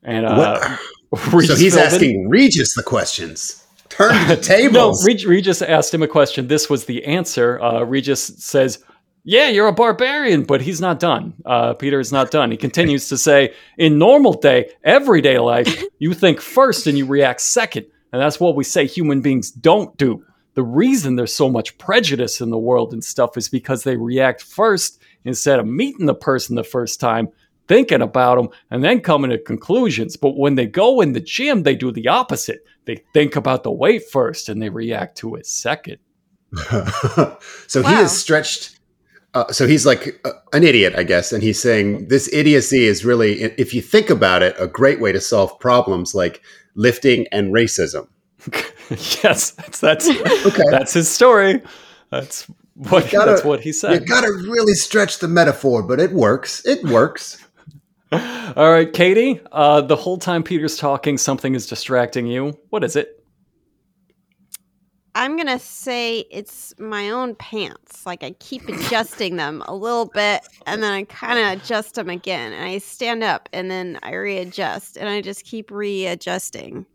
And 0.04 0.26
uh, 0.26 0.78
so 1.16 1.56
he's 1.56 1.78
asking 1.78 2.30
Regis 2.30 2.76
the 2.76 2.84
questions. 2.84 3.64
Turn 3.90 4.28
the 4.28 4.36
no, 4.36 4.42
tables. 4.42 5.06
Reg- 5.06 5.26
Regis 5.26 5.62
asked 5.62 5.94
him 5.94 6.02
a 6.02 6.08
question. 6.08 6.48
This 6.48 6.70
was 6.70 6.86
the 6.86 7.06
answer. 7.06 7.62
Uh, 7.62 7.84
Regis 7.84 8.24
says, 8.24 8.84
Yeah, 9.26 9.48
you're 9.50 9.68
a 9.68 9.74
barbarian, 9.74 10.44
but 10.44 10.62
he's 10.62 10.82
not 10.82 11.00
done. 11.00 11.34
Uh, 11.46 11.74
Peter 11.74 12.00
is 12.00 12.12
not 12.12 12.30
done. 12.30 12.52
He 12.52 12.58
continues 12.58 13.08
to 13.08 13.18
say, 13.18 13.54
In 13.78 13.98
normal 13.98 14.34
day, 14.34 14.72
everyday 14.84 15.40
life, 15.40 15.82
you 16.00 16.14
think 16.14 16.42
first 16.42 16.88
and 16.88 16.98
you 16.98 17.06
react 17.06 17.40
second. 17.40 17.86
And 18.12 18.22
that's 18.22 18.40
what 18.40 18.56
we 18.56 18.64
say 18.66 18.86
human 18.86 19.22
beings 19.22 19.50
don't 19.50 19.96
do. 19.98 20.24
The 20.56 20.64
reason 20.64 21.16
there's 21.16 21.34
so 21.34 21.50
much 21.50 21.78
prejudice 21.78 22.42
in 22.42 22.50
the 22.52 22.58
world 22.60 22.94
and 22.94 23.04
stuff 23.04 23.38
is 23.38 23.50
because 23.50 23.84
they 23.84 23.96
react 23.96 24.44
first 24.44 25.02
instead 25.24 25.58
of 25.60 25.66
meeting 25.66 26.06
the 26.06 26.14
person 26.14 26.56
the 26.56 26.64
first 26.64 27.00
time, 27.00 27.30
thinking 27.68 28.02
about 28.02 28.36
them, 28.36 28.50
and 28.70 28.84
then 28.84 29.00
coming 29.00 29.32
to 29.32 29.38
conclusions. 29.40 30.16
But 30.18 30.38
when 30.38 30.56
they 30.56 30.68
go 30.68 31.00
in 31.02 31.14
the 31.14 31.22
gym, 31.22 31.64
they 31.64 31.76
do 31.76 31.92
the 31.92 32.10
opposite. 32.10 32.68
They 32.86 32.98
think 33.14 33.36
about 33.38 33.64
the 33.64 33.72
weight 33.72 34.04
first 34.12 34.50
and 34.50 34.62
they 34.62 34.70
react 34.70 35.18
to 35.20 35.36
it 35.36 35.48
second. 35.48 35.98
so 36.70 37.82
he 37.82 37.82
Wow. 37.82 38.02
is 38.02 38.12
stretched. 38.12 38.73
Uh, 39.34 39.52
so 39.52 39.66
he's 39.68 39.86
like 39.86 40.20
uh, 40.26 40.32
an 40.54 40.64
idiot, 40.64 40.94
I 40.96 41.04
guess, 41.04 41.32
and 41.32 41.42
he's 41.42 41.60
saying 41.60 42.08
this 42.08 42.32
idiocy 42.32 42.86
is 42.86 43.04
really, 43.04 43.42
if 43.42 43.74
you 43.74 43.82
think 43.82 44.10
about 44.12 44.44
it, 44.44 44.56
a 44.60 44.68
great 44.68 45.00
way 45.00 45.12
to 45.12 45.20
solve 45.20 45.60
problems 45.60 46.14
like 46.14 46.42
lifting 46.76 47.26
and 47.32 47.52
racism. 47.54 48.08
yes, 49.24 49.52
that's 49.52 49.80
that's 49.80 50.10
Okay. 50.10 50.64
that's 50.70 50.94
his 50.94 51.10
story. 51.10 51.62
That's 52.12 52.46
what 52.76 53.10
gotta- 53.10 53.32
that's 53.32 53.44
what 53.44 53.62
he 53.62 53.72
said. 53.74 53.94
You 53.94 54.00
got 54.06 54.22
to 54.22 54.32
really 54.32 54.74
stretch 54.74 55.20
the 55.20 55.28
metaphor, 55.28 55.82
but 55.82 56.00
it 56.00 56.12
works. 56.12 56.64
It 56.66 56.84
works. 56.84 57.44
All 58.12 58.72
right, 58.72 58.92
Katie. 58.92 59.42
Uh, 59.52 59.82
the 59.82 59.96
whole 59.96 60.18
time 60.18 60.44
Peter's 60.44 60.78
talking, 60.78 61.18
something 61.18 61.56
is 61.56 61.66
distracting 61.66 62.28
you. 62.28 62.60
What 62.70 62.84
is 62.84 62.96
it? 62.96 63.23
I'm 65.16 65.38
gonna 65.38 65.60
say 65.60 66.26
it's 66.32 66.74
my 66.80 67.10
own 67.12 67.36
pants. 67.36 68.06
Like 68.06 68.24
I 68.24 68.32
keep 68.40 68.68
adjusting 68.68 69.36
them 69.36 69.64
a 69.68 69.76
little 69.76 70.06
bit, 70.08 70.42
and 70.66 70.82
then 70.82 70.92
I 70.92 71.04
kind 71.04 71.40
of 71.40 71.62
adjust 71.62 71.96
them 71.96 72.10
again, 72.10 72.52
and 72.54 72.66
I 72.66 72.80
stand 72.80 73.24
up, 73.24 73.48
and 73.54 73.70
then 73.70 74.00
I 74.04 74.14
readjust, 74.16 74.98
and 74.98 75.08
I 75.10 75.22
just 75.22 75.46
keep 75.46 75.70
readjusting. 75.72 76.86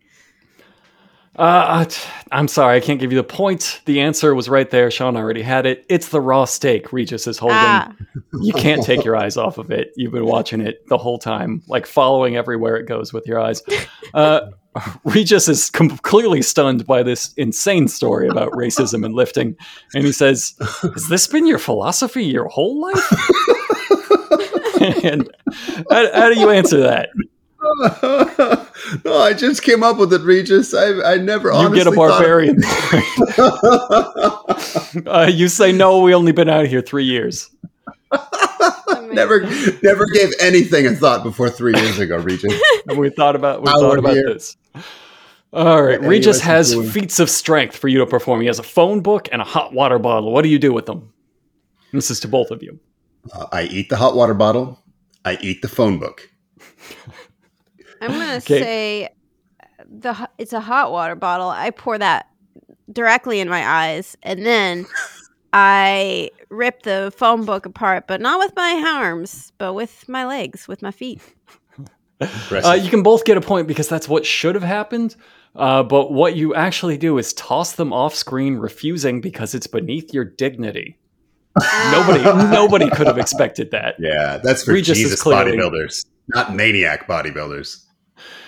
Uh, 1.36 1.84
I'm 2.32 2.48
sorry, 2.48 2.76
I 2.76 2.80
can't 2.80 2.98
give 2.98 3.12
you 3.12 3.18
the 3.18 3.24
point. 3.24 3.80
The 3.84 4.00
answer 4.00 4.34
was 4.34 4.48
right 4.48 4.68
there. 4.70 4.90
Sean 4.90 5.16
already 5.16 5.42
had 5.42 5.66
it. 5.66 5.84
It's 5.88 6.08
the 6.08 6.20
raw 6.20 6.44
steak 6.44 6.92
Regis 6.92 7.26
is 7.28 7.38
holding. 7.38 7.56
Ah, 7.58 7.92
You 8.40 8.52
can't 8.52 8.82
take 8.82 9.04
your 9.04 9.16
eyes 9.16 9.36
off 9.36 9.56
of 9.58 9.70
it. 9.70 9.92
You've 9.96 10.12
been 10.12 10.26
watching 10.26 10.60
it 10.60 10.84
the 10.88 10.98
whole 10.98 11.18
time, 11.18 11.62
like 11.68 11.86
following 11.86 12.36
everywhere 12.36 12.76
it 12.76 12.86
goes 12.86 13.12
with 13.12 13.26
your 13.26 13.38
eyes. 13.40 13.62
Uh, 14.14 14.50
Regis 15.04 15.48
is 15.48 15.70
com- 15.70 15.96
clearly 15.98 16.42
stunned 16.42 16.86
by 16.86 17.02
this 17.04 17.32
insane 17.34 17.86
story 17.88 18.26
about 18.28 18.50
racism 18.52 19.04
and 19.04 19.14
lifting. 19.14 19.56
And 19.94 20.04
he 20.04 20.12
says, 20.12 20.54
Has 20.82 21.08
this 21.08 21.26
been 21.28 21.46
your 21.46 21.58
philosophy 21.58 22.24
your 22.24 22.46
whole 22.48 22.80
life? 22.80 23.12
and 25.04 25.30
how, 25.90 26.12
how 26.12 26.28
do 26.32 26.38
you 26.38 26.50
answer 26.50 26.78
that? 26.80 27.10
no, 29.04 29.18
I 29.18 29.32
just 29.36 29.62
came 29.62 29.82
up 29.82 29.98
with 29.98 30.12
it, 30.12 30.20
Regis. 30.22 30.72
I, 30.74 31.14
I 31.14 31.18
never 31.18 31.50
honestly. 31.50 31.80
You 31.80 31.84
honestly 31.84 31.84
get 31.84 31.86
a 31.86 31.90
barbarian. 31.96 32.62
uh, 35.08 35.30
you 35.32 35.48
say, 35.48 35.72
No, 35.72 36.00
we 36.00 36.14
only 36.14 36.32
been 36.32 36.48
out 36.48 36.66
here 36.66 36.82
three 36.82 37.04
years. 37.04 37.50
never, 39.10 39.40
never 39.82 40.06
gave 40.06 40.30
anything 40.40 40.86
a 40.86 40.94
thought 40.94 41.22
before 41.24 41.50
three 41.50 41.74
years 41.74 41.98
ago, 41.98 42.16
Regis. 42.18 42.54
And 42.86 42.96
we 42.96 43.10
thought 43.10 43.34
about 43.36 43.60
we 43.62 43.66
Now 43.66 43.78
thought 43.80 43.98
about 43.98 44.14
here. 44.14 44.32
this. 44.34 44.56
All 45.52 45.82
right, 45.82 45.94
Anyway, 45.94 46.08
Regis 46.08 46.40
has 46.40 46.74
going. 46.74 46.88
feats 46.88 47.18
of 47.18 47.28
strength 47.28 47.76
for 47.76 47.88
you 47.88 47.98
to 47.98 48.06
perform. 48.06 48.40
He 48.40 48.46
has 48.46 48.58
a 48.58 48.62
phone 48.62 49.00
book 49.00 49.28
and 49.32 49.42
a 49.42 49.44
hot 49.44 49.72
water 49.72 49.98
bottle. 49.98 50.30
What 50.30 50.42
do 50.42 50.48
you 50.48 50.58
do 50.58 50.72
with 50.72 50.86
them? 50.86 51.12
This 51.92 52.10
is 52.10 52.20
to 52.20 52.28
both 52.28 52.50
of 52.50 52.62
you. 52.62 52.78
Uh, 53.32 53.46
I 53.50 53.62
eat 53.64 53.88
the 53.88 53.96
hot 53.96 54.14
water 54.14 54.34
bottle. 54.34 54.78
I 55.24 55.38
eat 55.40 55.62
the 55.62 55.68
phone 55.68 55.98
book. 55.98 56.28
I'm 58.00 58.10
gonna 58.10 58.34
Okay. 58.36 58.60
say 58.62 59.08
the 59.88 60.28
it's 60.38 60.52
a 60.52 60.60
hot 60.60 60.92
water 60.92 61.14
bottle. 61.14 61.48
I 61.48 61.70
pour 61.70 61.98
that 61.98 62.26
directly 62.92 63.40
in 63.40 63.48
my 63.48 63.66
eyes, 63.66 64.16
and 64.22 64.44
then 64.46 64.86
I 65.52 66.30
rip 66.50 66.82
the 66.82 67.12
phone 67.16 67.44
book 67.44 67.66
apart, 67.66 68.06
but 68.06 68.20
not 68.20 68.38
with 68.38 68.52
my 68.56 68.84
arms, 68.96 69.52
but 69.58 69.74
with 69.74 70.08
my 70.08 70.26
legs, 70.26 70.68
with 70.68 70.82
my 70.82 70.90
feet. 70.90 71.20
Uh, 72.20 72.72
you 72.82 72.90
can 72.90 73.04
both 73.04 73.24
get 73.24 73.36
a 73.36 73.40
point 73.40 73.68
because 73.68 73.86
that's 73.88 74.08
what 74.08 74.26
should 74.26 74.56
have 74.56 74.64
happened. 74.64 75.14
Uh, 75.54 75.84
but 75.84 76.10
what 76.12 76.34
you 76.34 76.52
actually 76.52 76.96
do 76.98 77.16
is 77.16 77.32
toss 77.34 77.74
them 77.74 77.92
off 77.92 78.12
screen, 78.12 78.56
refusing 78.56 79.20
because 79.20 79.54
it's 79.54 79.68
beneath 79.68 80.12
your 80.12 80.24
dignity. 80.24 80.98
Nobody, 81.92 82.24
nobody 82.50 82.90
could 82.90 83.06
have 83.06 83.18
expected 83.18 83.70
that. 83.70 83.94
yeah, 84.00 84.38
that's 84.42 84.64
for 84.64 84.72
Regis 84.72 84.98
Jesus 84.98 85.22
clearly- 85.22 85.52
bodybuilders, 85.56 86.06
not 86.34 86.56
maniac 86.56 87.06
bodybuilders. 87.06 87.84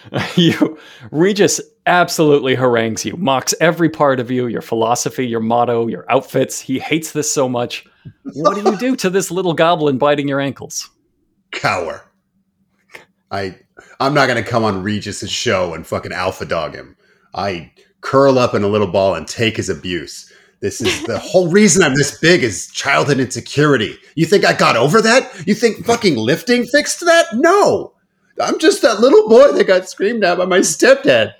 you 0.37 0.79
Regis 1.11 1.61
absolutely 1.87 2.55
harangues 2.55 3.05
you, 3.05 3.17
mocks 3.17 3.55
every 3.61 3.89
part 3.89 4.21
of 4.21 4.31
you, 4.31 4.47
your 4.47 4.63
philosophy, 4.63 5.27
your 5.27 5.41
motto, 5.41 5.87
your 5.87 6.05
outfits. 6.11 6.61
He 6.61 6.79
hates 6.79 7.13
this 7.13 7.31
so 7.31 7.49
much. 7.49 7.87
What 8.35 8.55
do 8.55 8.71
you 8.71 8.77
do 8.77 8.97
to 8.97 9.11
this 9.11 9.31
little 9.31 9.55
goblin 9.55 9.99
biting 9.99 10.29
your 10.29 10.41
ankles? 10.41 10.91
Cower. 11.53 12.05
I 13.31 13.59
I'm 13.99 14.15
not 14.15 14.27
gonna 14.27 14.43
come 14.43 14.65
on 14.65 14.83
Regis's 14.83 15.31
show 15.31 15.75
and 15.75 15.87
fucking 15.87 16.13
alpha 16.13 16.45
dog 16.45 16.75
him. 16.75 16.97
I 17.35 17.73
curl 18.01 18.39
up 18.39 18.55
in 18.55 18.63
a 18.63 18.69
little 18.69 18.87
ball 18.87 19.15
and 19.15 19.27
take 19.27 19.57
his 19.57 19.69
abuse. 19.69 20.33
This 20.61 20.81
is 20.81 21.05
the 21.05 21.19
whole 21.23 21.51
reason 21.51 21.83
I'm 21.83 21.95
this 21.95 22.19
big 22.19 22.43
is 22.43 22.69
childhood 22.69 23.19
insecurity. 23.19 23.97
You 24.15 24.27
think 24.27 24.45
I 24.45 24.53
got 24.53 24.77
over 24.77 25.01
that? 25.01 25.47
You 25.47 25.55
think 25.55 25.85
fucking 25.85 26.17
lifting 26.17 26.67
fixed 26.67 27.01
that? 27.01 27.27
No. 27.35 27.95
I'm 28.41 28.59
just 28.59 28.83
that 28.83 29.01
little 29.01 29.29
boy 29.29 29.53
that 29.53 29.65
got 29.67 29.89
screamed 29.89 30.25
at 30.25 30.39
by 30.39 30.45
my 30.47 30.61
stepdad. 30.61 31.35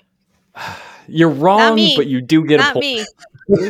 You're 1.07 1.29
wrong, 1.29 1.77
but 1.95 2.07
you 2.07 2.21
do 2.21 2.45
get 2.45 2.59
a 2.59 2.63
Not 2.63 2.73
point. 2.73 2.85
me. 2.85 3.05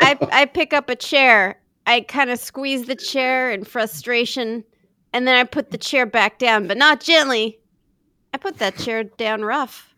I 0.00 0.16
I 0.30 0.44
pick 0.44 0.72
up 0.72 0.88
a 0.88 0.94
chair. 0.94 1.58
I 1.86 2.02
kind 2.02 2.30
of 2.30 2.38
squeeze 2.38 2.86
the 2.86 2.94
chair 2.94 3.50
in 3.50 3.64
frustration, 3.64 4.62
and 5.12 5.26
then 5.26 5.34
I 5.34 5.42
put 5.44 5.70
the 5.72 5.78
chair 5.78 6.06
back 6.06 6.38
down, 6.38 6.68
but 6.68 6.76
not 6.76 7.00
gently. 7.00 7.58
I 8.32 8.38
put 8.38 8.58
that 8.58 8.76
chair 8.76 9.02
down 9.02 9.42
rough. 9.42 9.91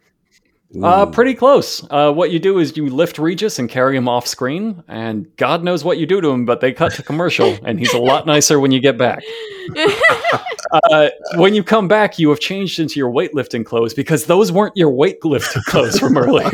Uh, 0.82 1.06
pretty 1.06 1.34
close. 1.34 1.86
Uh, 1.90 2.12
what 2.12 2.30
you 2.32 2.38
do 2.38 2.58
is 2.58 2.76
you 2.76 2.86
lift 2.88 3.18
Regis 3.18 3.58
and 3.58 3.68
carry 3.68 3.96
him 3.96 4.08
off 4.08 4.26
screen, 4.26 4.82
and 4.88 5.26
God 5.36 5.62
knows 5.62 5.84
what 5.84 5.98
you 5.98 6.06
do 6.06 6.20
to 6.20 6.28
him, 6.30 6.44
but 6.44 6.60
they 6.60 6.72
cut 6.72 6.92
to 6.94 7.02
commercial, 7.02 7.56
and 7.64 7.78
he's 7.78 7.92
a 7.94 7.98
lot 7.98 8.26
nicer 8.26 8.58
when 8.58 8.72
you 8.72 8.80
get 8.80 8.98
back. 8.98 9.22
Uh, 10.90 11.08
when 11.36 11.54
you 11.54 11.62
come 11.62 11.86
back, 11.86 12.18
you 12.18 12.28
have 12.30 12.40
changed 12.40 12.80
into 12.80 12.98
your 12.98 13.08
weightlifting 13.08 13.64
clothes 13.64 13.94
because 13.94 14.26
those 14.26 14.50
weren't 14.50 14.76
your 14.76 14.90
weightlifting 14.90 15.62
clothes 15.66 16.00
from 16.00 16.16
earlier. 16.18 16.50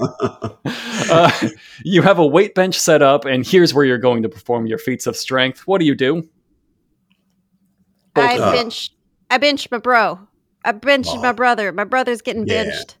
uh, 1.10 1.30
you 1.84 2.02
have 2.02 2.18
a 2.18 2.26
weight 2.26 2.56
bench 2.56 2.76
set 2.76 3.02
up, 3.02 3.24
and 3.24 3.46
here's 3.46 3.72
where 3.72 3.84
you're 3.84 3.98
going 3.98 4.20
to 4.24 4.28
perform 4.28 4.66
your 4.66 4.78
feats 4.78 5.06
of 5.06 5.16
strength. 5.16 5.60
What 5.68 5.78
do 5.78 5.84
you 5.84 5.94
do? 5.94 6.28
I 8.16 8.36
bench. 8.38 8.90
I 9.30 9.38
bench 9.38 9.70
my 9.70 9.78
bro. 9.78 10.18
I 10.64 10.72
bench 10.72 11.06
Oh. 11.10 11.22
my 11.22 11.32
brother. 11.32 11.70
My 11.72 11.84
brother's 11.84 12.20
getting 12.20 12.46
Yeah. 12.48 12.64
benched. 12.64 12.96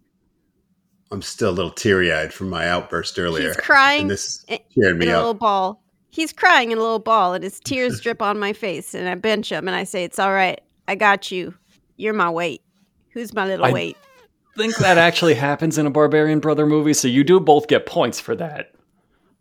I'm 1.12 1.22
still 1.22 1.50
a 1.50 1.52
little 1.52 1.70
teary 1.70 2.12
eyed 2.12 2.32
from 2.32 2.48
my 2.48 2.66
outburst 2.68 3.18
earlier. 3.18 3.48
He's 3.48 3.56
crying 3.58 4.02
And 4.02 4.10
this 4.10 4.44
i- 4.50 4.60
cheered 4.74 4.92
in 4.92 4.98
me 4.98 5.06
a 5.08 5.16
little 5.16 5.30
up. 5.30 5.38
ball. 5.38 5.82
He's 6.10 6.32
crying 6.32 6.72
in 6.72 6.78
a 6.78 6.80
little 6.80 6.98
ball, 6.98 7.34
and 7.34 7.44
his 7.44 7.60
tears 7.60 8.00
drip 8.00 8.20
on 8.22 8.38
my 8.38 8.52
face. 8.52 8.94
And 8.94 9.08
I 9.08 9.14
bench 9.14 9.50
him, 9.52 9.68
and 9.68 9.76
I 9.76 9.84
say, 9.84 10.04
"It's 10.04 10.18
all 10.18 10.32
right. 10.32 10.60
I 10.88 10.94
got 10.94 11.30
you. 11.30 11.54
You're 11.96 12.12
my 12.14 12.28
weight. 12.30 12.62
Who's 13.12 13.32
my 13.32 13.46
little 13.46 13.64
weight? 13.64 13.70
I- 13.70 13.74
weight?" 13.74 13.96
think 14.56 14.76
that 14.76 14.98
actually 14.98 15.32
happens 15.34 15.78
in 15.78 15.86
a 15.86 15.90
Barbarian 15.90 16.38
Brother 16.38 16.66
movie, 16.66 16.92
so 16.92 17.08
you 17.08 17.24
do 17.24 17.40
both 17.40 17.68
get 17.68 17.86
points 17.86 18.20
for 18.20 18.34
that. 18.36 18.72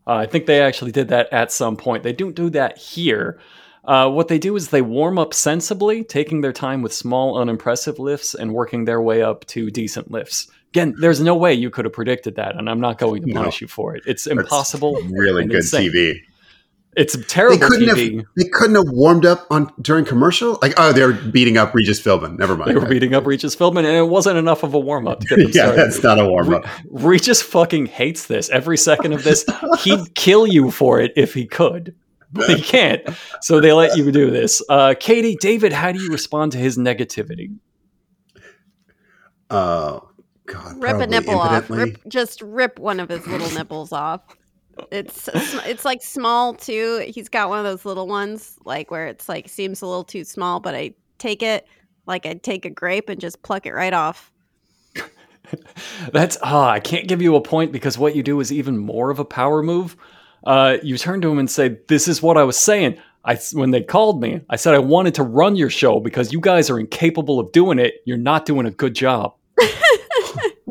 Uh, 0.08 0.14
I 0.14 0.26
think 0.26 0.46
they 0.46 0.62
actually 0.62 0.92
did 0.94 1.10
that 1.10 1.28
at 1.34 1.52
some 1.52 1.76
point. 1.76 2.04
They 2.04 2.14
don't 2.14 2.36
do 2.36 2.50
that 2.52 2.78
here. 2.78 3.38
Uh, 3.84 4.10
what 4.10 4.30
they 4.30 4.38
do 4.40 4.56
is 4.56 4.70
they 4.70 4.82
warm 4.82 5.20
up 5.20 5.34
sensibly, 5.34 6.04
taking 6.06 6.40
their 6.42 6.54
time 6.54 6.82
with 6.82 6.94
small, 6.94 7.38
unimpressive 7.38 8.00
lifts 8.00 8.34
and 8.34 8.54
working 8.54 8.86
their 8.86 9.02
way 9.02 9.22
up 9.22 9.46
to 9.48 9.70
decent 9.70 10.12
lifts. 10.12 10.48
Again, 10.74 10.96
there's 11.00 11.20
no 11.20 11.36
way 11.36 11.54
you 11.54 11.70
could 11.70 11.86
have 11.86 11.94
predicted 11.94 12.36
that, 12.36 12.56
and 12.58 12.70
I'm 12.70 12.80
not 12.80 12.98
going 12.98 13.24
to 13.24 13.28
No. 13.30 13.42
punish 13.42 13.60
you 13.62 13.68
for 13.68 13.96
it. 13.96 14.04
It's 14.06 14.26
impossible. 14.26 14.98
Really 15.12 15.46
good 15.46 15.58
insane. 15.58 15.92
TV. 15.92 16.22
It's 16.98 17.18
terrible 17.28 17.56
They 17.58 17.60
terrible 17.60 17.78
couldn't 17.78 17.96
TV. 17.96 18.16
have. 18.18 18.26
They 18.36 18.44
couldn't 18.52 18.76
have 18.76 18.90
warmed 18.90 19.26
up 19.26 19.48
on 19.50 19.72
during 19.82 20.04
commercial. 20.06 20.60
Like, 20.62 20.74
oh, 20.78 20.92
they 20.92 21.06
were 21.06 21.14
beating 21.14 21.58
up 21.58 21.74
Regis 21.74 22.02
Philbin. 22.02 22.38
Never 22.38 22.58
mind. 22.58 22.72
They 22.72 22.76
were 22.76 22.86
beating 22.86 23.14
up 23.16 23.26
Regis 23.26 23.56
Philbin, 23.56 23.80
and 23.80 23.88
it 23.96 24.08
wasn't 24.10 24.38
enough 24.38 24.64
of 24.64 24.74
a 24.74 24.80
warm 24.80 25.08
up 25.08 25.22
to 25.22 25.28
get 25.30 25.38
them 25.38 25.48
yeah, 25.48 25.52
started. 25.64 25.78
that's 25.78 26.04
not 26.04 26.20
a 26.20 26.26
warm 26.26 26.54
up. 26.54 26.66
Regis 26.90 27.42
fucking 27.42 27.86
hates 27.86 28.28
this. 28.28 28.50
Every 28.50 28.78
second 28.78 29.14
of 29.14 29.24
this, 29.24 29.46
he'd 29.80 30.16
kill 30.16 30.46
you 30.48 30.70
for 30.72 31.00
it 31.00 31.14
if 31.16 31.34
he 31.34 31.46
could. 31.48 31.96
But 32.34 32.50
he 32.50 32.62
can't. 32.62 33.02
So 33.42 33.60
they 33.60 33.74
let 33.74 33.98
you 33.98 34.10
do 34.12 34.30
this. 34.32 34.62
Uh, 34.70 34.94
Katie, 34.98 35.36
David, 35.40 35.74
how 35.74 35.92
do 35.92 36.00
you 36.02 36.12
respond 36.12 36.54
to 36.54 36.58
his 36.58 36.78
negativity? 36.78 37.54
Oh 39.50 40.08
God, 40.46 40.82
Rip 40.82 40.98
a 40.98 41.08
nipple 41.08 41.40
off. 41.40 41.70
Rip, 41.70 41.98
just 42.08 42.42
rip 42.42 42.80
one 42.80 43.00
of 43.00 43.10
his 43.10 43.26
little 43.28 43.50
nipples 43.52 43.92
off. 43.92 44.22
It's 44.92 45.30
it's 45.34 45.86
like 45.86 46.02
small 46.02 46.54
too. 46.54 47.06
He's 47.08 47.30
got 47.30 47.50
one 47.50 47.60
of 47.60 47.66
those 47.66 47.86
little 47.86 48.08
ones, 48.08 48.58
like 48.66 48.90
where 48.90 49.08
it's 49.08 49.30
like 49.30 49.50
seems 49.50 49.82
a 49.82 49.86
little 49.86 50.04
too 50.04 50.24
small, 50.24 50.60
but 50.60 50.74
I 50.76 50.94
take 51.20 51.44
it 51.44 51.68
like 52.08 52.26
I'd 52.26 52.44
take 52.44 52.66
a 52.66 52.70
grape 52.70 53.10
and 53.10 53.20
just 53.20 53.42
pluck 53.44 53.66
it 53.66 53.74
right 53.74 53.94
off. 53.94 54.32
That's 56.14 56.38
ah, 56.42 56.70
I 56.70 56.80
can't 56.80 57.08
give 57.08 57.22
you 57.22 57.36
a 57.36 57.42
point 57.42 57.72
because 57.72 57.98
what 57.98 58.16
you 58.16 58.24
do 58.24 58.40
is 58.40 58.52
even 58.52 58.78
more 58.78 59.10
of 59.12 59.20
a 59.20 59.26
power 59.26 59.62
move. 59.62 59.96
Uh, 60.44 60.78
you 60.82 60.98
turn 60.98 61.22
to 61.22 61.30
him 61.30 61.38
and 61.38 61.50
say, 61.50 61.78
"This 61.88 62.08
is 62.08 62.22
what 62.22 62.38
I 62.38 62.44
was 62.44 62.58
saying." 62.58 62.98
I 63.24 63.38
when 63.54 63.72
they 63.72 63.84
called 63.84 64.22
me, 64.22 64.42
I 64.50 64.56
said 64.56 64.74
I 64.74 64.80
wanted 64.80 65.14
to 65.16 65.24
run 65.24 65.56
your 65.56 65.70
show 65.70 66.00
because 66.00 66.34
you 66.34 66.40
guys 66.40 66.70
are 66.70 66.80
incapable 66.80 67.40
of 67.40 67.52
doing 67.52 67.78
it. 67.78 68.02
You're 68.06 68.18
not 68.18 68.46
doing 68.46 68.66
a 68.66 68.72
good 68.72 68.96
job. 68.96 69.36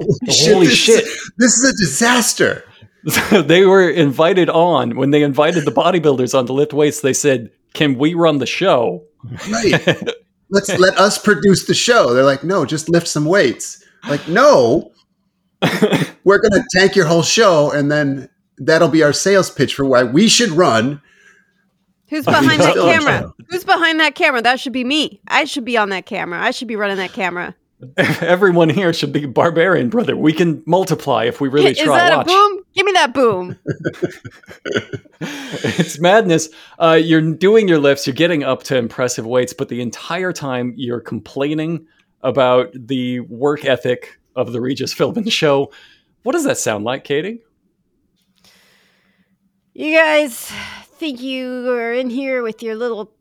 Holy 0.01 0.66
this, 0.66 0.76
shit. 0.76 1.05
This 1.38 1.57
is 1.57 1.68
a 1.68 1.72
disaster. 1.72 2.64
they 3.44 3.64
were 3.64 3.88
invited 3.88 4.51
on 4.51 4.96
when 4.96 5.11
they 5.11 5.22
invited 5.22 5.64
the 5.64 5.70
bodybuilders 5.70 6.38
on 6.38 6.46
to 6.46 6.53
lift 6.53 6.72
weights. 6.72 7.01
They 7.01 7.12
said, 7.12 7.51
"Can 7.74 7.98
we 7.98 8.14
run 8.14 8.38
the 8.38 8.46
show?" 8.46 9.05
Right. 9.51 10.09
Let's 10.51 10.76
let 10.78 10.98
us 10.98 11.16
produce 11.16 11.66
the 11.66 11.74
show. 11.74 12.12
They're 12.12 12.24
like, 12.24 12.42
no, 12.42 12.64
just 12.64 12.88
lift 12.88 13.07
some 13.07 13.24
weights. 13.24 13.84
Like, 14.09 14.26
no, 14.26 14.90
we're 16.24 16.38
going 16.38 16.53
to 16.53 16.64
tank 16.74 16.96
your 16.96 17.07
whole 17.07 17.22
show, 17.22 17.70
and 17.70 17.90
then 17.90 18.28
that'll 18.59 18.88
be 18.88 19.05
our 19.05 19.12
sales 19.12 19.48
pitch 19.48 19.74
for 19.74 19.84
why 19.84 20.03
we 20.03 20.28
should 20.28 20.51
run. 20.51 21.01
Who's 22.09 22.24
behind 22.24 22.61
that 22.61 22.74
camera? 22.74 23.32
Who's 23.48 23.62
behind 23.62 24.01
that 24.01 24.16
camera? 24.16 24.42
That 24.42 24.59
should 24.59 24.72
be 24.72 24.82
me. 24.82 25.20
I 25.28 25.44
should 25.44 25.64
be 25.64 25.76
on 25.76 25.90
that 25.90 26.07
camera. 26.07 26.42
I 26.42 26.51
should 26.51 26.66
be 26.66 26.74
running 26.74 26.96
that 26.96 27.12
camera. 27.12 27.55
Everyone 27.97 28.68
here 28.68 28.93
should 28.93 29.12
be 29.12 29.26
barbarian, 29.26 29.89
brother. 29.89 30.16
We 30.16 30.33
can 30.33 30.62
multiply 30.66 31.24
if 31.24 31.41
we 31.41 31.49
really 31.49 31.70
Is 31.72 31.78
try. 31.78 31.99
that 31.99 32.16
Watch. 32.16 32.26
a 32.26 32.28
boom? 32.28 32.64
Give 32.74 32.87
me 32.87 32.93
that 32.93 33.14
boom. 33.14 33.59
it's 35.20 35.99
madness. 35.99 36.49
Uh, 36.78 36.99
you're 37.03 37.33
doing 37.33 37.68
your 37.68 37.78
lifts, 37.78 38.07
you're 38.07 38.14
getting 38.14 38.43
up 38.43 38.62
to 38.64 38.76
impressive 38.76 39.26
weights, 39.26 39.53
but 39.53 39.68
the 39.68 39.81
entire 39.81 40.33
time 40.33 40.74
you're 40.76 41.01
complaining 41.01 41.87
about 42.22 42.70
the 42.74 43.20
work 43.20 43.64
ethic 43.64 44.18
of 44.37 44.53
the 44.53 44.61
Regis 44.61 44.95
Philbin 44.95 45.31
show. 45.31 45.72
What 46.22 46.33
does 46.33 46.45
that 46.45 46.59
sound 46.59 46.85
like, 46.85 47.05
Katie? 47.05 47.43
You 49.72 49.97
guys 49.97 50.53
think 50.99 51.20
you 51.22 51.70
are 51.70 51.93
in 51.93 52.11
here 52.11 52.43
with 52.43 52.62
your 52.62 52.76
little 52.76 53.12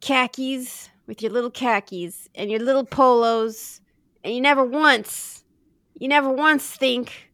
khakis, 0.00 0.90
with 1.12 1.20
your 1.20 1.30
little 1.30 1.50
khakis 1.50 2.26
and 2.34 2.50
your 2.50 2.58
little 2.60 2.86
polos, 2.86 3.82
and 4.24 4.34
you 4.34 4.40
never 4.40 4.64
once, 4.64 5.44
you 6.00 6.08
never 6.08 6.30
once 6.30 6.66
think, 6.70 7.30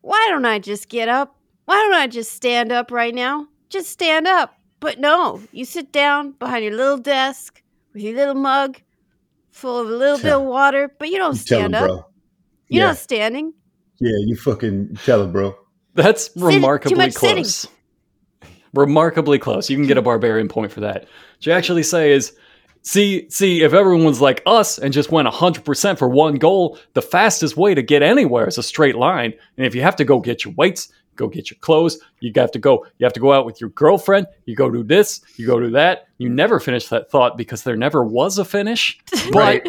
why 0.00 0.28
don't 0.30 0.46
I 0.46 0.58
just 0.58 0.88
get 0.88 1.06
up? 1.06 1.36
Why 1.66 1.74
don't 1.74 1.92
I 1.92 2.06
just 2.06 2.32
stand 2.32 2.72
up 2.72 2.90
right 2.90 3.14
now? 3.14 3.48
Just 3.68 3.90
stand 3.90 4.26
up. 4.26 4.54
But 4.80 4.98
no, 4.98 5.42
you 5.52 5.66
sit 5.66 5.92
down 5.92 6.30
behind 6.38 6.64
your 6.64 6.74
little 6.74 6.96
desk 6.96 7.62
with 7.92 8.00
your 8.02 8.14
little 8.14 8.34
mug 8.34 8.80
full 9.50 9.78
of 9.78 9.88
a 9.90 9.94
little 9.94 10.16
bit 10.16 10.32
of 10.32 10.40
water, 10.44 10.90
but 10.98 11.10
you 11.10 11.18
don't 11.18 11.34
Tell 11.46 11.58
him, 11.58 11.72
stand 11.72 11.74
up. 11.74 11.86
bro. 11.86 11.96
You're 12.70 12.80
Yeah. 12.84 12.86
not 12.88 12.96
standing. 12.96 13.52
Yeah, 14.00 14.16
you 14.24 14.36
fucking 14.36 14.96
tell 15.04 15.22
him, 15.22 15.32
bro. 15.32 15.54
That's 15.92 16.28
too 16.28 16.46
remarkably 16.46 16.96
much 16.96 17.12
sitting. 17.12 17.44
close. 17.44 17.66
Remarkably 18.72 19.38
close. 19.38 19.68
You 19.68 19.76
can 19.76 19.86
get 19.86 19.98
a 19.98 20.02
barbarian 20.02 20.48
point 20.48 20.72
for 20.72 20.80
that. 20.80 21.02
What 21.02 21.46
you 21.46 21.52
actually 21.52 21.82
say 21.82 22.12
is, 22.12 22.34
see, 22.86 23.28
see, 23.28 23.62
if 23.62 23.74
everyone's 23.74 24.20
like 24.20 24.42
us 24.46 24.78
and 24.78 24.92
just 24.92 25.10
went 25.10 25.28
100% 25.28 25.98
for 25.98 26.08
one 26.08 26.36
goal, 26.36 26.78
the 26.94 27.02
fastest 27.02 27.56
way 27.56 27.74
to 27.74 27.82
get 27.82 28.02
anywhere 28.02 28.48
is 28.48 28.58
a 28.58 28.62
straight 28.62 28.96
line. 28.96 29.34
And 29.56 29.66
if 29.66 29.74
you 29.74 29.82
have 29.82 29.96
to 29.96 30.04
go 30.04 30.20
get 30.20 30.44
your 30.44 30.54
weights, 30.54 30.92
go 31.16 31.28
get 31.28 31.50
your 31.50 31.58
clothes, 31.60 31.98
you 32.20 32.32
have 32.36 32.52
to 32.52 32.58
go, 32.58 32.86
you 32.98 33.04
have 33.04 33.12
to 33.14 33.20
go 33.20 33.32
out 33.32 33.44
with 33.44 33.60
your 33.60 33.70
girlfriend, 33.70 34.26
you 34.44 34.54
go 34.54 34.70
do 34.70 34.82
this, 34.82 35.20
you 35.36 35.46
go 35.46 35.58
do 35.58 35.70
that. 35.70 36.06
You 36.18 36.28
never 36.28 36.60
finish 36.60 36.88
that 36.88 37.10
thought 37.10 37.36
because 37.36 37.62
there 37.62 37.76
never 37.76 38.04
was 38.04 38.38
a 38.38 38.44
finish. 38.44 38.98
But 39.32 39.66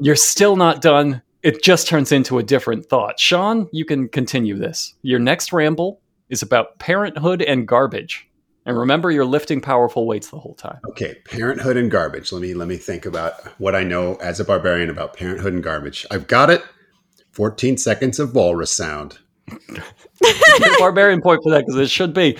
you're 0.00 0.16
still 0.16 0.56
not 0.56 0.82
done. 0.82 1.22
It 1.42 1.62
just 1.62 1.86
turns 1.86 2.10
into 2.10 2.38
a 2.38 2.42
different 2.42 2.86
thought. 2.86 3.20
Sean, 3.20 3.68
you 3.72 3.84
can 3.84 4.08
continue 4.08 4.56
this. 4.58 4.94
Your 5.02 5.20
next 5.20 5.52
ramble 5.52 6.00
is 6.28 6.42
about 6.42 6.78
parenthood 6.80 7.40
and 7.40 7.68
garbage. 7.68 8.28
And 8.66 8.76
remember, 8.76 9.12
you're 9.12 9.24
lifting 9.24 9.60
powerful 9.60 10.06
weights 10.06 10.30
the 10.30 10.38
whole 10.38 10.54
time. 10.54 10.80
Okay, 10.90 11.14
parenthood 11.24 11.76
and 11.76 11.90
garbage. 11.90 12.32
Let 12.32 12.42
me 12.42 12.52
let 12.52 12.66
me 12.66 12.76
think 12.76 13.06
about 13.06 13.34
what 13.60 13.76
I 13.76 13.84
know 13.84 14.16
as 14.16 14.40
a 14.40 14.44
barbarian 14.44 14.90
about 14.90 15.16
parenthood 15.16 15.54
and 15.54 15.62
garbage. 15.62 16.04
I've 16.10 16.26
got 16.26 16.50
it. 16.50 16.62
14 17.30 17.78
seconds 17.78 18.18
of 18.18 18.34
walrus 18.34 18.72
sound. 18.72 19.18
Barbarian 20.78 21.20
point 21.20 21.40
for 21.44 21.50
that 21.50 21.64
because 21.66 21.76
it 21.80 21.90
should 21.90 22.12
be. 22.12 22.36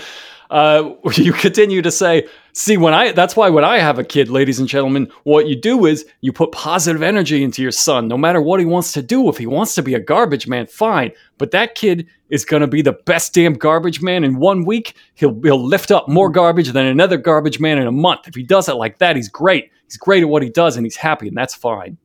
Uh, 0.50 0.94
you 1.14 1.32
continue 1.32 1.82
to 1.82 1.90
say, 1.90 2.28
see, 2.52 2.76
when 2.76 2.94
I, 2.94 3.12
that's 3.12 3.36
why 3.36 3.48
when 3.48 3.64
I 3.64 3.78
have 3.78 3.98
a 3.98 4.04
kid, 4.04 4.28
ladies 4.28 4.58
and 4.58 4.68
gentlemen, 4.68 5.10
what 5.24 5.46
you 5.46 5.56
do 5.56 5.86
is 5.86 6.06
you 6.20 6.32
put 6.32 6.52
positive 6.52 7.02
energy 7.02 7.42
into 7.42 7.62
your 7.62 7.72
son, 7.72 8.08
no 8.08 8.16
matter 8.16 8.40
what 8.40 8.60
he 8.60 8.66
wants 8.66 8.92
to 8.92 9.02
do. 9.02 9.28
If 9.28 9.38
he 9.38 9.46
wants 9.46 9.74
to 9.74 9.82
be 9.82 9.94
a 9.94 10.00
garbage 10.00 10.46
man, 10.46 10.66
fine. 10.66 11.12
But 11.38 11.50
that 11.50 11.74
kid 11.74 12.08
is 12.30 12.44
going 12.44 12.62
to 12.62 12.66
be 12.66 12.82
the 12.82 12.92
best 12.92 13.34
damn 13.34 13.54
garbage 13.54 14.02
man 14.02 14.24
in 14.24 14.36
one 14.36 14.64
week. 14.64 14.96
He'll, 15.14 15.40
he'll 15.42 15.62
lift 15.62 15.90
up 15.90 16.08
more 16.08 16.30
garbage 16.30 16.68
than 16.68 16.86
another 16.86 17.16
garbage 17.16 17.60
man 17.60 17.78
in 17.78 17.86
a 17.86 17.92
month. 17.92 18.26
If 18.26 18.34
he 18.34 18.42
does 18.42 18.68
it 18.68 18.74
like 18.74 18.98
that, 18.98 19.16
he's 19.16 19.28
great. 19.28 19.70
He's 19.84 19.96
great 19.96 20.22
at 20.22 20.28
what 20.28 20.42
he 20.42 20.50
does 20.50 20.76
and 20.76 20.84
he's 20.84 20.96
happy, 20.96 21.28
and 21.28 21.36
that's 21.36 21.54
fine. 21.54 21.98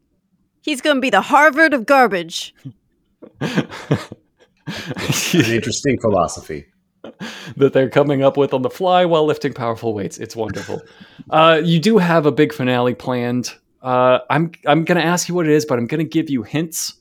He's 0.61 0.81
going 0.81 0.97
to 0.97 1.01
be 1.01 1.09
the 1.09 1.21
Harvard 1.21 1.73
of 1.73 1.87
garbage. 1.87 2.53
An 3.41 3.57
interesting 5.33 5.99
philosophy. 5.99 6.65
That 7.57 7.73
they're 7.73 7.89
coming 7.89 8.23
up 8.23 8.37
with 8.37 8.53
on 8.53 8.61
the 8.61 8.69
fly 8.69 9.05
while 9.05 9.25
lifting 9.25 9.53
powerful 9.53 9.93
weights. 9.93 10.17
It's 10.17 10.35
wonderful. 10.35 10.81
uh, 11.29 11.61
you 11.63 11.79
do 11.79 11.97
have 11.97 12.25
a 12.25 12.31
big 12.31 12.53
finale 12.53 12.93
planned. 12.93 13.53
Uh, 13.81 14.19
I'm 14.29 14.51
I'm 14.67 14.85
going 14.85 14.99
to 14.99 15.05
ask 15.05 15.27
you 15.27 15.35
what 15.35 15.47
it 15.47 15.53
is, 15.53 15.65
but 15.65 15.79
I'm 15.79 15.87
going 15.87 16.05
to 16.05 16.09
give 16.09 16.29
you 16.29 16.43
hints, 16.43 16.95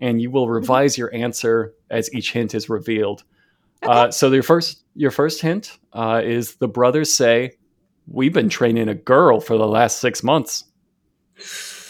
and 0.00 0.20
you 0.20 0.30
will 0.30 0.48
revise 0.48 0.98
your 0.98 1.14
answer 1.14 1.74
as 1.90 2.12
each 2.12 2.32
hint 2.32 2.54
is 2.54 2.68
revealed. 2.68 3.24
Uh, 3.82 4.10
so 4.10 4.30
your 4.30 4.42
first 4.42 4.82
your 4.94 5.10
first 5.10 5.40
hint 5.40 5.78
uh, 5.92 6.20
is 6.24 6.56
the 6.56 6.68
brothers 6.68 7.12
say, 7.12 7.52
"We've 8.06 8.32
been 8.32 8.48
training 8.48 8.88
a 8.88 8.94
girl 8.94 9.40
for 9.40 9.56
the 9.56 9.66
last 9.66 10.00
six 10.00 10.22
months." 10.22 10.64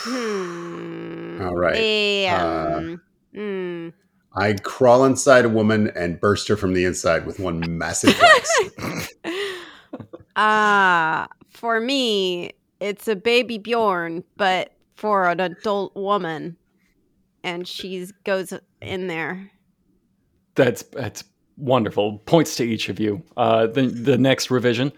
Hmm. 0.00 1.42
All 1.42 1.56
right. 1.56 2.28
Uh, 2.30 2.76
um, 2.76 3.00
hmm. 3.34 3.88
I 4.34 4.54
crawl 4.54 5.04
inside 5.04 5.44
a 5.44 5.48
woman 5.48 5.90
and 5.96 6.20
burst 6.20 6.48
her 6.48 6.56
from 6.56 6.74
the 6.74 6.84
inside 6.84 7.26
with 7.26 7.40
one 7.40 7.78
massive 7.78 8.14
flex. 8.14 9.14
Ah, 10.36 11.28
for 11.50 11.80
me, 11.80 12.52
it's 12.80 13.08
a 13.08 13.16
baby 13.16 13.58
Bjorn, 13.58 14.22
but 14.36 14.72
for 14.94 15.28
an 15.28 15.40
adult 15.40 15.96
woman, 15.96 16.56
and 17.42 17.66
she 17.66 18.06
goes 18.24 18.52
in 18.80 19.06
there. 19.06 19.50
That's 20.54 20.82
that's 20.82 21.24
wonderful. 21.56 22.18
Points 22.26 22.56
to 22.56 22.64
each 22.64 22.88
of 22.88 23.00
you. 23.00 23.22
Uh, 23.36 23.66
the 23.66 23.86
the 23.86 24.18
next 24.18 24.50
revision, 24.50 24.92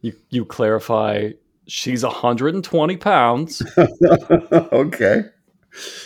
you 0.00 0.14
you 0.30 0.44
clarify 0.44 1.30
she's 1.66 2.02
120 2.02 2.96
pounds. 2.96 3.62
okay. 4.72 5.24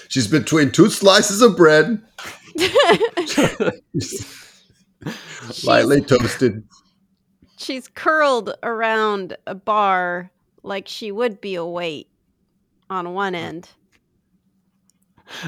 She's 0.09 0.29
between 0.29 0.71
two 0.71 0.91
slices 0.91 1.43
of 1.43 1.57
bread, 1.57 2.01
lightly 5.65 6.01
toasted. 6.03 6.63
She's 7.59 7.89
curled 7.89 8.55
around 8.63 9.37
a 9.47 9.55
bar 9.55 10.31
like 10.63 10.89
she 10.89 11.13
would 11.13 11.41
be 11.41 11.55
a 11.55 11.65
weight 11.65 12.09
on 12.91 13.15
one 13.15 13.35
end. 13.35 13.69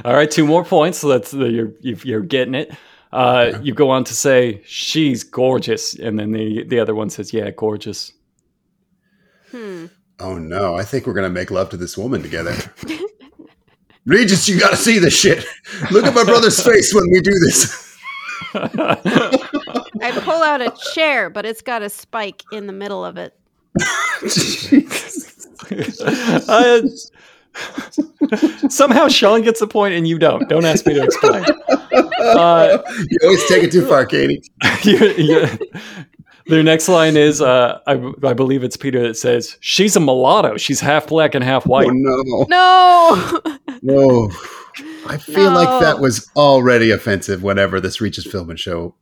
All 0.05 0.14
right, 0.14 0.31
two 0.31 0.47
more 0.47 0.64
points. 0.64 0.99
So 0.99 1.09
that's 1.09 1.31
the, 1.31 1.47
you're 1.51 1.73
you've- 1.81 2.09
you're 2.09 2.23
getting 2.23 2.55
it. 2.55 2.73
Uh, 3.12 3.59
You 3.62 3.73
go 3.73 3.91
on 3.91 4.05
to 4.05 4.14
say 4.14 4.62
she's 4.67 5.23
gorgeous, 5.23 5.95
and 5.95 6.19
then 6.19 6.33
the 6.33 6.64
the 6.64 6.79
other 6.81 6.95
one 6.95 7.09
says, 7.11 7.33
"Yeah, 7.33 7.51
gorgeous." 7.51 8.12
Hmm. 9.51 9.87
Oh 10.19 10.39
no, 10.39 10.75
I 10.75 10.83
think 10.83 11.07
we're 11.07 11.14
gonna 11.14 11.31
make 11.31 11.51
love 11.51 11.71
to 11.71 11.77
this 11.77 11.97
woman 11.97 12.23
together. 12.23 12.55
Regis, 14.07 14.49
you 14.49 14.59
gotta 14.59 14.77
see 14.77 14.99
this 14.99 15.15
shit. 15.19 15.45
Look 15.91 16.05
at 16.07 16.15
my 16.15 16.25
brother's 16.25 16.63
face 16.65 16.95
when 16.95 17.05
we 17.11 17.21
do 17.21 17.33
this. 17.41 17.99
I 18.55 20.13
pull 20.23 20.43
out 20.43 20.61
a 20.63 20.73
chair, 20.95 21.29
but 21.29 21.45
it's 21.45 21.61
got 21.63 21.83
a 21.83 21.91
spike 21.91 22.43
in 22.53 22.67
the 22.67 22.73
middle 22.73 23.05
of 23.05 23.17
it. 23.19 23.37
Uh, 26.07 26.83
somehow 28.69 29.09
Sean 29.09 29.43
gets 29.43 29.61
a 29.61 29.67
point 29.67 29.95
and 29.95 30.07
you 30.07 30.19
don't. 30.19 30.49
Don't 30.49 30.65
ask 30.65 30.87
me 30.87 30.95
to 30.95 31.03
explain. 31.03 31.45
Uh, 32.21 32.79
you 33.11 33.19
always 33.25 33.47
take 33.49 33.63
it 33.65 33.73
too 33.73 33.87
far, 33.87 34.07
Katie. 34.07 34.43
you- 34.83 35.15
you- 35.17 35.49
their 36.49 36.63
next 36.63 36.89
line 36.89 37.17
is, 37.17 37.41
uh, 37.41 37.81
I, 37.87 38.13
I 38.23 38.33
believe 38.33 38.63
it's 38.63 38.77
Peter 38.77 39.03
that 39.03 39.17
says, 39.17 39.57
"She's 39.61 39.97
a 39.97 40.01
mulatto. 40.01 40.57
She's 40.57 40.81
half 40.81 41.09
black 41.09 41.35
and 41.35 41.45
half 41.45 41.67
white." 41.67 41.89
Oh 41.89 41.93
no. 41.93 42.47
No! 42.49 43.59
Whoa. 43.83 44.31
I 45.09 45.19
feel 45.19 45.53
like 45.53 45.81
that 45.81 45.99
was 46.01 46.31
already 46.37 46.91
offensive 46.91 47.43
whenever 47.43 47.81
this 47.81 48.01
reaches 48.01 48.27
film 48.27 48.51
and 48.51 48.59
show. 48.59 48.95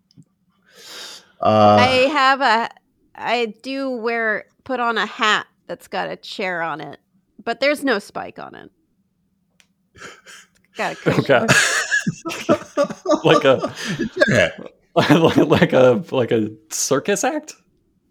Uh, 1.40 1.76
I 1.80 1.86
have 2.12 2.40
a. 2.40 2.68
I 3.14 3.54
do 3.62 3.90
wear 3.90 4.46
put 4.64 4.80
on 4.80 4.98
a 4.98 5.06
hat 5.06 5.46
that's 5.66 5.88
got 5.88 6.10
a 6.10 6.16
chair 6.16 6.62
on 6.62 6.80
it, 6.80 6.98
but 7.42 7.60
there's 7.60 7.84
no 7.84 7.98
spike 7.98 8.38
on 8.38 8.54
it. 8.54 8.70
Got 10.76 10.96
a. 11.06 11.18
Okay, 11.20 11.46
like 13.24 13.44
a 13.44 13.74
yeah. 14.28 14.50
like 14.96 15.72
a 15.72 16.04
like 16.10 16.30
a 16.32 16.50
circus 16.70 17.24
act. 17.24 17.54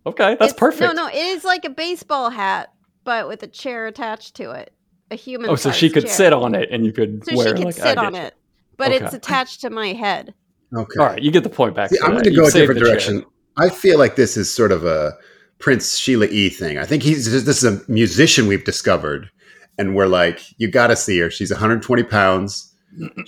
Okay, 0.06 0.36
that's 0.40 0.52
It's- 0.52 0.60
perfect. 0.60 0.82
No, 0.82 0.92
no, 0.92 1.08
it 1.08 1.16
is 1.16 1.44
like 1.44 1.64
a 1.66 1.70
baseball 1.70 2.30
hat, 2.30 2.74
but 3.04 3.28
with 3.28 3.42
a 3.44 3.48
chair 3.48 3.88
attached 3.88 4.36
to 4.36 4.52
it. 4.52 4.74
A 5.12 5.16
human. 5.16 5.50
Oh, 5.50 5.56
so 5.56 5.72
she 5.72 5.90
could 5.90 6.06
chair. 6.06 6.12
sit 6.14 6.34
on 6.34 6.56
it 6.56 6.70
and 6.72 6.86
you 6.86 6.92
could 6.92 7.24
So 7.26 7.36
wear 7.36 7.48
she 7.50 7.54
could 7.54 7.66
like 7.66 7.76
sit 7.76 7.98
on 7.98 8.16
you. 8.16 8.22
it, 8.22 8.34
but 8.78 8.92
it's 8.92 9.14
attached 9.14 9.62
to 9.62 9.70
my 9.70 9.94
head. 9.94 10.34
Okay. 10.76 11.00
All 11.00 11.06
right, 11.06 11.22
you 11.22 11.30
get 11.30 11.44
the 11.44 11.50
point 11.50 11.76
back. 11.76 11.92
See, 11.92 12.00
I'm 12.04 12.12
going 12.12 12.24
to 12.24 12.32
go 12.32 12.48
a 12.48 12.52
different 12.52 12.80
the 12.80 12.86
chair. 12.86 12.96
direction. 12.96 13.26
I 13.58 13.70
feel 13.70 14.00
like 14.00 14.16
this 14.16 14.36
is 14.38 14.52
sort 14.52 14.72
of 14.72 14.84
a 14.86 15.14
Prince 15.60 15.98
Sheila 15.98 16.26
E 16.26 16.50
thing. 16.50 16.80
I 16.80 16.86
think 16.86 17.04
he's 17.04 17.32
this 17.46 17.64
is 17.64 17.64
a 17.64 17.80
musician 17.92 18.48
we've 18.48 18.64
discovered, 18.66 19.30
and 19.78 19.96
we're 19.96 20.08
like, 20.08 20.42
you 20.58 20.68
got 20.72 20.88
to 20.88 20.96
see 20.96 21.20
her. 21.20 21.30
She's 21.30 21.52
120 21.52 22.04
pounds. 22.04 22.74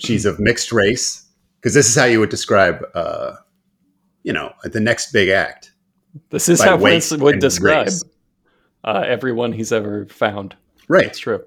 She's 0.00 0.26
of 0.26 0.40
mixed 0.40 0.72
race 0.72 1.24
because 1.60 1.72
this 1.74 1.88
is 1.88 1.94
how 1.94 2.04
you 2.04 2.18
would 2.20 2.28
describe, 2.30 2.84
uh, 2.94 3.32
you 4.26 4.32
know, 4.32 4.52
the 4.64 4.80
next 4.80 5.12
big 5.12 5.28
act. 5.28 5.70
This 6.30 6.48
is 6.48 6.60
how 6.60 6.76
weight 6.76 7.04
Prince 7.08 7.16
would 7.16 7.38
describe 7.38 7.88
uh, 8.82 9.04
everyone 9.06 9.52
he's 9.52 9.70
ever 9.72 10.06
found. 10.06 10.56
Right. 10.88 11.04
That's 11.04 11.20
true. 11.20 11.44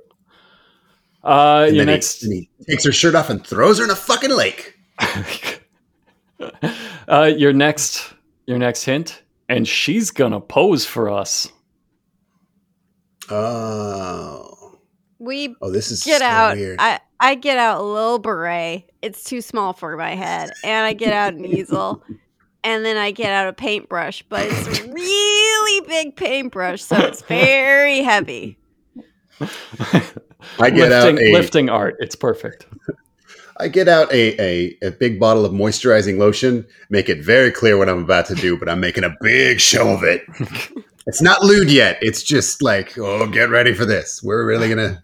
Uh, 1.21 1.65
And 1.67 1.75
your 1.75 1.85
then 1.85 1.93
next, 1.95 2.21
he, 2.21 2.27
and 2.27 2.47
he 2.59 2.65
takes 2.65 2.85
her 2.85 2.93
shirt 2.93 3.15
off 3.15 3.29
and 3.29 3.45
throws 3.45 3.79
her 3.79 3.83
in 3.83 3.89
a 3.89 3.95
fucking 3.95 4.31
lake. 4.31 4.77
uh, 7.09 7.31
your 7.35 7.51
next, 7.51 8.13
your 8.47 8.57
next 8.57 8.83
hint, 8.85 9.23
and 9.49 9.67
she's 9.67 10.11
gonna 10.11 10.39
pose 10.39 10.85
for 10.85 11.09
us. 11.09 11.49
Oh, 13.29 14.77
We 15.19 15.55
oh, 15.61 15.69
this 15.69 15.91
is 15.91 16.03
get 16.03 16.19
so 16.21 16.25
out. 16.25 16.55
weird. 16.57 16.77
I 16.79 16.99
I 17.19 17.35
get 17.35 17.57
out 17.57 17.81
a 17.81 17.83
little 17.83 18.19
beret. 18.19 18.89
It's 19.01 19.23
too 19.25 19.41
small 19.41 19.73
for 19.73 19.97
my 19.97 20.15
head, 20.15 20.51
and 20.63 20.85
I 20.85 20.93
get 20.93 21.11
out 21.13 21.33
an 21.33 21.45
easel, 21.45 22.01
and 22.63 22.85
then 22.85 22.97
I 22.97 23.11
get 23.11 23.31
out 23.31 23.47
a 23.47 23.53
paintbrush. 23.53 24.23
But 24.29 24.47
it's 24.49 24.79
a 24.79 24.91
really 24.91 25.87
big 25.87 26.15
paintbrush, 26.15 26.81
so 26.81 26.97
it's 26.97 27.21
very 27.23 28.01
heavy. 28.01 28.57
I 30.59 30.69
get 30.69 30.89
lifting, 30.89 31.17
out 31.17 31.19
a 31.19 31.33
lifting 31.33 31.69
art. 31.69 31.95
It's 31.99 32.15
perfect. 32.15 32.65
I 33.59 33.67
get 33.67 33.87
out 33.89 34.11
a, 34.11 34.41
a, 34.41 34.77
a 34.87 34.91
big 34.91 35.19
bottle 35.19 35.43
of 35.45 35.51
moisturizing 35.51 36.17
lotion, 36.17 36.65
make 36.89 37.09
it 37.09 37.23
very 37.23 37.51
clear 37.51 37.77
what 37.77 37.89
I'm 37.89 38.03
about 38.03 38.25
to 38.27 38.35
do, 38.35 38.57
but 38.57 38.69
I'm 38.69 38.79
making 38.79 39.03
a 39.03 39.13
big 39.21 39.59
show 39.59 39.89
of 39.89 40.03
it. 40.03 40.23
it's 41.07 41.21
not 41.21 41.43
lewd 41.43 41.69
yet. 41.69 41.97
It's 42.01 42.23
just 42.23 42.61
like, 42.61 42.97
oh, 42.97 43.27
get 43.27 43.49
ready 43.49 43.73
for 43.73 43.85
this. 43.85 44.21
We're 44.23 44.45
really 44.45 44.69
gonna. 44.69 45.03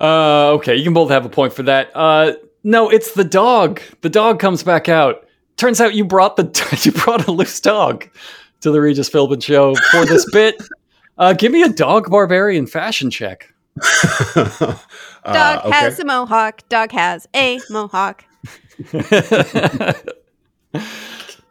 Uh, 0.00 0.50
okay, 0.50 0.76
you 0.76 0.84
can 0.84 0.92
both 0.92 1.10
have 1.10 1.24
a 1.24 1.28
point 1.28 1.52
for 1.52 1.62
that. 1.62 1.90
Uh, 1.94 2.32
no, 2.62 2.90
it's 2.90 3.12
the 3.12 3.24
dog. 3.24 3.80
The 4.02 4.10
dog 4.10 4.38
comes 4.38 4.62
back 4.62 4.88
out. 4.88 5.27
Turns 5.58 5.80
out 5.80 5.94
you 5.94 6.04
brought 6.04 6.36
the 6.36 6.44
you 6.82 6.92
brought 6.92 7.26
a 7.28 7.30
loose 7.32 7.60
dog 7.60 8.08
to 8.60 8.70
the 8.70 8.80
Regis 8.80 9.10
Philbin 9.10 9.42
show 9.42 9.74
for 9.90 10.06
this 10.06 10.24
bit. 10.32 10.56
Uh, 11.18 11.32
give 11.34 11.52
me 11.52 11.62
a 11.62 11.68
dog 11.68 12.10
barbarian 12.10 12.66
fashion 12.66 13.10
check. 13.10 13.52
Dog 14.34 14.78
Uh, 15.24 15.70
has 15.70 15.98
a 16.00 16.04
mohawk. 16.04 16.68
Dog 16.68 16.90
has 16.92 17.28
a 17.34 17.60
mohawk. 17.70 18.24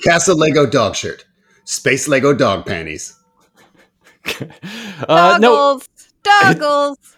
Casa 0.05 0.34
Lego 0.34 0.66
dog 0.66 0.95
shirt, 0.95 1.26
space 1.66 2.08
Lego 2.08 2.34
dog 2.34 2.66
panties. 2.66 3.14
Uh, 5.08 5.38
no, 5.39 5.80
Goggles. 5.80 5.89
Doggles. 6.24 7.16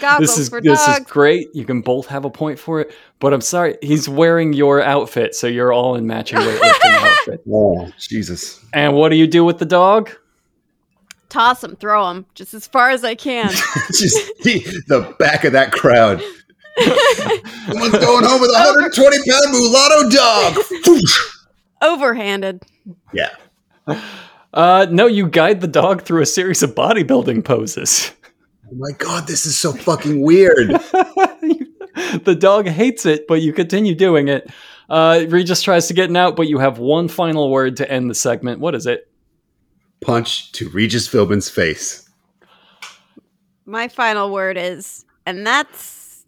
Goggles 0.00 0.30
this 0.30 0.38
is 0.38 0.48
for 0.48 0.60
this 0.60 0.84
dogs. 0.86 1.00
is 1.00 1.06
great. 1.06 1.54
You 1.54 1.64
can 1.64 1.82
both 1.82 2.06
have 2.06 2.24
a 2.24 2.30
point 2.30 2.58
for 2.58 2.80
it. 2.80 2.94
But 3.18 3.34
I'm 3.34 3.40
sorry, 3.42 3.76
he's 3.82 4.08
wearing 4.08 4.52
your 4.52 4.82
outfit, 4.82 5.34
so 5.34 5.46
you're 5.46 5.72
all 5.72 5.96
in 5.96 6.06
matching 6.06 6.38
weightlifting 6.40 6.90
outfit. 6.92 7.42
Oh, 7.50 7.88
Jesus. 7.98 8.64
And 8.72 8.94
what 8.94 9.10
do 9.10 9.16
you 9.16 9.26
do 9.26 9.44
with 9.44 9.58
the 9.58 9.66
dog? 9.66 10.10
Toss 11.28 11.62
him, 11.64 11.76
throw 11.76 12.10
him, 12.10 12.26
just 12.34 12.52
as 12.54 12.66
far 12.66 12.90
as 12.90 13.04
I 13.04 13.14
can. 13.14 13.48
just 13.88 14.32
the, 14.42 14.60
the 14.88 15.14
back 15.18 15.44
of 15.44 15.52
that 15.52 15.72
crowd. 15.72 16.22
Someone's 17.66 17.92
going 17.92 18.24
home 18.24 18.40
with 18.40 18.50
a 18.50 18.52
120 18.52 19.16
pound 19.30 19.50
mulatto 19.50 20.08
dog. 20.10 20.54
Overhanded. 21.82 22.62
yeah. 23.12 23.30
Uh, 24.54 24.86
no, 24.90 25.06
you 25.06 25.26
guide 25.26 25.60
the 25.60 25.66
dog 25.66 26.02
through 26.02 26.22
a 26.22 26.26
series 26.26 26.62
of 26.62 26.74
bodybuilding 26.74 27.44
poses. 27.44 28.12
Oh 28.72 28.76
my 28.78 28.92
God, 28.92 29.26
this 29.26 29.44
is 29.44 29.58
so 29.58 29.72
fucking 29.72 30.22
weird. 30.22 30.68
the 32.24 32.36
dog 32.38 32.66
hates 32.66 33.04
it, 33.04 33.26
but 33.26 33.42
you 33.42 33.52
continue 33.52 33.94
doing 33.94 34.28
it. 34.28 34.50
Uh, 34.88 35.26
Regis 35.28 35.60
tries 35.60 35.88
to 35.88 35.94
get 35.94 36.08
an 36.08 36.16
out, 36.16 36.36
but 36.36 36.48
you 36.48 36.58
have 36.58 36.78
one 36.78 37.08
final 37.08 37.50
word 37.50 37.76
to 37.76 37.90
end 37.90 38.08
the 38.08 38.14
segment. 38.14 38.60
What 38.60 38.74
is 38.74 38.86
it? 38.86 39.10
Punch 40.00 40.52
to 40.52 40.70
Regis 40.70 41.06
Philbin's 41.06 41.50
face. 41.50 42.08
My 43.66 43.88
final 43.88 44.32
word 44.32 44.56
is, 44.56 45.04
and 45.26 45.46
that's 45.46 46.24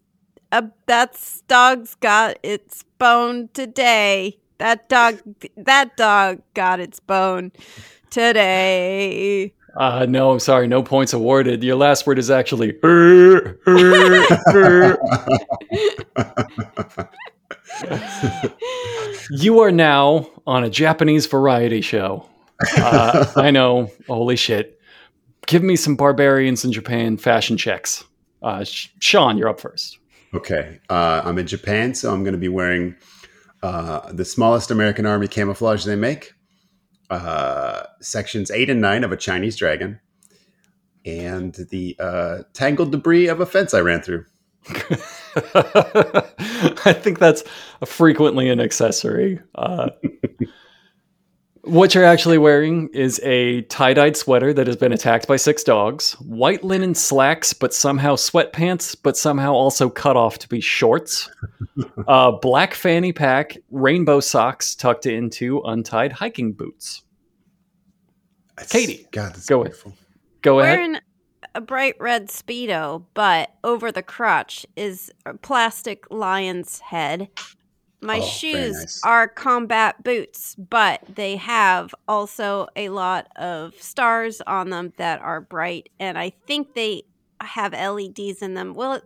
a 0.51 0.69
that's 0.85 1.41
dog's 1.47 1.95
got 1.95 2.37
its 2.43 2.83
bone 2.99 3.49
today. 3.53 4.37
That 4.59 4.87
dog, 4.87 5.19
that 5.57 5.97
dog 5.97 6.43
got 6.53 6.79
its 6.79 6.99
bone 6.99 7.51
today. 8.11 9.51
Uh, 9.77 10.05
no, 10.07 10.31
I'm 10.31 10.39
sorry, 10.39 10.67
no 10.67 10.81
points 10.81 11.13
awarded. 11.13 11.63
Your 11.63 11.75
last 11.75 12.07
word 12.07 12.19
is 12.19 12.29
actually. 12.31 12.73
You 19.31 19.59
are 19.61 19.71
now 19.71 20.29
on 20.45 20.63
a 20.63 20.69
Japanese 20.69 21.25
variety 21.25 21.81
show. 21.81 22.29
Uh, 22.77 23.25
I 23.35 23.51
know. 23.51 23.89
Holy 24.07 24.35
shit. 24.35 24.79
Give 25.47 25.63
me 25.63 25.75
some 25.75 25.95
barbarians 25.95 26.63
in 26.63 26.71
Japan 26.71 27.17
fashion 27.17 27.57
checks. 27.57 28.03
Uh, 28.41 28.63
Sean, 28.63 29.37
you're 29.37 29.49
up 29.49 29.59
first. 29.59 29.97
Okay. 30.33 30.79
Uh, 30.89 31.21
I'm 31.25 31.37
in 31.37 31.47
Japan, 31.47 31.95
so 31.95 32.13
I'm 32.13 32.23
going 32.23 32.33
to 32.33 32.39
be 32.39 32.49
wearing 32.49 32.95
uh, 33.63 34.11
the 34.11 34.25
smallest 34.25 34.69
American 34.69 35.05
Army 35.05 35.27
camouflage 35.27 35.85
they 35.85 35.95
make, 35.95 36.33
uh, 37.09 37.83
sections 38.01 38.51
eight 38.51 38.69
and 38.69 38.81
nine 38.81 39.03
of 39.03 39.11
a 39.11 39.17
Chinese 39.17 39.55
dragon, 39.55 39.99
and 41.05 41.53
the 41.69 41.95
uh, 41.99 42.39
tangled 42.53 42.91
debris 42.91 43.27
of 43.27 43.39
a 43.39 43.45
fence 43.45 43.73
I 43.73 43.81
ran 43.81 44.01
through. 44.01 44.25
I 45.45 46.93
think 46.93 47.19
that's 47.19 47.43
frequently 47.85 48.49
an 48.49 48.59
accessory. 48.59 49.39
Uh, 49.53 49.89
what 51.65 51.93
you're 51.95 52.03
actually 52.05 52.37
wearing 52.37 52.89
is 52.93 53.19
a 53.23 53.61
tie 53.63 53.93
dyed 53.93 54.15
sweater 54.15 54.53
that 54.53 54.67
has 54.67 54.75
been 54.75 54.93
attacked 54.93 55.27
by 55.27 55.35
six 55.35 55.63
dogs, 55.63 56.13
white 56.13 56.63
linen 56.63 56.95
slacks, 56.95 57.53
but 57.53 57.73
somehow 57.73 58.15
sweatpants, 58.15 58.95
but 59.01 59.17
somehow 59.17 59.53
also 59.53 59.89
cut 59.89 60.15
off 60.15 60.37
to 60.39 60.47
be 60.49 60.61
shorts, 60.61 61.29
uh, 62.07 62.31
black 62.31 62.73
fanny 62.73 63.11
pack, 63.11 63.57
rainbow 63.71 64.19
socks 64.19 64.75
tucked 64.75 65.05
into 65.05 65.61
untied 65.65 66.11
hiking 66.11 66.53
boots. 66.53 67.03
That's- 68.57 68.71
Katie, 68.71 69.07
God, 69.11 69.33
that's 69.33 69.45
go 69.47 69.61
ahead. 69.61 69.71
beautiful. 69.71 69.93
Go 70.41 70.59
ahead. 70.59 70.77
Wearing 70.79 70.97
a 71.55 71.61
bright 71.61 71.95
red 71.99 72.27
speedo, 72.27 73.03
but 73.13 73.51
over 73.63 73.91
the 73.91 74.03
crotch 74.03 74.65
is 74.75 75.11
a 75.25 75.33
plastic 75.33 76.05
lion's 76.11 76.79
head. 76.79 77.29
My 78.05 78.19
Oh, 78.19 78.25
shoes 78.25 78.75
nice. 78.77 79.01
are 79.03 79.27
combat 79.27 80.03
boots, 80.03 80.55
but 80.55 81.01
they 81.15 81.35
have 81.37 81.93
also 82.07 82.67
a 82.75 82.89
lot 82.89 83.27
of 83.35 83.73
stars 83.81 84.41
on 84.45 84.69
them 84.69 84.93
that 84.97 85.21
are 85.21 85.41
bright, 85.41 85.89
and 85.99 86.17
I 86.17 86.31
think 86.47 86.75
they 86.75 87.03
have 87.41 87.73
LEDs 87.73 88.41
in 88.41 88.53
them. 88.53 88.73
Well, 88.75 89.01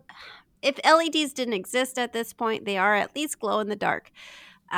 if 0.62 0.78
LEDs 0.84 1.32
didn't 1.32 1.54
exist 1.54 1.98
at 1.98 2.12
this 2.12 2.32
point, 2.32 2.64
they 2.66 2.76
are 2.76 2.94
at 2.94 3.16
least 3.16 3.40
glow 3.40 3.60
in 3.60 3.68
the 3.68 3.76
dark. 3.76 4.10
Uh, 4.70 4.76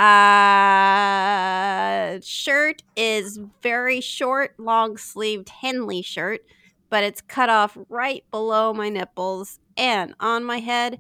shirt 2.22 2.82
is 2.96 3.40
very 3.62 4.00
short, 4.00 4.54
long 4.58 4.96
sleeved 4.96 5.48
Henley 5.48 6.00
shirt, 6.02 6.44
but 6.90 7.02
it's 7.04 7.20
cut 7.20 7.50
off 7.50 7.76
right 7.88 8.24
below 8.30 8.72
my 8.72 8.88
nipples. 8.88 9.58
And 9.76 10.14
on 10.20 10.44
my 10.44 10.58
head 10.60 10.98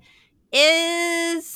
is 0.52 1.46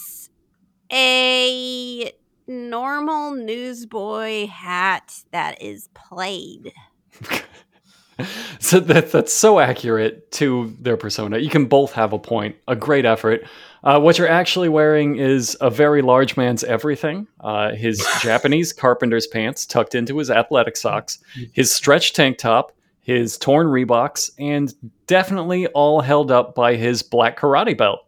a 0.93 2.13
normal 2.47 3.35
newsboy 3.35 4.47
hat 4.47 5.23
that 5.33 5.61
is 5.63 5.89
played. 5.95 6.73
so 8.61 8.81
that 8.81 9.13
that's 9.13 9.33
so 9.33 9.59
accurate 9.59 10.31
to 10.33 10.75
their 10.81 10.97
persona. 10.97 11.39
You 11.39 11.51
can 11.51 11.67
both 11.67 11.93
have 11.93 12.13
a 12.13 12.19
point. 12.19 12.57
A 12.69 12.77
great 12.77 13.05
effort. 13.05 13.43
Uh, 13.85 14.01
what 14.01 14.19
you're 14.19 14.29
actually 14.29 14.69
wearing 14.69 15.17
is 15.17 15.57
a 15.61 15.71
very 15.71 16.03
large 16.03 16.37
man's 16.37 16.65
everything. 16.65 17.27
Uh, 17.41 17.73
his 17.73 18.05
Japanese 18.21 18.73
carpenter's 18.73 19.27
pants 19.27 19.67
tucked 19.67 19.95
into 19.95 20.19
his 20.19 20.31
athletic 20.31 20.77
socks, 20.77 21.19
his 21.53 21.73
stretch 21.73 22.13
tank 22.13 22.39
top, 22.39 22.73
his 23.01 23.39
torn 23.39 23.69
Reeboks, 23.69 24.31
and 24.39 24.75
definitely 25.07 25.67
all 25.69 26.01
held 26.01 26.31
up 26.31 26.55
by 26.55 26.75
his 26.75 27.03
black 27.03 27.39
karate 27.39 27.77
belt. 27.77 28.01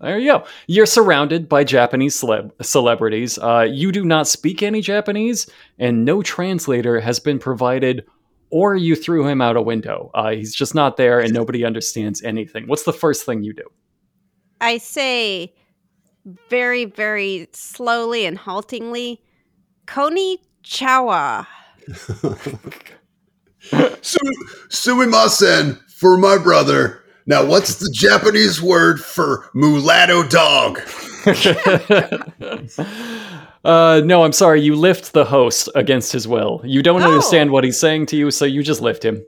All 0.00 0.10
right. 0.10 0.12
Yeah, 0.12 0.12
there 0.12 0.18
you 0.18 0.32
go. 0.32 0.46
You're 0.66 0.86
surrounded 0.86 1.48
by 1.48 1.64
Japanese 1.64 2.18
celeb- 2.18 2.52
celebrities. 2.64 3.38
Uh, 3.38 3.66
you 3.70 3.92
do 3.92 4.04
not 4.04 4.26
speak 4.26 4.62
any 4.62 4.80
Japanese, 4.80 5.46
and 5.78 6.04
no 6.04 6.22
translator 6.22 7.00
has 7.00 7.20
been 7.20 7.38
provided, 7.38 8.06
or 8.50 8.76
you 8.76 8.96
threw 8.96 9.26
him 9.26 9.42
out 9.42 9.56
a 9.56 9.62
window. 9.62 10.10
Uh, 10.14 10.30
he's 10.30 10.54
just 10.54 10.74
not 10.74 10.96
there, 10.96 11.20
and 11.20 11.34
nobody 11.34 11.64
understands 11.64 12.22
anything. 12.22 12.66
What's 12.66 12.84
the 12.84 12.92
first 12.92 13.26
thing 13.26 13.42
you 13.42 13.52
do? 13.52 13.64
I 14.60 14.78
say 14.78 15.54
very, 16.48 16.84
very 16.86 17.48
slowly 17.52 18.24
and 18.26 18.38
haltingly, 18.38 19.22
Koni 19.86 20.38
Chawa. 20.64 21.46
Su- 24.02 24.18
sumimasen 24.68 25.78
for 25.90 26.16
my 26.16 26.38
brother. 26.38 26.99
Now, 27.26 27.44
what's 27.44 27.76
the 27.76 27.90
Japanese 27.92 28.60
word 28.62 29.00
for 29.00 29.48
mulatto 29.54 30.22
dog? 30.28 30.80
uh, 33.64 34.00
no, 34.04 34.24
I'm 34.24 34.32
sorry. 34.32 34.60
You 34.60 34.74
lift 34.74 35.12
the 35.12 35.24
host 35.24 35.68
against 35.74 36.12
his 36.12 36.26
will. 36.26 36.60
You 36.64 36.82
don't 36.82 37.02
Oh. 37.02 37.06
understand 37.08 37.50
what 37.50 37.64
he's 37.64 37.78
saying 37.78 38.06
to 38.06 38.16
you, 38.16 38.30
so 38.30 38.44
you 38.44 38.62
just 38.62 38.80
lift 38.80 39.04
him. 39.04 39.24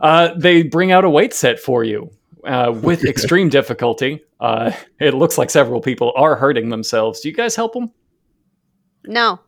Uh, 0.00 0.30
they 0.36 0.62
bring 0.62 0.92
out 0.92 1.04
a 1.04 1.10
weight 1.10 1.32
set 1.32 1.58
for 1.58 1.84
you 1.84 2.10
uh, 2.44 2.72
with 2.82 3.04
extreme 3.08 3.48
difficulty. 3.48 4.22
Uh, 4.40 4.72
it 5.00 5.14
looks 5.14 5.38
like 5.38 5.48
several 5.50 5.80
people 5.80 6.12
are 6.16 6.36
hurting 6.36 6.68
themselves. 6.68 7.20
Do 7.20 7.28
you 7.28 7.34
guys 7.34 7.56
help 7.56 7.72
them? 7.72 7.90
No, 9.04 9.40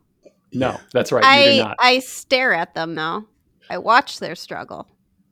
No, 0.53 0.79
that's 0.93 1.11
right. 1.13 1.25
you 1.41 1.53
do 1.53 1.61
I 1.61 1.65
not. 1.65 1.77
I 1.81 1.99
stare 1.99 2.55
at 2.55 2.75
them 2.75 2.95
though. 2.95 3.25
I 3.69 3.79
watch 3.79 4.19
their 4.21 4.35
struggle. 4.37 4.87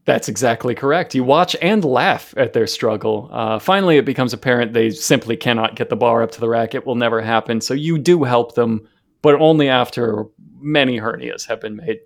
That's 0.07 0.29
exactly 0.29 0.75
correct. 0.75 1.15
You 1.15 1.25
watch 1.25 1.55
and 1.61 1.85
laugh 1.85 2.33
at 2.37 2.53
their 2.53 2.67
struggle. 2.69 3.29
Uh, 3.33 3.59
finally, 3.59 3.97
it 3.99 4.05
becomes 4.05 4.33
apparent 4.33 4.73
they 4.73 4.91
simply 4.91 5.37
cannot 5.37 5.75
get 5.75 5.91
the 5.91 5.97
bar 5.97 6.23
up 6.23 6.31
to 6.33 6.41
the 6.41 6.49
rack. 6.49 6.75
It 6.75 6.87
will 6.87 6.95
never 6.95 7.21
happen. 7.21 7.61
So 7.61 7.75
you 7.75 7.99
do 7.99 8.23
help 8.23 8.55
them, 8.55 8.89
but 9.21 9.35
only 9.41 9.69
after 9.69 10.25
many 10.61 10.99
hernias 10.99 11.47
have 11.49 11.61
been 11.61 11.77
made. 11.77 11.99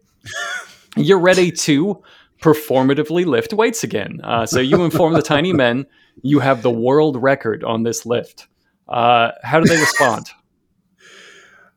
You're 0.97 1.21
ready 1.21 1.53
to 1.53 2.03
performatively 2.43 3.27
lift 3.27 3.53
weights 3.53 3.85
again. 3.85 4.21
Uh, 4.25 4.47
so 4.47 4.61
you 4.61 4.83
inform 4.83 5.13
the 5.13 5.23
tiny 5.23 5.53
men 5.53 5.87
you 6.23 6.41
have 6.41 6.63
the 6.63 6.71
world 6.71 7.23
record 7.23 7.63
on 7.65 7.83
this 7.83 8.05
lift. 8.07 8.49
Uh, 8.89 9.31
how 9.43 9.61
do 9.61 9.69
they 9.69 9.79
respond? 9.79 10.31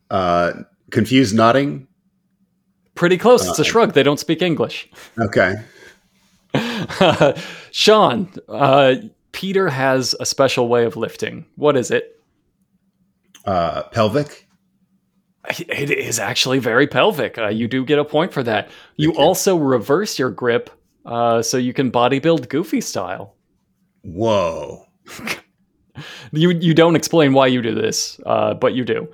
Uh, 0.09 0.53
confused 0.91 1.33
nodding. 1.33 1.87
Pretty 2.93 3.17
close. 3.17 3.47
It's 3.47 3.57
a 3.57 3.63
Uh, 3.63 3.65
shrug. 3.65 3.93
They 3.93 4.03
don't 4.03 4.19
speak 4.19 4.43
English. 4.43 4.87
Okay. 5.17 5.55
Sean, 7.71 8.31
uh, 8.47 8.95
Peter 9.31 9.69
has 9.69 10.15
a 10.19 10.25
special 10.25 10.67
way 10.67 10.85
of 10.85 10.95
lifting. 10.95 11.45
What 11.55 11.75
is 11.75 11.91
it? 11.91 12.19
Uh, 13.45 13.83
pelvic. 13.83 14.47
It 15.49 15.91
is 15.91 16.19
actually 16.19 16.59
very 16.59 16.87
pelvic. 16.87 17.37
Uh, 17.37 17.49
you 17.49 17.67
do 17.67 17.83
get 17.83 17.99
a 17.99 18.05
point 18.05 18.31
for 18.31 18.43
that. 18.43 18.69
You 18.95 19.13
also 19.15 19.57
reverse 19.57 20.17
your 20.17 20.29
grip 20.29 20.69
uh, 21.05 21.41
so 21.41 21.57
you 21.57 21.73
can 21.73 21.91
bodybuild 21.91 22.47
goofy 22.47 22.79
style. 22.79 23.35
Whoa. 24.03 24.85
You 26.31 26.51
you 26.51 26.73
don't 26.73 26.95
explain 26.95 27.33
why 27.33 27.47
you 27.47 27.61
do 27.61 27.75
this, 27.75 28.19
uh, 28.25 28.55
but 28.55 28.73
you 28.73 28.83
do. 28.83 29.07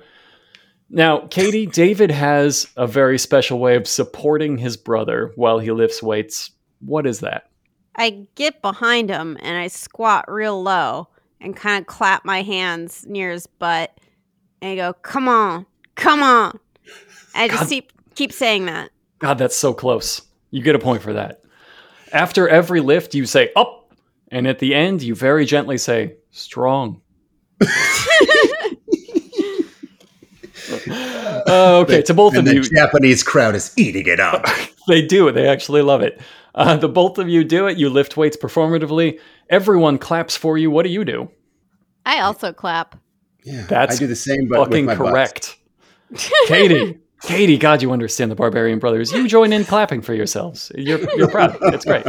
Now, 0.88 1.26
Katie, 1.28 1.66
David 1.72 2.10
has 2.10 2.66
a 2.76 2.86
very 2.86 3.18
special 3.18 3.58
way 3.58 3.76
of 3.76 3.86
supporting 3.86 4.56
his 4.56 4.76
brother 4.76 5.32
while 5.36 5.58
he 5.58 5.70
lifts 5.70 6.02
weights. 6.02 6.50
What 6.80 7.06
is 7.06 7.20
that? 7.20 7.49
I 7.96 8.26
get 8.34 8.62
behind 8.62 9.10
him 9.10 9.36
and 9.40 9.56
I 9.56 9.68
squat 9.68 10.24
real 10.28 10.62
low 10.62 11.08
and 11.40 11.56
kind 11.56 11.80
of 11.80 11.86
clap 11.86 12.24
my 12.24 12.42
hands 12.42 13.04
near 13.06 13.30
his 13.30 13.46
butt 13.46 13.98
and 14.62 14.72
I 14.72 14.76
go, 14.76 14.92
"Come 14.92 15.28
on, 15.28 15.66
come 15.94 16.22
on!" 16.22 16.58
And 17.34 17.44
I 17.44 17.48
just 17.48 17.62
God. 17.62 17.68
keep 17.68 17.92
keep 18.14 18.32
saying 18.32 18.66
that. 18.66 18.90
God, 19.18 19.38
that's 19.38 19.56
so 19.56 19.72
close. 19.72 20.22
You 20.50 20.62
get 20.62 20.74
a 20.74 20.78
point 20.78 21.02
for 21.02 21.12
that. 21.12 21.42
After 22.12 22.48
every 22.48 22.80
lift, 22.80 23.14
you 23.14 23.26
say 23.26 23.50
up, 23.54 23.92
and 24.30 24.46
at 24.46 24.58
the 24.58 24.74
end, 24.74 25.02
you 25.02 25.14
very 25.14 25.44
gently 25.44 25.78
say 25.78 26.16
strong. 26.30 27.00
Uh, 31.46 31.78
okay, 31.82 32.02
to 32.02 32.14
both 32.14 32.34
and 32.34 32.40
of 32.40 32.44
the 32.46 32.54
you, 32.54 32.62
Japanese 32.62 33.22
crowd 33.22 33.54
is 33.54 33.72
eating 33.76 34.06
it 34.06 34.20
up. 34.20 34.46
they 34.88 35.04
do 35.04 35.26
it. 35.26 35.32
They 35.32 35.48
actually 35.48 35.82
love 35.82 36.02
it. 36.02 36.20
Uh, 36.54 36.76
the 36.76 36.88
both 36.88 37.18
of 37.18 37.28
you 37.28 37.44
do 37.44 37.66
it. 37.66 37.78
You 37.78 37.90
lift 37.90 38.16
weights 38.16 38.36
performatively. 38.36 39.20
Everyone 39.48 39.98
claps 39.98 40.36
for 40.36 40.58
you. 40.58 40.70
What 40.70 40.84
do 40.84 40.90
you 40.90 41.04
do? 41.04 41.30
I 42.06 42.20
also 42.20 42.52
clap. 42.52 42.96
Yeah, 43.44 43.64
That's 43.68 43.96
I 43.96 43.98
do 43.98 44.06
the 44.06 44.16
same, 44.16 44.48
but 44.48 44.60
with 44.60 44.68
Fucking 44.68 44.84
my 44.86 44.94
butt. 44.96 45.08
correct. 45.12 45.56
Katie, 46.46 46.98
Katie, 47.22 47.56
God, 47.58 47.82
you 47.82 47.92
understand 47.92 48.30
the 48.30 48.34
Barbarian 48.34 48.78
Brothers. 48.78 49.12
You 49.12 49.28
join 49.28 49.52
in 49.52 49.64
clapping 49.64 50.02
for 50.02 50.12
yourselves. 50.14 50.72
You're, 50.74 51.00
you're 51.16 51.28
proud. 51.30 51.56
It's 51.62 51.84
great. 51.84 52.04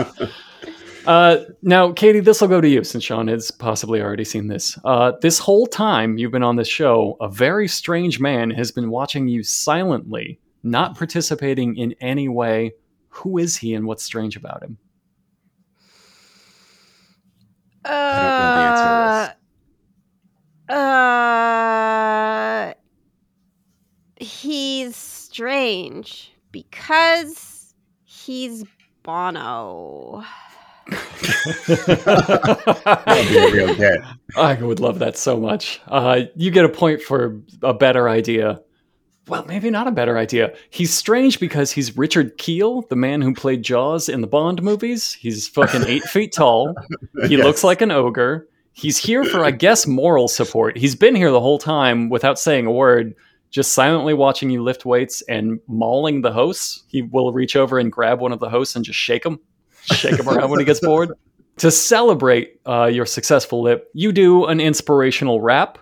Uh, 1.06 1.38
now, 1.64 1.92
Katie, 1.92 2.20
this 2.20 2.42
will 2.42 2.48
go 2.48 2.62
to 2.62 2.68
you 2.68 2.84
since 2.84 3.04
Sean 3.04 3.28
has 3.28 3.50
possibly 3.52 4.02
already 4.02 4.24
seen 4.24 4.48
this. 4.48 4.78
Uh, 4.86 5.14
this 5.22 5.40
whole 5.40 5.66
time 5.66 6.18
you've 6.18 6.32
been 6.32 6.44
on 6.44 6.58
this 6.58 6.68
show, 6.68 7.18
a 7.20 7.28
very 7.28 7.68
strange 7.68 8.20
man 8.20 8.52
has 8.52 8.72
been 8.72 8.90
watching 8.90 9.28
you 9.28 9.42
silently, 9.44 10.40
not 10.64 10.96
participating 10.98 11.76
in 11.76 11.96
any 12.02 12.28
way. 12.30 12.74
Who 13.12 13.38
is 13.38 13.58
he 13.58 13.74
and 13.74 13.86
what's 13.86 14.04
strange 14.04 14.36
about 14.36 14.64
him? 14.64 14.78
Uh, 17.84 19.30
uh, 20.70 22.74
he's 24.18 24.96
strange 24.96 26.32
because 26.52 27.74
he's 28.04 28.64
Bono. 29.04 30.24
That'll 31.68 33.30
be 33.30 33.38
a 33.38 33.52
real 33.52 33.76
get. 33.76 34.00
I 34.38 34.54
would 34.62 34.80
love 34.80 35.00
that 35.00 35.18
so 35.18 35.40
much. 35.40 35.82
Uh, 35.88 36.22
you 36.36 36.52
get 36.52 36.66
a 36.66 36.70
point 36.70 37.02
for 37.02 37.42
a 37.64 37.74
better 37.74 38.10
idea. 38.10 38.62
Well, 39.32 39.46
maybe 39.48 39.70
not 39.70 39.88
a 39.88 39.92
better 39.92 40.18
idea. 40.18 40.54
He's 40.72 40.94
strange 40.94 41.40
because 41.40 41.72
he's 41.72 41.96
Richard 41.98 42.38
Kiel, 42.38 42.82
the 42.90 42.98
man 42.98 43.22
who 43.22 43.34
played 43.34 43.64
Jaws 43.64 44.10
in 44.10 44.20
the 44.20 44.28
Bond 44.28 44.62
movies. 44.62 45.14
He's 45.14 45.48
fucking 45.48 45.86
eight 45.88 46.04
feet 46.10 46.34
tall. 46.34 46.76
He 47.28 47.38
Yes. 47.38 47.46
looks 47.46 47.64
like 47.64 47.82
an 47.82 47.92
ogre. 47.92 48.50
He's 48.74 48.98
here 48.98 49.24
for, 49.24 49.46
I 49.46 49.52
guess, 49.52 49.88
moral 49.88 50.28
support. 50.28 50.78
He's 50.78 50.96
been 50.96 51.16
here 51.16 51.32
the 51.32 51.40
whole 51.40 51.60
time 51.60 52.10
without 52.10 52.40
saying 52.40 52.66
a 52.66 52.72
word, 52.74 53.16
just 53.50 53.72
silently 53.72 54.14
watching 54.14 54.50
you 54.50 54.62
lift 54.64 54.86
weights 54.86 55.22
and 55.30 55.62
mauling 55.66 56.22
the 56.24 56.32
hosts. 56.34 56.84
He 56.90 57.02
will 57.02 57.32
reach 57.32 57.56
over 57.56 57.80
and 57.80 57.90
grab 57.90 58.20
one 58.20 58.34
of 58.34 58.40
the 58.40 58.50
hosts 58.50 58.76
and 58.76 58.84
just 58.84 59.00
shake 59.00 59.26
him, 59.26 59.40
shake 59.84 60.20
him 60.20 60.28
around 60.28 60.50
when 60.50 60.60
he 60.60 60.66
gets 60.66 60.82
bored. 60.82 61.10
To 61.60 61.72
celebrate 61.72 62.60
uh, 62.66 62.86
your 62.92 63.06
successful 63.06 63.62
lip, 63.62 63.90
you 63.94 64.12
do 64.12 64.44
an 64.46 64.60
inspirational 64.60 65.40
rap. 65.40 65.78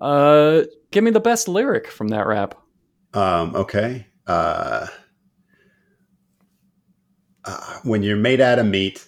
Uh, 0.00 0.62
give 0.90 1.04
me 1.04 1.12
the 1.12 1.20
best 1.20 1.46
lyric 1.46 1.86
from 1.88 2.08
that 2.08 2.26
rap. 2.26 2.56
Um, 3.14 3.54
okay. 3.56 4.06
Uh, 4.26 4.86
uh, 7.44 7.78
when 7.82 8.02
you're 8.02 8.16
made 8.16 8.40
out 8.40 8.58
of 8.58 8.66
meat 8.66 9.06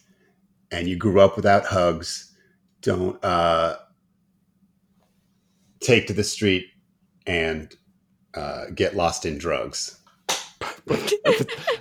and 0.70 0.88
you 0.88 0.96
grew 0.96 1.20
up 1.20 1.36
without 1.36 1.64
hugs, 1.64 2.32
don't 2.80 3.22
uh, 3.24 3.76
take 5.80 6.06
to 6.08 6.12
the 6.12 6.24
street 6.24 6.66
and 7.26 7.74
uh, 8.34 8.64
get 8.74 8.96
lost 8.96 9.24
in 9.24 9.38
drugs. 9.38 9.98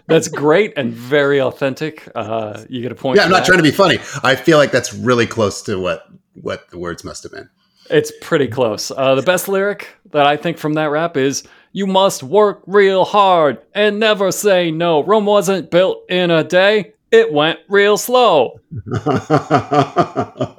That's 0.07 0.27
great 0.27 0.73
and 0.75 0.93
very 0.93 1.39
authentic. 1.39 2.07
Uh, 2.13 2.63
you 2.69 2.81
get 2.81 2.91
a 2.91 2.95
point. 2.95 3.17
Yeah, 3.17 3.23
I'm 3.23 3.31
not 3.31 3.39
that. 3.39 3.45
trying 3.45 3.59
to 3.59 3.63
be 3.63 3.71
funny. 3.71 3.97
I 4.23 4.35
feel 4.35 4.57
like 4.57 4.71
that's 4.71 4.93
really 4.93 5.25
close 5.25 5.61
to 5.63 5.79
what 5.79 6.05
what 6.33 6.69
the 6.69 6.77
words 6.77 7.03
must 7.03 7.23
have 7.23 7.31
been. 7.31 7.49
It's 7.89 8.11
pretty 8.21 8.47
close. 8.47 8.91
Uh, 8.91 9.15
the 9.15 9.21
best 9.21 9.47
lyric 9.47 9.89
that 10.11 10.25
I 10.25 10.37
think 10.37 10.57
from 10.57 10.73
that 10.75 10.85
rap 10.91 11.17
is 11.17 11.43
You 11.73 11.87
must 11.87 12.21
work 12.23 12.61
real 12.67 13.03
hard 13.05 13.59
and 13.73 13.99
never 13.99 14.31
say 14.31 14.71
no. 14.71 15.03
Rome 15.03 15.25
wasn't 15.25 15.71
built 15.71 16.03
in 16.09 16.29
a 16.31 16.43
day, 16.43 16.93
it 17.11 17.31
went 17.33 17.59
real 17.69 17.97
slow. 17.97 18.59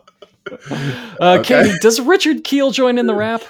Uh, 1.21 1.39
Okay. 1.41 1.63
Katie, 1.65 1.79
does 1.81 2.01
Richard 2.01 2.45
Kiel 2.45 2.73
join 2.73 2.99
in 2.99 3.07
the 3.07 3.15
rap? 3.15 3.43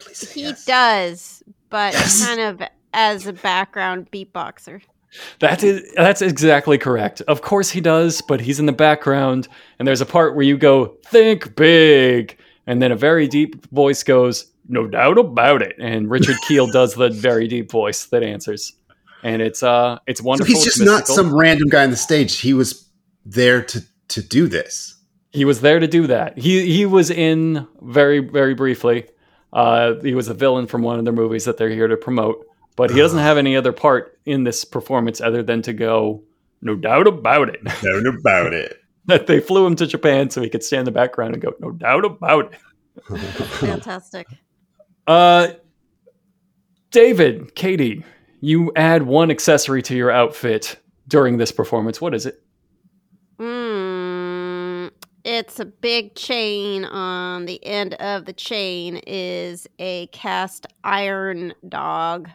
please 0.00 0.16
say 0.18 0.32
He 0.34 0.40
yes. 0.46 0.64
does, 0.64 1.42
but 1.70 1.92
Yes. 1.92 2.26
kind 2.26 2.40
of 2.40 2.62
as 2.92 3.26
a 3.26 3.32
background 3.32 4.10
beatboxer. 4.10 4.80
That 5.40 5.62
is 5.62 5.92
that's 5.96 6.22
exactly 6.22 6.78
correct. 6.78 7.20
Of 7.22 7.42
course 7.42 7.70
he 7.70 7.80
does, 7.80 8.22
but 8.22 8.40
he's 8.40 8.58
in 8.60 8.66
the 8.66 8.72
background, 8.72 9.48
and 9.78 9.86
there's 9.86 10.00
a 10.00 10.06
part 10.06 10.34
where 10.34 10.44
you 10.44 10.56
go, 10.56 10.96
think 11.06 11.54
big, 11.56 12.38
and 12.66 12.82
then 12.82 12.92
a 12.92 12.96
very 12.96 13.26
deep 13.28 13.66
voice 13.70 14.02
goes, 14.02 14.46
No 14.68 14.86
doubt 14.86 15.18
about 15.18 15.62
it. 15.62 15.76
And 15.78 16.10
Richard 16.10 16.36
Kiel 16.46 16.66
does 16.70 16.94
the 16.94 17.10
very 17.10 17.48
deep 17.48 17.70
voice 17.70 18.06
that 18.06 18.22
answers. 18.22 18.72
And 19.22 19.42
it's 19.42 19.62
uh 19.62 19.98
it's 20.06 20.20
So 20.20 20.26
wonderful. 20.26 20.54
he's 20.54 20.64
just 20.64 20.84
not 20.84 21.06
some 21.06 21.34
random 21.34 21.68
guy 21.68 21.84
on 21.84 21.90
the 21.90 21.96
stage. 21.96 22.38
He 22.38 22.52
was 22.54 22.88
there 23.24 23.62
to 23.62 23.82
to 24.08 24.22
do 24.22 24.46
this. 24.48 24.94
He 25.32 25.44
was 25.44 25.60
there 25.60 25.80
to 25.80 25.86
do 25.88 26.06
that. 26.06 26.38
He 26.38 26.72
he 26.72 26.86
was 26.86 27.10
in 27.10 27.66
very 27.82 28.20
very 28.20 28.54
briefly. 28.54 29.06
Uh, 29.52 29.94
he 30.02 30.14
was 30.14 30.28
a 30.28 30.34
villain 30.34 30.66
from 30.66 30.82
one 30.82 30.98
of 30.98 31.04
their 31.04 31.14
movies 31.14 31.44
that 31.46 31.56
they're 31.56 31.70
here 31.70 31.88
to 31.88 31.96
promote, 31.96 32.45
but 32.76 32.90
he 32.90 32.98
doesn't 32.98 33.18
have 33.18 33.38
any 33.38 33.56
other 33.56 33.72
part 33.72 34.18
in 34.26 34.44
this 34.44 34.64
performance 34.64 35.20
other 35.20 35.42
than 35.42 35.62
to 35.62 35.72
go. 35.72 36.22
No 36.62 36.74
doubt 36.74 37.06
about 37.06 37.48
it. 37.48 37.60
No 37.82 38.02
doubt 38.02 38.14
about 38.14 38.52
it. 38.52 38.80
that 39.06 39.26
they 39.26 39.40
flew 39.40 39.66
him 39.66 39.76
to 39.76 39.86
Japan 39.86 40.30
so 40.30 40.42
he 40.42 40.48
could 40.48 40.62
stand 40.62 40.80
in 40.80 40.84
the 40.86 40.90
background 40.90 41.34
and 41.34 41.42
go. 41.42 41.54
No 41.60 41.70
doubt 41.70 42.04
about 42.04 42.52
it. 42.52 43.18
Fantastic. 43.60 44.26
Uh, 45.06 45.48
David, 46.90 47.54
Katie, 47.54 48.04
you 48.40 48.72
add 48.76 49.04
one 49.04 49.30
accessory 49.30 49.82
to 49.82 49.96
your 49.96 50.10
outfit 50.10 50.78
during 51.08 51.36
this 51.36 51.52
performance. 51.52 52.00
What 52.00 52.14
is 52.14 52.26
it? 52.26 52.42
Mm, 53.38 54.90
it's 55.24 55.60
a 55.60 55.66
big 55.66 56.14
chain. 56.14 56.84
On 56.84 57.46
the 57.46 57.64
end 57.64 57.94
of 57.94 58.24
the 58.24 58.32
chain 58.32 58.96
is 59.06 59.66
a 59.78 60.06
cast 60.08 60.66
iron 60.84 61.54
dog. 61.68 62.28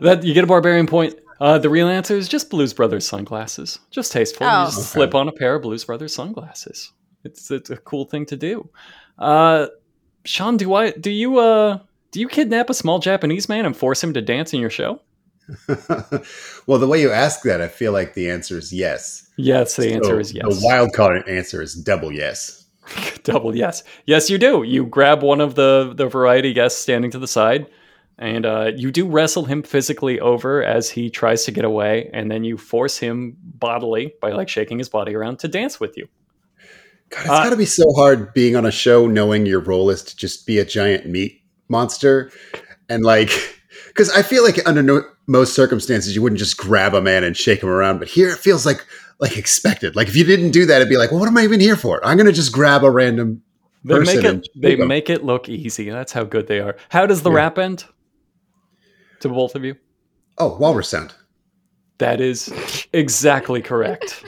That 0.00 0.22
you 0.22 0.34
get 0.34 0.44
a 0.44 0.46
barbarian 0.46 0.86
point. 0.86 1.14
Uh, 1.40 1.58
the 1.58 1.70
real 1.70 1.88
answer 1.88 2.14
is 2.14 2.28
just 2.28 2.50
Blues 2.50 2.72
Brothers 2.72 3.06
sunglasses. 3.06 3.78
Just 3.90 4.12
tasteful. 4.12 4.46
Oh. 4.46 4.60
You 4.60 4.66
just 4.66 4.78
Okay. 4.78 4.86
slip 4.86 5.14
on 5.14 5.28
a 5.28 5.32
pair 5.32 5.54
of 5.54 5.62
Blues 5.62 5.84
Brothers 5.84 6.14
sunglasses. 6.14 6.92
It's 7.24 7.50
it's 7.50 7.70
a 7.70 7.76
cool 7.76 8.04
thing 8.04 8.26
to 8.26 8.36
do. 8.36 8.68
Uh, 9.18 9.66
Sean, 10.24 10.56
do 10.56 10.74
I 10.74 10.90
do 10.92 11.10
you 11.10 11.38
uh 11.38 11.78
do 12.12 12.20
you 12.20 12.28
kidnap 12.28 12.70
a 12.70 12.74
small 12.74 12.98
Japanese 12.98 13.48
man 13.48 13.66
and 13.66 13.76
force 13.76 14.02
him 14.02 14.12
to 14.14 14.20
dance 14.22 14.52
in 14.52 14.60
your 14.60 14.70
show? 14.70 15.00
well, 16.66 16.78
the 16.78 16.86
way 16.86 17.00
you 17.00 17.10
ask 17.10 17.42
that, 17.42 17.60
I 17.60 17.68
feel 17.68 17.92
like 17.92 18.14
the 18.14 18.30
answer 18.30 18.56
is 18.58 18.72
yes. 18.72 19.28
Yes, 19.36 19.76
the 19.76 19.92
answer 19.92 20.20
is 20.20 20.32
yes. 20.32 20.44
The 20.44 20.64
wild 20.64 20.92
card 20.92 21.26
answer 21.28 21.60
is 21.62 21.74
double 21.74 22.12
yes. 22.12 22.66
Double 23.24 23.54
yes. 23.56 23.84
Yes, 24.06 24.28
you 24.30 24.36
do. 24.38 24.62
You 24.64 24.84
grab 24.86 25.22
one 25.22 25.40
of 25.40 25.54
the 25.54 25.92
the 25.94 26.06
variety 26.06 26.52
guests 26.52 26.80
standing 26.80 27.10
to 27.12 27.18
the 27.18 27.28
side, 27.28 27.66
and 28.20 28.46
uh, 28.46 28.70
you 28.76 28.92
do 28.92 29.08
wrestle 29.08 29.46
him 29.46 29.62
physically 29.62 30.20
over 30.20 30.62
as 30.62 30.90
he 30.90 31.10
tries 31.10 31.44
to 31.46 31.50
get 31.50 31.64
away, 31.64 32.08
and 32.12 32.30
then 32.30 32.44
you 32.44 32.56
force 32.56 32.98
him 32.98 33.36
bodily 33.42 34.12
by 34.20 34.30
like 34.32 34.48
shaking 34.48 34.78
his 34.78 34.88
body 34.88 35.14
around 35.16 35.38
to 35.40 35.48
dance 35.48 35.80
with 35.80 35.96
you. 35.96 36.06
God, 37.08 37.20
it's 37.22 37.30
Uh, 37.30 37.42
got 37.44 37.50
to 37.50 37.56
be 37.56 37.64
so 37.64 37.92
hard 37.94 38.32
being 38.34 38.54
on 38.56 38.64
a 38.66 38.70
show 38.70 39.06
knowing 39.08 39.46
your 39.46 39.60
role 39.60 39.90
is 39.90 40.02
to 40.04 40.16
just 40.16 40.46
be 40.46 40.58
a 40.58 40.64
giant 40.64 41.06
meat 41.06 41.40
monster. 41.68 42.30
And 42.88 43.02
like, 43.02 43.30
because 43.88 44.10
I 44.10 44.22
feel 44.22 44.44
like 44.44 44.60
under 44.68 44.82
no, 44.82 45.02
most 45.26 45.54
circumstances, 45.54 46.14
you 46.14 46.22
wouldn't 46.22 46.38
just 46.38 46.56
grab 46.56 46.94
a 46.94 47.00
man 47.00 47.24
and 47.24 47.36
shake 47.36 47.62
him 47.62 47.68
around. 47.68 47.98
But 47.98 48.08
here 48.08 48.28
it 48.28 48.38
feels 48.38 48.64
like, 48.66 48.84
like 49.18 49.36
expected. 49.36 49.96
Like 49.96 50.08
if 50.08 50.14
you 50.16 50.24
didn't 50.24 50.50
do 50.50 50.66
that, 50.66 50.76
it'd 50.76 50.88
be 50.88 50.96
like, 50.98 51.10
well, 51.10 51.20
what 51.20 51.28
am 51.28 51.36
I 51.36 51.42
even 51.42 51.58
here 51.60 51.76
for? 51.76 52.04
I'm 52.04 52.18
to 52.18 52.32
just 52.32 52.52
grab 52.52 52.84
a 52.84 52.90
random 52.90 53.42
They 53.84 53.94
person. 53.96 54.14
make 54.22 54.24
it. 54.24 54.48
They 54.54 54.70
shake 54.72 54.80
'em. 54.80 54.88
make 54.88 55.10
it 55.10 55.24
look 55.24 55.48
easy. 55.48 55.90
That's 55.90 56.12
how 56.12 56.24
good 56.24 56.46
they 56.48 56.60
are. 56.60 56.76
How 56.90 57.06
does 57.06 57.22
the 57.22 57.30
Yeah. 57.30 57.36
rap 57.36 57.58
end? 57.58 57.84
To 59.20 59.28
both 59.28 59.54
of 59.54 59.64
you. 59.64 59.76
Oh, 60.38 60.56
walrus 60.56 60.88
sound. 60.88 61.14
That 61.98 62.20
is 62.20 62.86
exactly 62.94 63.60
correct. 63.60 64.24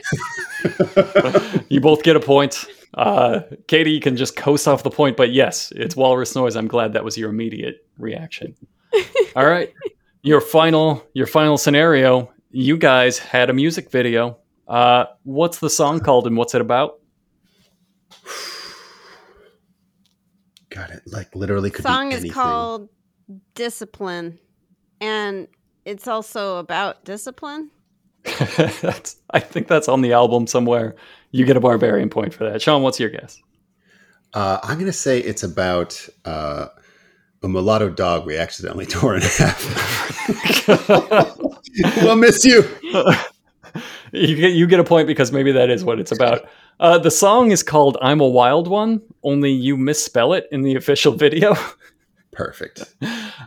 you 1.71 1.81
both 1.81 2.03
get 2.03 2.17
a 2.17 2.21
point. 2.21 2.67
Uh, 2.95 3.41
Katie, 3.67 3.93
you 3.93 4.01
can 4.01 4.17
just 4.17 4.37
coast 4.37 4.69
off 4.69 4.83
the 4.83 4.91
point, 4.91 5.17
but 5.17 5.33
yes, 5.33 5.73
it's 5.75 5.97
walrus 5.97 6.35
noise. 6.37 6.57
I'm 6.57 6.69
glad 6.69 6.93
that 6.93 7.05
was 7.05 7.17
your 7.17 7.31
immediate 7.31 7.87
reaction. 7.97 8.55
All 9.37 9.47
right, 9.47 9.73
your 10.23 10.43
final, 10.43 11.03
your 11.15 11.27
final 11.27 11.57
scenario. 11.57 12.31
You 12.51 12.77
guys 12.77 13.19
had 13.19 13.49
a 13.49 13.55
music 13.55 13.91
video. 13.91 14.37
Uh, 14.69 15.07
what's 15.23 15.59
the 15.59 15.71
song 15.71 16.01
called 16.01 16.27
and 16.27 16.37
what's 16.37 16.55
it 16.55 16.61
about? 16.61 17.01
Got 20.69 20.91
it 20.91 21.03
like 21.07 21.35
literally 21.35 21.71
could 21.71 21.83
song 21.85 22.11
be 22.11 22.15
is 22.17 22.21
anything. 22.21 22.35
called 22.35 22.89
Discipline, 23.55 24.39
and 25.03 25.49
it's 25.85 26.07
also 26.07 26.59
about 26.59 27.05
discipline. 27.05 27.71
that's, 28.25 29.17
I 29.31 29.41
think 29.41 29.67
that's 29.67 29.89
on 29.89 30.01
the 30.01 30.13
album 30.13 30.47
somewhere. 30.47 30.95
You 31.33 31.45
get 31.45 31.57
a 31.57 31.61
barbarian 31.61 32.09
point 32.09 32.33
for 32.33 32.49
that. 32.49 32.63
Sean, 32.63 32.83
what's 32.83 33.01
your 33.01 33.11
guess? 33.11 33.43
Uh, 34.33 34.61
I'm 34.63 34.77
going 34.77 34.87
to 34.87 34.93
say 34.93 35.19
it's 35.19 35.43
about 35.43 36.09
uh, 36.25 36.69
a 37.43 37.49
mulatto 37.49 37.91
dog 37.91 38.25
we 38.27 38.39
accidentally 38.39 38.87
tore 38.91 39.17
in 39.17 39.23
half. 39.23 40.69
we'll 41.97 42.17
miss 42.17 42.45
you. 42.45 42.63
you 44.13 44.37
get 44.37 44.53
you 44.53 44.69
get 44.69 44.79
a 44.79 44.85
point 44.85 45.09
because 45.09 45.33
maybe 45.33 45.51
that 45.51 45.69
is 45.69 45.85
what 45.85 45.99
it's 45.99 46.13
about. 46.13 46.49
Uh, 46.79 46.99
the 46.99 47.11
song 47.11 47.51
is 47.51 47.63
called 47.65 47.99
"I'm 48.01 48.21
a 48.21 48.29
Wild 48.29 48.69
One," 48.69 49.03
only 49.25 49.51
you 49.51 49.77
misspell 49.77 50.33
it 50.33 50.47
in 50.53 50.63
the 50.63 50.77
official 50.77 51.13
video. 51.13 51.57
Perfect. 52.33 52.95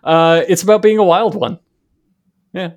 Uh, 0.04 0.44
it's 0.48 0.64
about 0.64 0.82
being 0.82 0.98
a 1.00 1.04
wild 1.04 1.36
one. 1.36 1.60
Yeah. 2.54 2.74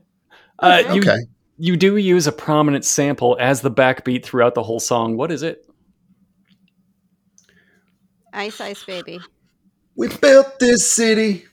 Uh, 0.59 0.82
you 0.92 1.00
Okay. 1.02 1.18
you 1.59 1.76
do 1.76 1.96
use 1.96 2.26
a 2.26 2.32
prominent 2.32 2.84
sample 2.84 3.36
as 3.40 3.61
the 3.61 3.70
backbeat 3.70 4.24
throughout 4.24 4.54
the 4.54 4.62
whole 4.62 4.80
song. 4.80 5.16
What 5.16 5.30
is 5.30 5.42
it? 5.42 5.64
Ice 8.32 8.61
Ice 8.61 8.84
Baby. 8.84 9.20
We 9.96 10.09
built 10.09 10.59
this 10.59 10.90
city. 10.90 11.44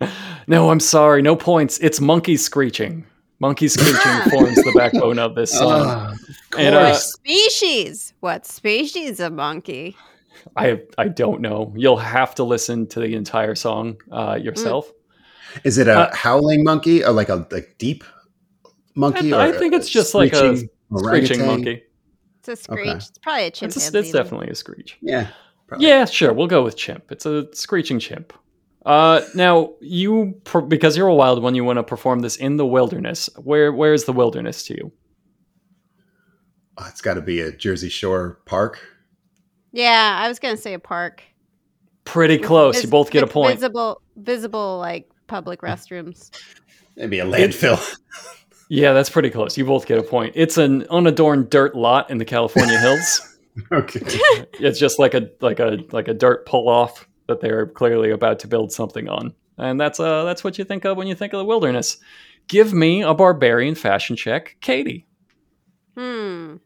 No, 0.46 0.70
I'm 0.70 0.80
sorry, 0.80 1.20
no 1.20 1.36
points. 1.36 1.76
It's 1.80 2.00
monkey 2.00 2.38
screeching. 2.38 3.04
Monkey 3.38 3.68
screeching 3.68 4.30
forms 4.30 4.54
the 4.54 4.72
backbone 4.74 5.18
of 5.18 5.34
this 5.34 5.50
song. 5.52 5.82
Ah, 5.84 6.12
of 6.12 6.18
And, 6.58 6.74
uh, 6.74 6.86
course. 6.86 7.12
Species. 7.12 8.14
What 8.20 8.46
species 8.46 9.20
of 9.20 9.34
monkey? 9.34 9.94
I 10.56 10.82
I 10.96 11.08
don't 11.08 11.40
know. 11.40 11.72
You'll 11.76 11.96
have 11.96 12.34
to 12.36 12.44
listen 12.44 12.86
to 12.88 13.00
the 13.00 13.14
entire 13.14 13.54
song 13.54 14.00
uh, 14.10 14.38
yourself. 14.40 14.90
Is 15.64 15.78
it 15.78 15.88
a 15.88 15.98
uh, 15.98 16.14
howling 16.14 16.64
monkey 16.64 17.04
or 17.04 17.12
like 17.12 17.28
a 17.28 17.46
like 17.50 17.76
deep 17.78 18.04
monkey? 18.94 19.32
I 19.32 19.48
or 19.48 19.58
think 19.58 19.74
it's 19.74 19.88
just 19.88 20.14
like 20.14 20.32
a 20.32 20.56
screeching 20.56 20.70
Screeching 20.96 21.46
monkey. 21.46 21.82
It's 22.38 22.48
a 22.48 22.56
screech. 22.56 22.86
Okay. 22.86 22.96
It's 22.96 23.18
probably 23.18 23.42
a 23.42 23.46
It's, 23.46 23.62
a, 23.62 23.98
it's 23.98 24.12
definitely 24.12 24.48
a 24.48 24.54
screech. 24.54 24.96
Yeah. 25.02 25.28
probably. 25.66 25.86
Yeah, 25.86 26.04
sure. 26.06 26.32
We'll 26.32 26.46
go 26.46 26.62
with 26.62 26.76
chimp. 26.76 27.10
It's 27.12 27.26
a 27.26 27.54
screeching 27.54 27.98
chimp. 27.98 28.32
Uh, 28.86 29.20
now 29.34 29.74
you, 29.80 30.40
because 30.68 30.96
you're 30.96 31.08
a 31.08 31.14
wild 31.14 31.42
one, 31.42 31.54
you 31.54 31.64
want 31.64 31.78
to 31.78 31.82
perform 31.82 32.20
this 32.20 32.36
in 32.36 32.56
the 32.56 32.64
wilderness. 32.64 33.28
Where, 33.36 33.72
where 33.72 33.92
is 33.92 34.04
the 34.04 34.12
wilderness 34.12 34.64
to 34.64 34.74
you? 34.74 34.92
Oh, 36.78 36.86
it's 36.88 37.02
got 37.02 37.14
to 37.14 37.20
be 37.20 37.40
a 37.40 37.52
Jersey 37.52 37.90
Shore 37.90 38.40
park. 38.46 38.80
Yeah, 39.78 40.18
I 40.20 40.26
was 40.26 40.40
gonna 40.40 40.56
say 40.56 40.74
a 40.74 40.80
park. 40.80 41.22
Pretty 42.02 42.36
close. 42.36 42.82
you 42.82 42.90
both 42.90 43.12
get 43.12 43.22
a 43.22 43.28
point. 43.28 43.54
Visible, 43.54 44.02
visible 44.16 44.76
like 44.78 45.08
public 45.28 45.60
restrooms. 45.60 46.30
Maybe 46.96 47.20
a 47.20 47.24
landfill. 47.24 47.80
Yeah, 48.70 48.92
that's 48.92 49.08
pretty 49.08 49.30
close. 49.30 49.56
You 49.56 49.64
both 49.64 49.86
get 49.86 49.96
a 49.96 50.02
point. 50.02 50.34
It's 50.36 50.58
an 50.58 50.86
unadorned 50.90 51.48
dirt 51.48 51.74
lot 51.74 52.10
in 52.10 52.18
the 52.18 52.26
California 52.26 52.78
hills. 52.78 53.38
okay. 53.72 54.00
it's 54.60 54.78
just 54.78 54.98
like 54.98 55.14
a 55.14 55.30
like 55.40 55.58
a 55.58 55.78
like 55.90 56.06
a 56.06 56.12
dirt 56.12 56.44
pull 56.44 56.68
off 56.68 57.08
that 57.28 57.40
they're 57.40 57.66
clearly 57.66 58.10
about 58.10 58.40
to 58.40 58.46
build 58.46 58.70
something 58.70 59.08
on, 59.08 59.32
and 59.56 59.80
that's 59.80 59.98
uh 59.98 60.24
that's 60.24 60.44
what 60.44 60.58
you 60.58 60.66
think 60.66 60.84
of 60.84 60.98
when 60.98 61.06
you 61.06 61.14
think 61.14 61.32
of 61.32 61.38
the 61.38 61.46
wilderness. 61.46 61.96
Give 62.46 62.74
me 62.74 63.00
a 63.00 63.14
barbarian 63.14 63.74
fashion 63.74 64.16
check, 64.16 64.58
Katie. 64.60 65.06
Hmm. 65.96 66.56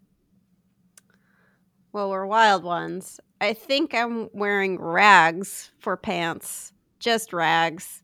Well, 1.92 2.10
we're 2.10 2.26
wild 2.26 2.64
ones. 2.64 3.20
I 3.40 3.52
think 3.52 3.94
I'm 3.94 4.28
wearing 4.32 4.80
rags 4.80 5.70
for 5.78 5.96
pants. 5.96 6.72
Just 6.98 7.32
rags. 7.32 8.02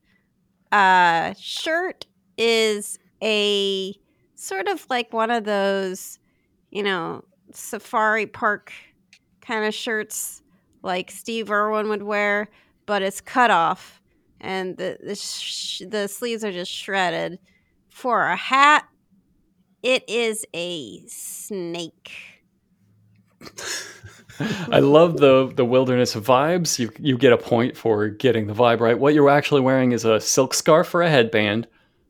Uh 0.73 1.35
shirt 1.39 2.07
is 2.39 2.99
a 3.23 3.95
sort 4.37 4.69
of 4.69 4.87
like 4.91 5.13
one 5.13 5.31
of 5.31 5.45
those, 5.45 6.19
you 6.71 6.83
know, 6.83 7.25
safari 7.53 8.27
park 8.27 8.73
kind 9.41 9.65
of 9.67 9.75
shirts 9.75 10.43
like 10.83 11.11
Steve 11.11 11.51
Irwin 11.51 11.89
would 11.89 12.03
wear, 12.05 12.49
but 12.87 13.03
it's 13.03 13.21
cut 13.21 13.51
off 13.51 14.01
and 14.41 14.77
the 14.79 14.99
the, 15.03 15.15
sh- 15.17 15.83
the 15.89 16.09
sleeves 16.09 16.45
are 16.45 16.53
just 16.53 16.73
shredded. 16.73 17.39
For 17.91 18.27
a 18.27 18.37
hat, 18.37 18.87
it 19.83 20.09
is 20.09 20.45
a 20.55 21.01
snake. 21.07 22.38
I 24.71 24.79
love 24.79 25.17
the 25.17 25.53
the 25.55 25.65
wilderness 25.65 26.15
vibes. 26.15 26.79
You 26.79 26.91
you 26.99 27.19
get 27.19 27.33
a 27.33 27.39
point 27.39 27.77
for 27.77 28.09
getting 28.09 28.47
the 28.47 28.55
vibe 28.55 28.81
right. 28.81 28.99
What 28.99 29.15
you're 29.15 29.31
actually 29.31 29.61
wearing 29.61 29.93
is 29.93 30.05
a 30.05 30.21
silk 30.21 30.55
scarf 30.55 30.87
for 30.87 31.03
a 31.03 31.11
headband, 31.11 31.67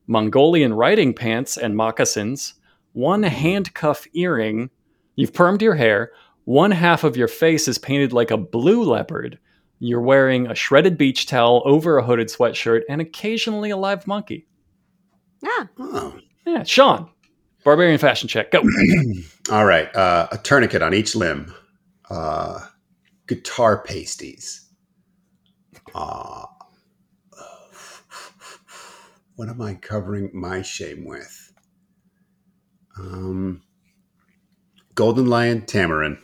Mongolian 0.07 0.75
riding 0.75 1.15
pants 1.15 1.57
and 1.57 1.77
moccasins, 1.77 2.55
one 2.93 3.23
handcuff 3.23 4.07
earring. 4.13 4.71
You've 5.17 5.33
permed 5.33 5.63
your 5.63 5.75
hair. 5.75 6.13
One 6.45 6.71
half 6.71 7.05
of 7.05 7.17
your 7.17 7.29
face 7.29 7.69
is 7.69 7.77
painted 7.79 8.13
like 8.13 8.31
a 8.31 8.37
blue 8.37 8.83
leopard. 8.83 9.39
You're 9.81 10.01
wearing 10.01 10.47
a 10.47 10.55
shredded 10.55 10.99
beach 10.99 11.27
towel 11.27 11.63
over 11.65 11.99
a 11.99 12.05
hooded 12.05 12.29
sweatshirt 12.29 12.83
and 12.89 13.01
occasionally 13.01 13.71
a 13.71 13.77
live 13.77 14.07
monkey. 14.07 14.47
Yeah. 15.43 15.67
Oh. 15.79 16.19
Yeah, 16.47 16.63
Sean, 16.63 17.11
barbarian 17.69 17.99
fashion 17.99 18.29
check. 18.29 18.51
Go. 18.51 18.63
All 19.51 19.67
right. 19.67 19.95
Uh, 19.95 20.27
a 20.33 20.39
tourniquet 20.39 20.81
on 20.81 20.95
each 20.95 21.15
limb. 21.15 21.55
Uh, 22.09 22.61
guitar 23.27 23.83
pasties. 23.83 24.67
Uh, 25.95 26.47
what 29.37 29.51
am 29.51 29.61
I 29.61 29.75
covering 29.75 30.31
my 30.33 30.63
shame 30.63 31.05
with? 31.05 31.53
Um, 32.99 33.63
Golden 34.95 35.27
Lion 35.27 35.63
Tamarin. 35.63 36.19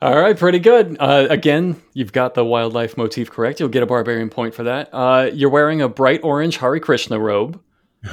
All 0.00 0.20
right, 0.20 0.38
pretty 0.38 0.60
good. 0.60 0.96
Uh, 1.00 1.26
again, 1.28 1.82
you've 1.94 2.12
got 2.12 2.34
the 2.34 2.44
wildlife 2.44 2.96
motif 2.96 3.30
correct. 3.30 3.58
You'll 3.58 3.70
get 3.70 3.82
a 3.82 3.86
barbarian 3.86 4.30
point 4.30 4.54
for 4.54 4.62
that. 4.62 4.88
Uh, 4.92 5.30
you're 5.32 5.50
wearing 5.50 5.82
a 5.82 5.88
bright 5.88 6.20
orange 6.22 6.58
Hare 6.58 6.78
Krishna 6.78 7.18
robe. 7.18 7.60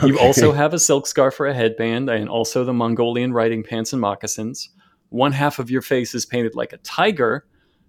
You 0.03 0.19
also 0.19 0.51
have 0.51 0.73
a 0.73 0.79
silk 0.79 1.07
scarf 1.07 1.35
for 1.35 1.47
a 1.47 1.53
headband, 1.53 2.09
and 2.09 2.29
also 2.29 2.63
the 2.63 2.73
Mongolian 2.73 3.33
riding 3.33 3.63
pants 3.63 3.93
and 3.93 4.01
moccasins. 4.01 4.69
One 5.09 5.31
half 5.31 5.59
of 5.59 5.71
your 5.71 5.81
face 5.81 6.13
is 6.13 6.25
painted 6.25 6.55
like 6.55 6.73
a 6.73 6.77
tiger. 6.77 7.45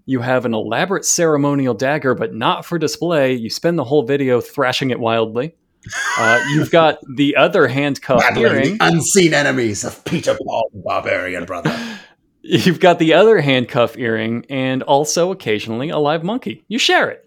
You 0.07 0.20
have 0.20 0.44
an 0.44 0.55
elaborate 0.55 1.05
ceremonial 1.05 1.74
dagger, 1.74 2.14
but 2.14 2.32
not 2.34 2.64
for 2.64 2.78
display. 2.78 3.34
You 3.34 3.51
spend 3.51 3.78
the 3.78 3.84
whole 3.84 4.05
video 4.05 4.40
thrashing 4.40 4.90
it 4.90 5.01
wildly. 5.01 5.57
Uh, 6.18 6.40
you've 6.51 6.70
got 6.70 6.99
the 7.16 7.36
other 7.36 7.68
handcuff 7.68 8.22
earring. 8.36 8.78
the 8.78 8.86
unseen 8.86 9.34
enemies 9.34 9.84
of 9.84 10.05
Peter 10.05 10.36
Paul, 10.44 10.70
the 10.72 10.80
barbarian 10.80 11.44
brother. 11.44 11.76
You've 12.42 12.80
got 12.80 12.99
the 12.99 13.14
other 13.14 13.40
handcuff 13.40 13.99
earring, 13.99 14.46
and 14.49 14.82
also 14.84 15.32
occasionally 15.32 15.90
a 15.90 15.99
live 15.99 16.24
monkey. 16.24 16.64
You 16.68 16.78
share 16.78 17.11
it, 17.11 17.26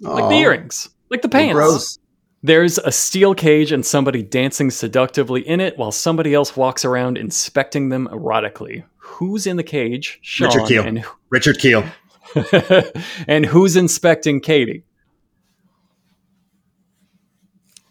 like 0.00 0.28
the 0.28 0.36
earrings, 0.36 0.88
like 1.08 1.22
the 1.22 1.28
pants. 1.28 1.54
Gross. 1.54 1.98
There's 2.42 2.78
a 2.78 2.90
steel 2.90 3.34
cage 3.34 3.70
and 3.70 3.84
somebody 3.84 4.22
dancing 4.22 4.70
seductively 4.70 5.46
in 5.46 5.60
it 5.60 5.76
while 5.76 5.92
somebody 5.92 6.32
else 6.32 6.56
walks 6.56 6.84
around 6.86 7.18
inspecting 7.18 7.90
them 7.90 8.08
erotically. 8.10 8.84
Who's 8.96 9.46
in 9.46 9.56
the 9.58 9.62
cage? 9.62 10.18
Sean. 10.22 10.48
Richard 10.48 10.66
Kiel. 10.66 10.86
And, 10.86 11.04
Richard 11.30 11.58
Kiel. 11.58 11.84
and 13.28 13.44
who's 13.44 13.76
inspecting 13.76 14.40
Katie? 14.40 14.84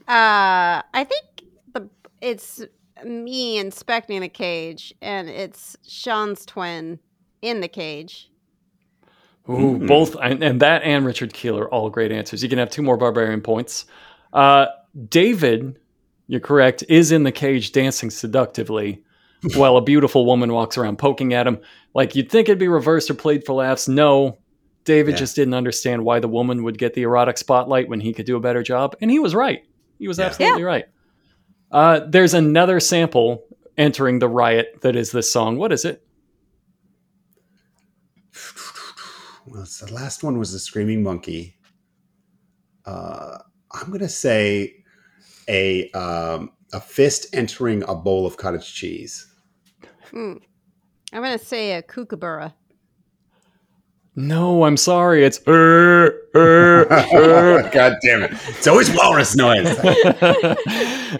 Uh, 0.08 0.82
I 0.94 1.06
think 1.08 1.26
the 1.74 1.88
it's 2.22 2.62
me 3.06 3.58
inspecting 3.60 4.22
the 4.22 4.30
cage, 4.30 4.94
and 5.02 5.30
it's 5.30 5.78
Sean's 5.88 6.46
twin 6.46 7.00
in 7.44 7.62
the 7.62 7.68
cage. 7.68 8.32
Ooh, 9.50 9.78
Hmm. 9.78 9.88
both, 9.88 10.16
and, 10.22 10.44
and 10.44 10.60
that 10.62 10.82
and 10.84 11.06
Richard 11.06 11.34
Kiel 11.34 11.58
are 11.60 11.70
all 11.70 11.90
great 11.90 12.12
answers. 12.12 12.42
You 12.42 12.50
can 12.50 12.58
have 12.60 12.70
two 12.72 12.82
more 12.82 12.98
barbarian 12.98 13.42
points. 13.42 13.86
Uh, 14.34 14.68
David, 15.08 15.80
you're 16.28 16.40
correct, 16.40 16.84
is 16.90 17.12
in 17.12 17.24
the 17.24 17.32
cage 17.32 17.72
dancing 17.72 18.10
seductively 18.10 19.04
while 19.56 19.78
a 19.78 19.82
beautiful 19.82 20.26
woman 20.26 20.52
walks 20.54 20.78
around 20.78 20.98
poking 20.98 21.34
at 21.34 21.48
him. 21.48 21.60
Like 21.94 22.16
you'd 22.16 22.30
think 22.30 22.50
it'd 22.50 22.60
be 22.60 22.68
reversed 22.68 23.10
or 23.10 23.14
played 23.14 23.46
for 23.46 23.54
laughs. 23.54 23.88
No, 23.88 24.38
David 24.84 25.12
Yeah. 25.14 25.18
just 25.20 25.36
didn't 25.36 25.54
understand 25.54 26.04
why 26.04 26.20
the 26.20 26.28
woman 26.28 26.64
would 26.64 26.78
get 26.78 26.94
the 26.94 27.04
erotic 27.04 27.38
spotlight 27.38 27.88
when 27.90 28.00
he 28.02 28.14
could 28.14 28.26
do 28.26 28.36
a 28.36 28.40
better 28.42 28.62
job. 28.64 28.96
And 29.02 29.10
he 29.10 29.20
was 29.20 29.34
right. 29.34 29.64
He 29.98 30.08
was 30.08 30.20
Yeah. 30.20 30.26
absolutely 30.26 30.64
right. 30.64 30.86
Uh, 31.72 32.02
there's 32.08 32.34
another 32.34 32.80
sample 32.80 33.44
entering 33.78 34.20
the 34.20 34.28
riot 34.28 34.80
that 34.82 34.96
is 34.96 35.12
this 35.12 35.32
song. 35.32 35.58
What 35.58 35.72
is 35.72 35.86
it? 35.86 36.04
Well, 39.46 39.64
the 39.64 39.92
last 39.94 40.24
one 40.24 40.38
was 40.38 40.52
the 40.52 40.60
screaming 40.60 41.02
monkey. 41.02 41.56
Uh, 42.86 43.40
I'm 43.72 43.92
gonna 43.92 44.10
say 44.10 44.76
a 45.48 45.90
um, 45.92 46.52
a 46.74 46.80
fist 46.80 47.28
entering 47.34 47.84
a 47.88 47.96
bowl 47.96 48.26
of 48.26 48.38
cottage 48.38 48.74
cheese. 48.74 49.28
Hmm. 50.12 50.34
I'm 51.14 51.24
gonna 51.24 51.38
say 51.40 51.74
a 51.74 51.82
kookaburra. 51.82 52.54
No, 54.16 54.66
I'm 54.66 54.76
sorry. 54.76 55.24
It's 55.24 55.40
er, 55.48 56.08
er, 56.36 56.82
er. 56.92 57.70
God 57.72 57.98
damn 58.02 58.24
it! 58.24 58.32
It's 58.48 58.68
always 58.68 58.94
walrus 58.94 59.36
noise. 59.36 59.68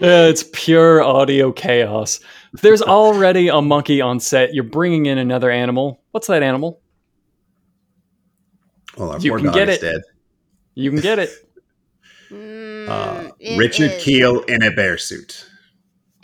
it's 0.02 0.44
pure 0.52 1.02
audio 1.02 1.50
chaos. 1.52 2.20
There's 2.60 2.82
already 2.82 3.48
a 3.48 3.62
monkey 3.62 4.00
on 4.00 4.20
set. 4.20 4.52
You're 4.54 4.64
bringing 4.64 5.06
in 5.06 5.18
another 5.18 5.50
animal. 5.50 6.02
What's 6.10 6.26
that 6.26 6.42
animal? 6.42 6.80
Well, 8.96 9.12
our 9.12 9.18
You 9.20 9.30
poor 9.30 9.38
can 9.38 9.46
dog 9.46 9.54
get 9.54 9.68
is 9.68 9.76
it. 9.76 9.80
dead. 9.80 10.00
You 10.74 10.90
can 10.90 11.00
get 11.00 11.18
it. 11.18 11.30
Mm, 12.90 13.26
Uh, 13.28 13.56
Richard 13.58 13.92
is 13.92 14.02
Kiel 14.04 14.40
in 14.42 14.62
a 14.62 14.70
bear 14.70 14.98
suit. 14.98 15.46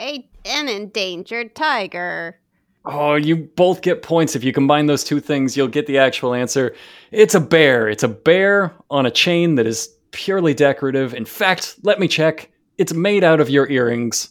a, 0.01 0.29
an 0.45 0.69
endangered 0.69 1.55
tiger. 1.55 2.39
Oh, 2.85 3.15
you 3.17 3.37
both 3.37 3.81
get 3.83 4.03
points. 4.03 4.37
If 4.37 4.45
you 4.45 4.53
combine 4.53 4.87
those 4.87 5.03
two 5.03 5.19
things, 5.21 5.57
you'll 5.57 5.67
get 5.69 5.87
the 5.87 5.99
actual 5.99 6.35
answer. 6.35 6.75
It's 7.11 7.35
a 7.35 7.41
bear. 7.41 7.89
It's 7.89 8.03
a 8.05 8.09
bear 8.09 8.75
on 8.91 9.07
a 9.07 9.11
chain 9.11 9.57
that 9.57 9.67
is 9.67 9.89
purely 10.13 10.55
decorative. 10.55 11.13
In 11.15 11.25
fact, 11.25 11.77
let 11.83 11.99
me 11.99 12.07
check. 12.09 12.51
It's 12.79 12.93
made 12.93 13.25
out 13.25 13.41
of 13.41 13.51
your 13.51 13.69
earrings. 13.69 14.29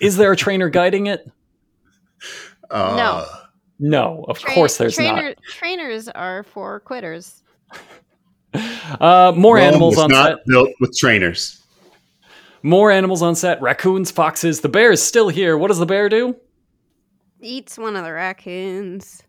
Is 0.00 0.16
there 0.16 0.30
a 0.32 0.36
trainer 0.36 0.68
guiding 0.68 1.06
it? 1.06 1.30
Uh, 2.70 3.26
No, 3.80 4.24
of 4.28 4.38
Tra- 4.38 4.52
course 4.54 4.76
there's 4.76 4.94
trainer, 4.94 5.34
Trainers 5.48 6.08
are 6.08 6.44
for 6.44 6.78
quitters. 6.80 7.42
not. 8.54 8.62
Uh, 9.00 9.32
more 9.36 9.56
Rome 9.56 9.64
animals 9.64 9.96
was 9.96 10.04
on 10.04 10.10
not 10.10 10.28
set. 10.30 10.46
built 10.46 10.70
with 10.80 10.96
trainers. 10.98 11.62
More 12.62 12.90
animals 12.90 13.22
on 13.22 13.34
set. 13.36 13.62
Raccoons, 13.62 14.10
foxes. 14.10 14.60
The 14.60 14.68
bear 14.68 14.90
is 14.90 15.00
still 15.02 15.28
here. 15.28 15.56
What 15.56 15.68
does 15.68 15.78
the 15.78 15.86
bear 15.86 16.08
do? 16.08 16.34
Eats 17.40 17.78
one 17.78 17.94
of 17.96 18.04
the 18.04 18.12
raccoons. 18.12 19.22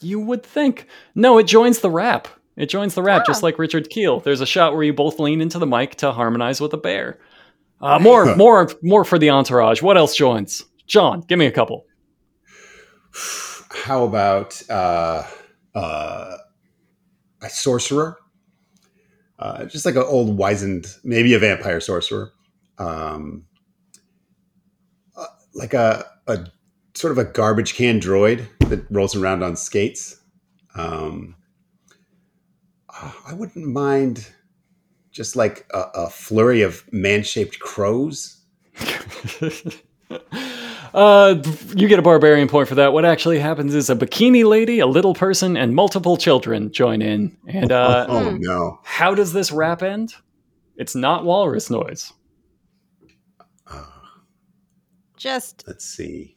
You 0.00 0.18
would 0.20 0.42
think. 0.42 0.86
No, 1.14 1.38
it 1.38 1.46
joins 1.46 1.78
the 1.78 1.90
rap. 1.90 2.26
It 2.56 2.66
joins 2.68 2.94
the 2.94 3.02
rap, 3.02 3.24
just 3.24 3.42
Oh. 3.42 3.46
like 3.46 3.58
Richard 3.58 3.88
Kiel. 3.90 4.20
There's 4.20 4.40
a 4.40 4.46
shot 4.46 4.74
where 4.74 4.82
you 4.82 4.92
both 4.92 5.18
lean 5.20 5.40
into 5.40 5.58
the 5.58 5.66
mic 5.66 5.94
to 5.96 6.10
harmonize 6.12 6.60
with 6.60 6.74
a 6.74 6.78
bear. 6.78 7.18
Uh, 7.80 7.98
more, 8.00 8.34
more, 8.36 8.68
more 8.82 9.04
for 9.04 9.18
the 9.18 9.30
entourage. 9.30 9.80
What 9.80 9.96
else 9.96 10.14
joins? 10.16 10.64
John, 10.86 11.20
give 11.22 11.38
me 11.38 11.46
a 11.46 11.52
couple. 11.52 11.86
How 13.70 14.04
about 14.04 14.60
uh, 14.68 15.22
uh, 15.74 16.36
a 17.40 17.48
sorcerer? 17.48 18.18
Uh, 19.40 19.64
just 19.64 19.86
like 19.86 19.96
an 19.96 20.02
old 20.02 20.36
wizened, 20.36 20.86
maybe 21.02 21.32
a 21.32 21.38
vampire 21.38 21.80
sorcerer. 21.80 22.30
Um, 22.76 23.46
uh, 25.16 25.24
like 25.54 25.72
a, 25.72 26.04
a 26.26 26.46
sort 26.94 27.10
of 27.10 27.18
a 27.18 27.24
garbage 27.24 27.74
can 27.74 28.00
droid 28.00 28.46
that 28.68 28.84
rolls 28.90 29.16
around 29.16 29.42
on 29.42 29.56
skates. 29.56 30.20
Um, 30.74 31.36
uh, 32.94 33.12
I 33.26 33.32
wouldn't 33.32 33.66
mind 33.66 34.28
just 35.10 35.36
like 35.36 35.66
a, 35.72 35.84
a 35.94 36.10
flurry 36.10 36.60
of 36.60 36.84
man 36.92 37.22
shaped 37.22 37.58
crows. 37.60 38.42
uh, 40.94 41.42
you 41.74 41.88
get 41.88 41.98
a 41.98 42.02
barbarian 42.02 42.48
point 42.48 42.68
for 42.68 42.74
that. 42.76 42.92
What 42.92 43.04
actually 43.04 43.38
happens 43.38 43.74
is 43.74 43.90
a 43.90 43.96
bikini 43.96 44.44
lady, 44.44 44.80
a 44.80 44.86
little 44.86 45.14
person, 45.14 45.56
and 45.56 45.74
multiple 45.74 46.16
children 46.16 46.72
join 46.72 47.02
in. 47.02 47.36
And 47.46 47.72
uh, 47.72 48.06
oh, 48.08 48.36
no. 48.38 48.80
how 48.84 49.14
does 49.14 49.32
this 49.32 49.52
rap 49.52 49.82
end? 49.82 50.14
It's 50.76 50.94
not 50.94 51.24
walrus 51.24 51.70
noise. 51.70 52.12
Uh, 53.66 53.84
Just 55.16 55.64
let's 55.66 55.84
see. 55.84 56.36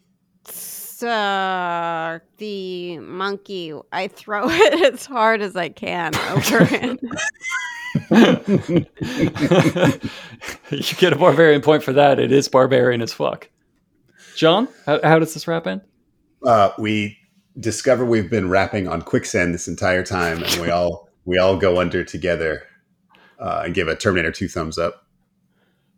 uh, 1.02 2.20
the 2.38 2.98
monkey. 3.00 3.74
I 3.92 4.08
throw 4.08 4.46
it 4.50 4.94
as 4.94 5.06
hard 5.06 5.42
as 5.42 5.56
I 5.56 5.70
can 5.70 6.16
over 6.16 6.66
him. 6.66 7.00
you 10.72 10.96
get 10.98 11.14
a 11.14 11.18
barbarian 11.18 11.62
point 11.62 11.84
for 11.84 11.94
that. 11.94 12.20
It 12.20 12.32
is 12.32 12.48
barbarian 12.48 13.02
as 13.02 13.14
fuck. 13.14 13.50
John, 14.36 14.68
how, 14.86 15.00
how 15.04 15.20
does 15.20 15.34
this 15.34 15.48
wrap 15.48 15.68
end? 15.68 15.82
uh, 16.46 16.72
we 16.78 17.18
discover 17.60 18.06
we've 18.06 18.30
been 18.30 18.50
rapping 18.50 18.88
on 18.88 19.02
quicksand 19.02 19.54
this 19.54 19.68
entire 19.68 20.04
time, 20.04 20.44
and 20.44 20.62
we 20.62 20.70
all 20.70 21.10
we 21.26 21.38
all 21.38 21.58
go 21.58 21.80
under 21.80 22.04
together 22.04 22.64
uh, 23.40 23.64
and 23.66 23.74
give 23.74 23.88
a 23.88 23.96
Terminator 23.96 24.32
two 24.32 24.48
thumbs 24.48 24.78
up. 24.78 25.08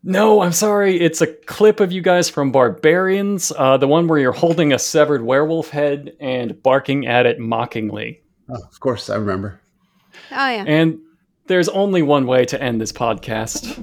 No, 0.04 0.42
I'm 0.42 0.52
sorry. 0.52 1.00
It's 1.00 1.22
a 1.22 1.28
clip 1.28 1.80
of 1.80 1.92
you 1.92 2.02
guys 2.04 2.30
from 2.30 2.52
Barbarians, 2.52 3.52
uh, 3.58 3.78
the 3.78 3.88
one 3.88 4.08
where 4.08 4.20
you're 4.20 4.32
holding 4.32 4.72
a 4.72 4.78
severed 4.78 5.24
werewolf 5.24 5.70
head 5.70 6.16
and 6.20 6.62
barking 6.62 7.08
at 7.08 7.26
it 7.26 7.40
mockingly. 7.40 8.22
Oh, 8.48 8.62
of 8.62 8.80
course, 8.80 9.10
I 9.10 9.16
remember. 9.16 9.60
Oh 10.32 10.50
yeah. 10.50 10.64
And 10.68 11.00
there's 11.48 11.70
only 11.70 12.04
one 12.04 12.28
way 12.28 12.46
to 12.46 12.62
end 12.62 12.80
this 12.80 12.92
podcast. 12.92 13.80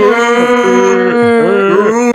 Boo. 0.00 0.06
Boo. 1.44 1.92
Boo. 1.92 2.09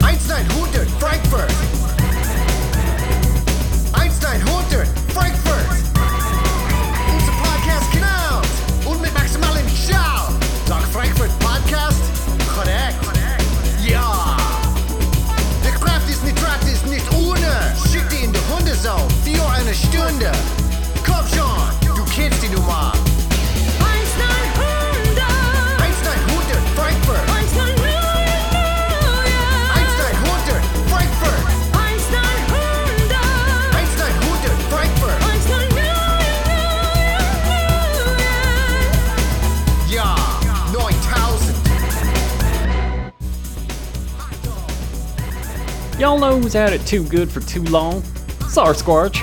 Had 46.56 46.72
it 46.72 46.88
too 46.88 47.04
good 47.04 47.30
for 47.30 47.42
too 47.42 47.64
long? 47.64 48.02
Sasquatch, 48.48 49.20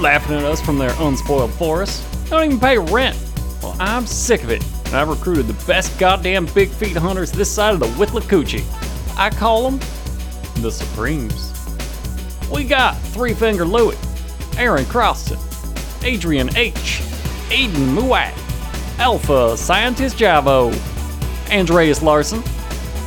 laughing 0.00 0.38
at 0.38 0.44
us 0.44 0.62
from 0.62 0.78
their 0.78 0.94
unspoiled 0.98 1.52
forest. 1.52 2.02
Don't 2.30 2.42
even 2.42 2.58
pay 2.58 2.78
rent. 2.78 3.18
Well, 3.62 3.76
I'm 3.78 4.06
sick 4.06 4.42
of 4.42 4.50
it. 4.50 4.64
and 4.86 4.94
I've 4.96 5.10
recruited 5.10 5.46
the 5.46 5.66
best 5.66 5.98
goddamn 5.98 6.46
big 6.54 6.70
feet 6.70 6.96
hunters 6.96 7.32
this 7.32 7.50
side 7.50 7.74
of 7.74 7.80
the 7.80 7.86
Withlacoochee. 8.02 8.64
I 9.18 9.28
call 9.28 9.70
them 9.70 9.78
the 10.62 10.70
Supremes. 10.72 11.52
We 12.50 12.64
got 12.64 12.96
Three 13.08 13.34
Finger 13.34 13.66
Louie, 13.66 13.94
Aaron 14.56 14.86
Croston, 14.86 15.38
Adrian 16.02 16.48
H., 16.56 17.02
Aiden 17.50 17.94
Muat, 17.94 18.32
Alpha 18.98 19.54
Scientist 19.54 20.16
Javo, 20.16 20.72
Andreas 21.52 22.00
Larson, 22.00 22.42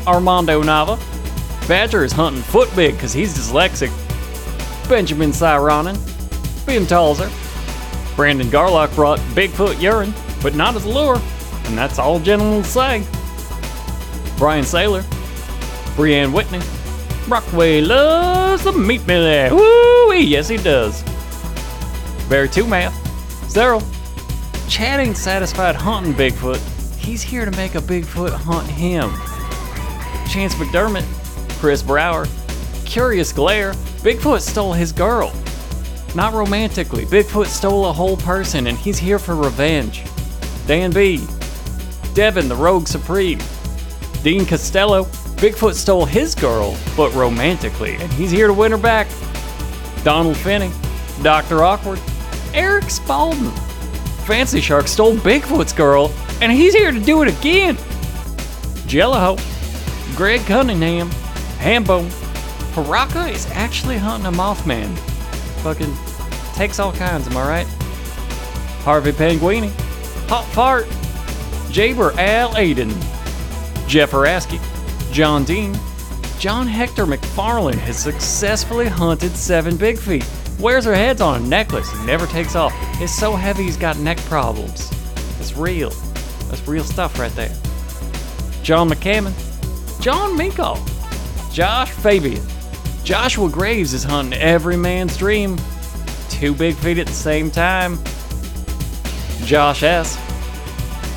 Armando 0.05 0.61
Nava, 0.61 0.99
Badger 1.67 2.03
is 2.03 2.11
hunting 2.11 2.41
foot 2.41 2.73
big 2.75 2.95
because 2.95 3.13
he's 3.13 3.37
dyslexic, 3.37 3.89
Benjamin 4.89 5.31
Cyronin, 5.31 5.95
Ben 6.65 6.83
Talzer, 6.83 7.31
Brandon 8.15 8.47
Garlock 8.47 8.93
brought 8.95 9.19
Bigfoot 9.35 9.81
urine, 9.81 10.13
but 10.41 10.55
not 10.55 10.75
as 10.75 10.85
a 10.85 10.89
lure, 10.89 11.21
and 11.65 11.77
that's 11.77 11.99
all 11.99 12.19
gentlemen 12.19 12.57
will 12.57 12.63
say. 12.63 13.03
Brian 14.37 14.65
Saylor, 14.65 15.03
Brianne 15.95 16.33
Whitney, 16.33 16.59
Brockway 17.27 17.79
loves 17.81 18.65
the 18.65 18.73
meat 18.73 19.05
belly. 19.07 19.55
Woo 19.55 20.13
yes 20.13 20.49
he 20.49 20.57
does. 20.57 21.01
Bear 22.27 22.47
2 22.47 22.67
Math, 22.67 22.93
Zero. 23.49 23.81
Chad 24.67 24.99
ain't 24.99 25.17
satisfied 25.17 25.75
hunting 25.75 26.13
Bigfoot. 26.13 26.59
He's 26.97 27.21
here 27.21 27.45
to 27.45 27.51
make 27.51 27.75
a 27.75 27.79
Bigfoot 27.79 28.31
hunt 28.31 28.67
him. 28.67 29.11
Chance 30.29 30.55
McDermott, 30.55 31.05
Chris 31.63 31.81
Brower, 31.81 32.25
Curious 32.83 33.31
Glare, 33.31 33.71
Bigfoot 34.03 34.41
stole 34.41 34.73
his 34.73 34.91
girl. 34.91 35.31
Not 36.13 36.33
romantically, 36.33 37.05
Bigfoot 37.05 37.45
stole 37.45 37.85
a 37.85 37.93
whole 37.93 38.17
person 38.17 38.67
and 38.67 38.77
he's 38.77 38.97
here 38.97 39.17
for 39.17 39.33
revenge. 39.33 40.03
Dan 40.67 40.91
B. 40.91 41.25
Devin 42.13 42.49
the 42.49 42.55
Rogue 42.57 42.85
Supreme. 42.85 43.39
Dean 44.23 44.45
Costello, 44.45 45.05
Bigfoot 45.39 45.75
stole 45.75 46.03
his 46.03 46.35
girl, 46.35 46.75
but 46.97 47.13
romantically, 47.13 47.95
and 47.95 48.11
he's 48.11 48.29
here 48.29 48.47
to 48.47 48.53
win 48.53 48.73
her 48.73 48.77
back. 48.77 49.07
Donald 50.03 50.35
Finney, 50.35 50.69
Dr. 51.21 51.63
Awkward, 51.63 52.01
Eric 52.53 52.89
Spalding. 52.89 53.51
Fancy 54.25 54.59
Shark 54.59 54.89
stole 54.89 55.15
Bigfoot's 55.15 55.71
girl, 55.71 56.11
and 56.41 56.51
he's 56.51 56.73
here 56.73 56.91
to 56.91 56.99
do 56.99 57.21
it 57.21 57.29
again. 57.29 57.77
Jello, 58.85 59.37
Greg 60.17 60.41
Cunningham, 60.41 61.09
Hambone. 61.63 62.09
Paraka 62.73 63.31
is 63.31 63.47
actually 63.51 63.97
hunting 63.97 64.27
a 64.27 64.31
Mothman. 64.37 64.93
Fucking 65.63 65.93
takes 66.55 66.77
all 66.77 66.91
kinds, 66.91 67.25
am 67.27 67.37
I 67.37 67.47
right? 67.47 67.67
Harvey 68.83 69.13
Penguini, 69.13 69.71
Hot 70.27 70.43
Fart, 70.47 70.85
Jaber 71.71 72.13
Al 72.17 72.53
Aiden, 72.55 72.91
Jeff 73.87 74.11
Araski, 74.11 74.59
John 75.13 75.45
Dean, 75.45 75.73
John 76.37 76.67
Hector 76.67 77.05
McFarlane 77.05 77.75
has 77.75 77.97
successfully 77.97 78.87
hunted 78.87 79.31
seven 79.31 79.77
big 79.77 79.97
feet. 79.97 80.27
Wears 80.59 80.83
her 80.83 80.93
heads 80.93 81.21
on 81.21 81.41
a 81.41 81.47
necklace 81.47 81.89
and 81.93 82.05
never 82.05 82.27
takes 82.27 82.55
off. 82.55 82.73
It's 83.01 83.13
so 83.13 83.33
heavy 83.37 83.63
he's 83.63 83.77
got 83.77 83.97
neck 83.99 84.17
problems. 84.25 84.91
It's 85.39 85.55
real. 85.55 85.91
That's 86.49 86.67
real 86.67 86.83
stuff 86.83 87.17
right 87.17 87.31
there. 87.31 87.55
John 88.63 88.89
McCammon, 88.89 89.33
John 90.01 90.37
Minkoff, 90.37 90.92
Josh 91.53 91.91
Fabian, 91.91 92.43
Joshua 93.03 93.47
Graves 93.47 93.93
is 93.93 94.03
hunting 94.03 94.39
every 94.41 94.75
man's 94.75 95.15
dream. 95.15 95.55
Two 96.27 96.55
big 96.55 96.73
feet 96.73 96.97
at 96.97 97.05
the 97.05 97.13
same 97.13 97.51
time. 97.51 97.99
Josh 99.45 99.83
S. 99.83 100.17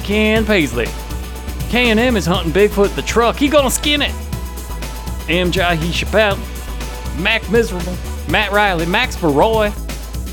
Ken 0.04 0.44
Paisley. 0.44 0.88
K&M 1.70 2.16
is 2.16 2.26
hunting 2.26 2.52
Bigfoot 2.52 2.94
the 2.94 3.00
truck. 3.00 3.36
He 3.36 3.48
gonna 3.48 3.70
skin 3.70 4.02
it. 4.02 4.10
M. 5.30 5.50
Jahi 5.50 5.90
Chappelle. 5.90 6.38
Mac 7.18 7.50
Miserable. 7.50 7.96
Matt 8.28 8.52
Riley. 8.52 8.84
Max 8.84 9.16
Baroy. 9.16 9.72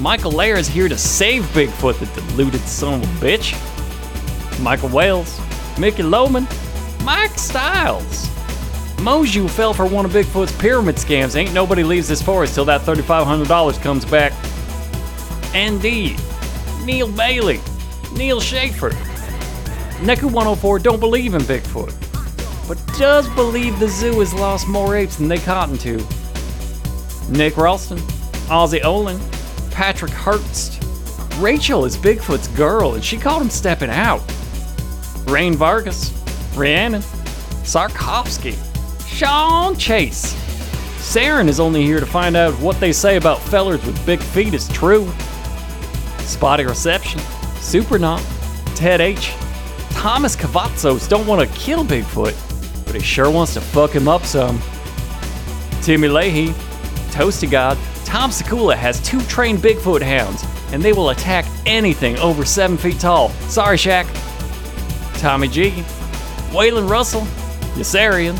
Michael 0.01 0.33
Lair 0.33 0.57
is 0.57 0.67
here 0.67 0.89
to 0.89 0.97
save 0.97 1.43
Bigfoot, 1.53 1.97
the 1.99 2.21
deluded 2.21 2.59
son 2.61 3.01
of 3.01 3.23
a 3.23 3.25
bitch. 3.25 3.53
Michael 4.61 4.89
Wales. 4.89 5.39
Mickey 5.79 6.03
Lohman. 6.03 6.45
Mike 7.05 7.39
Styles. 7.39 8.29
Moju 8.97 9.49
fell 9.49 9.73
for 9.73 9.85
one 9.85 10.05
of 10.05 10.11
Bigfoot's 10.11 10.51
pyramid 10.57 10.95
scams. 10.95 11.35
Ain't 11.35 11.53
nobody 11.53 11.83
leaves 11.83 12.07
this 12.07 12.21
forest 12.21 12.55
till 12.55 12.65
that 12.65 12.81
$3,500 12.81 13.81
comes 13.81 14.05
back. 14.05 14.33
ND. 15.55 16.17
Neil 16.85 17.11
Bailey. 17.11 17.59
Neil 18.15 18.39
Schaefer. 18.39 18.91
Neku 20.03 20.25
104 20.25 20.79
don't 20.79 20.99
believe 20.99 21.33
in 21.33 21.41
Bigfoot, 21.43 21.93
but 22.67 22.77
does 22.97 23.29
believe 23.35 23.79
the 23.79 23.87
zoo 23.87 24.19
has 24.19 24.33
lost 24.33 24.67
more 24.67 24.97
apes 24.97 25.15
than 25.15 25.29
they 25.29 25.37
cotton 25.37 25.77
to. 25.77 25.97
Nick 27.29 27.55
Ralston, 27.55 27.99
Ozzy 28.49 28.83
Olin, 28.83 29.17
Patrick 29.71 30.11
Hurst. 30.11 30.83
Rachel 31.39 31.85
is 31.85 31.95
Bigfoot's 31.95 32.49
girl, 32.49 32.95
and 32.95 33.03
she 33.03 33.17
called 33.17 33.41
him 33.43 33.49
stepping 33.49 33.89
out. 33.89 34.21
Rain 35.25 35.55
Vargas, 35.55 36.11
Rhiannon, 36.53 37.01
Sarkovsky, 37.63 38.57
Sean 39.13 39.77
Chase. 39.77 40.33
Saren 40.97 41.47
is 41.47 41.59
only 41.59 41.83
here 41.83 41.99
to 41.99 42.05
find 42.05 42.35
out 42.35 42.51
what 42.59 42.79
they 42.79 42.91
say 42.91 43.15
about 43.15 43.39
fellers 43.39 43.85
with 43.85 44.03
big 44.07 44.19
feet 44.19 44.55
is 44.55 44.67
true. 44.69 45.07
Spotty 46.21 46.65
Reception, 46.65 47.19
Supernaut, 47.59 48.23
Ted 48.75 49.01
H, 49.01 49.31
Thomas 49.91 50.35
Cavazzos 50.35 51.07
don't 51.07 51.27
want 51.27 51.47
to 51.47 51.55
kill 51.59 51.85
Bigfoot, 51.85 52.35
but 52.87 52.95
he 52.95 53.01
sure 53.01 53.29
wants 53.29 53.53
to 53.53 53.61
fuck 53.61 53.91
him 53.91 54.07
up 54.07 54.23
some. 54.23 54.59
Timmy 55.83 56.07
Leahy, 56.07 56.47
Toasty 57.11 57.49
God, 57.49 57.77
Tom 58.05 58.31
Sekula 58.31 58.75
has 58.75 58.99
two 59.01 59.21
trained 59.25 59.59
Bigfoot 59.59 60.01
hounds, 60.01 60.43
and 60.73 60.81
they 60.81 60.91
will 60.91 61.11
attack 61.11 61.45
anything 61.67 62.17
over 62.17 62.43
seven 62.45 62.77
feet 62.77 62.99
tall. 62.99 63.29
Sorry, 63.47 63.77
Shaq. 63.77 64.07
Tommy 65.19 65.47
G, 65.47 65.69
Waylon 66.49 66.89
Russell, 66.89 67.21
Yassarian, 67.75 68.39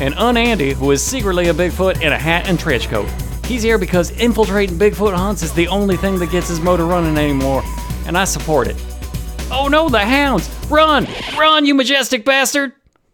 and 0.00 0.14
Unandy, 0.14 0.72
who 0.72 0.90
is 0.90 1.02
secretly 1.02 1.48
a 1.48 1.54
Bigfoot 1.54 2.02
in 2.02 2.12
a 2.12 2.18
hat 2.18 2.48
and 2.48 2.58
trench 2.58 2.88
coat. 2.88 3.08
He's 3.44 3.62
here 3.62 3.78
because 3.78 4.10
infiltrating 4.12 4.78
Bigfoot 4.78 5.14
hunts 5.14 5.42
is 5.42 5.52
the 5.52 5.68
only 5.68 5.96
thing 5.96 6.18
that 6.18 6.30
gets 6.30 6.48
his 6.48 6.60
motor 6.60 6.84
running 6.84 7.16
anymore, 7.16 7.62
and 8.06 8.16
I 8.16 8.24
support 8.24 8.68
it. 8.68 8.76
Oh 9.50 9.68
no, 9.68 9.88
the 9.88 10.00
hounds! 10.00 10.48
Run! 10.68 11.06
Run, 11.36 11.64
you 11.64 11.74
majestic 11.74 12.24
bastard! 12.24 12.72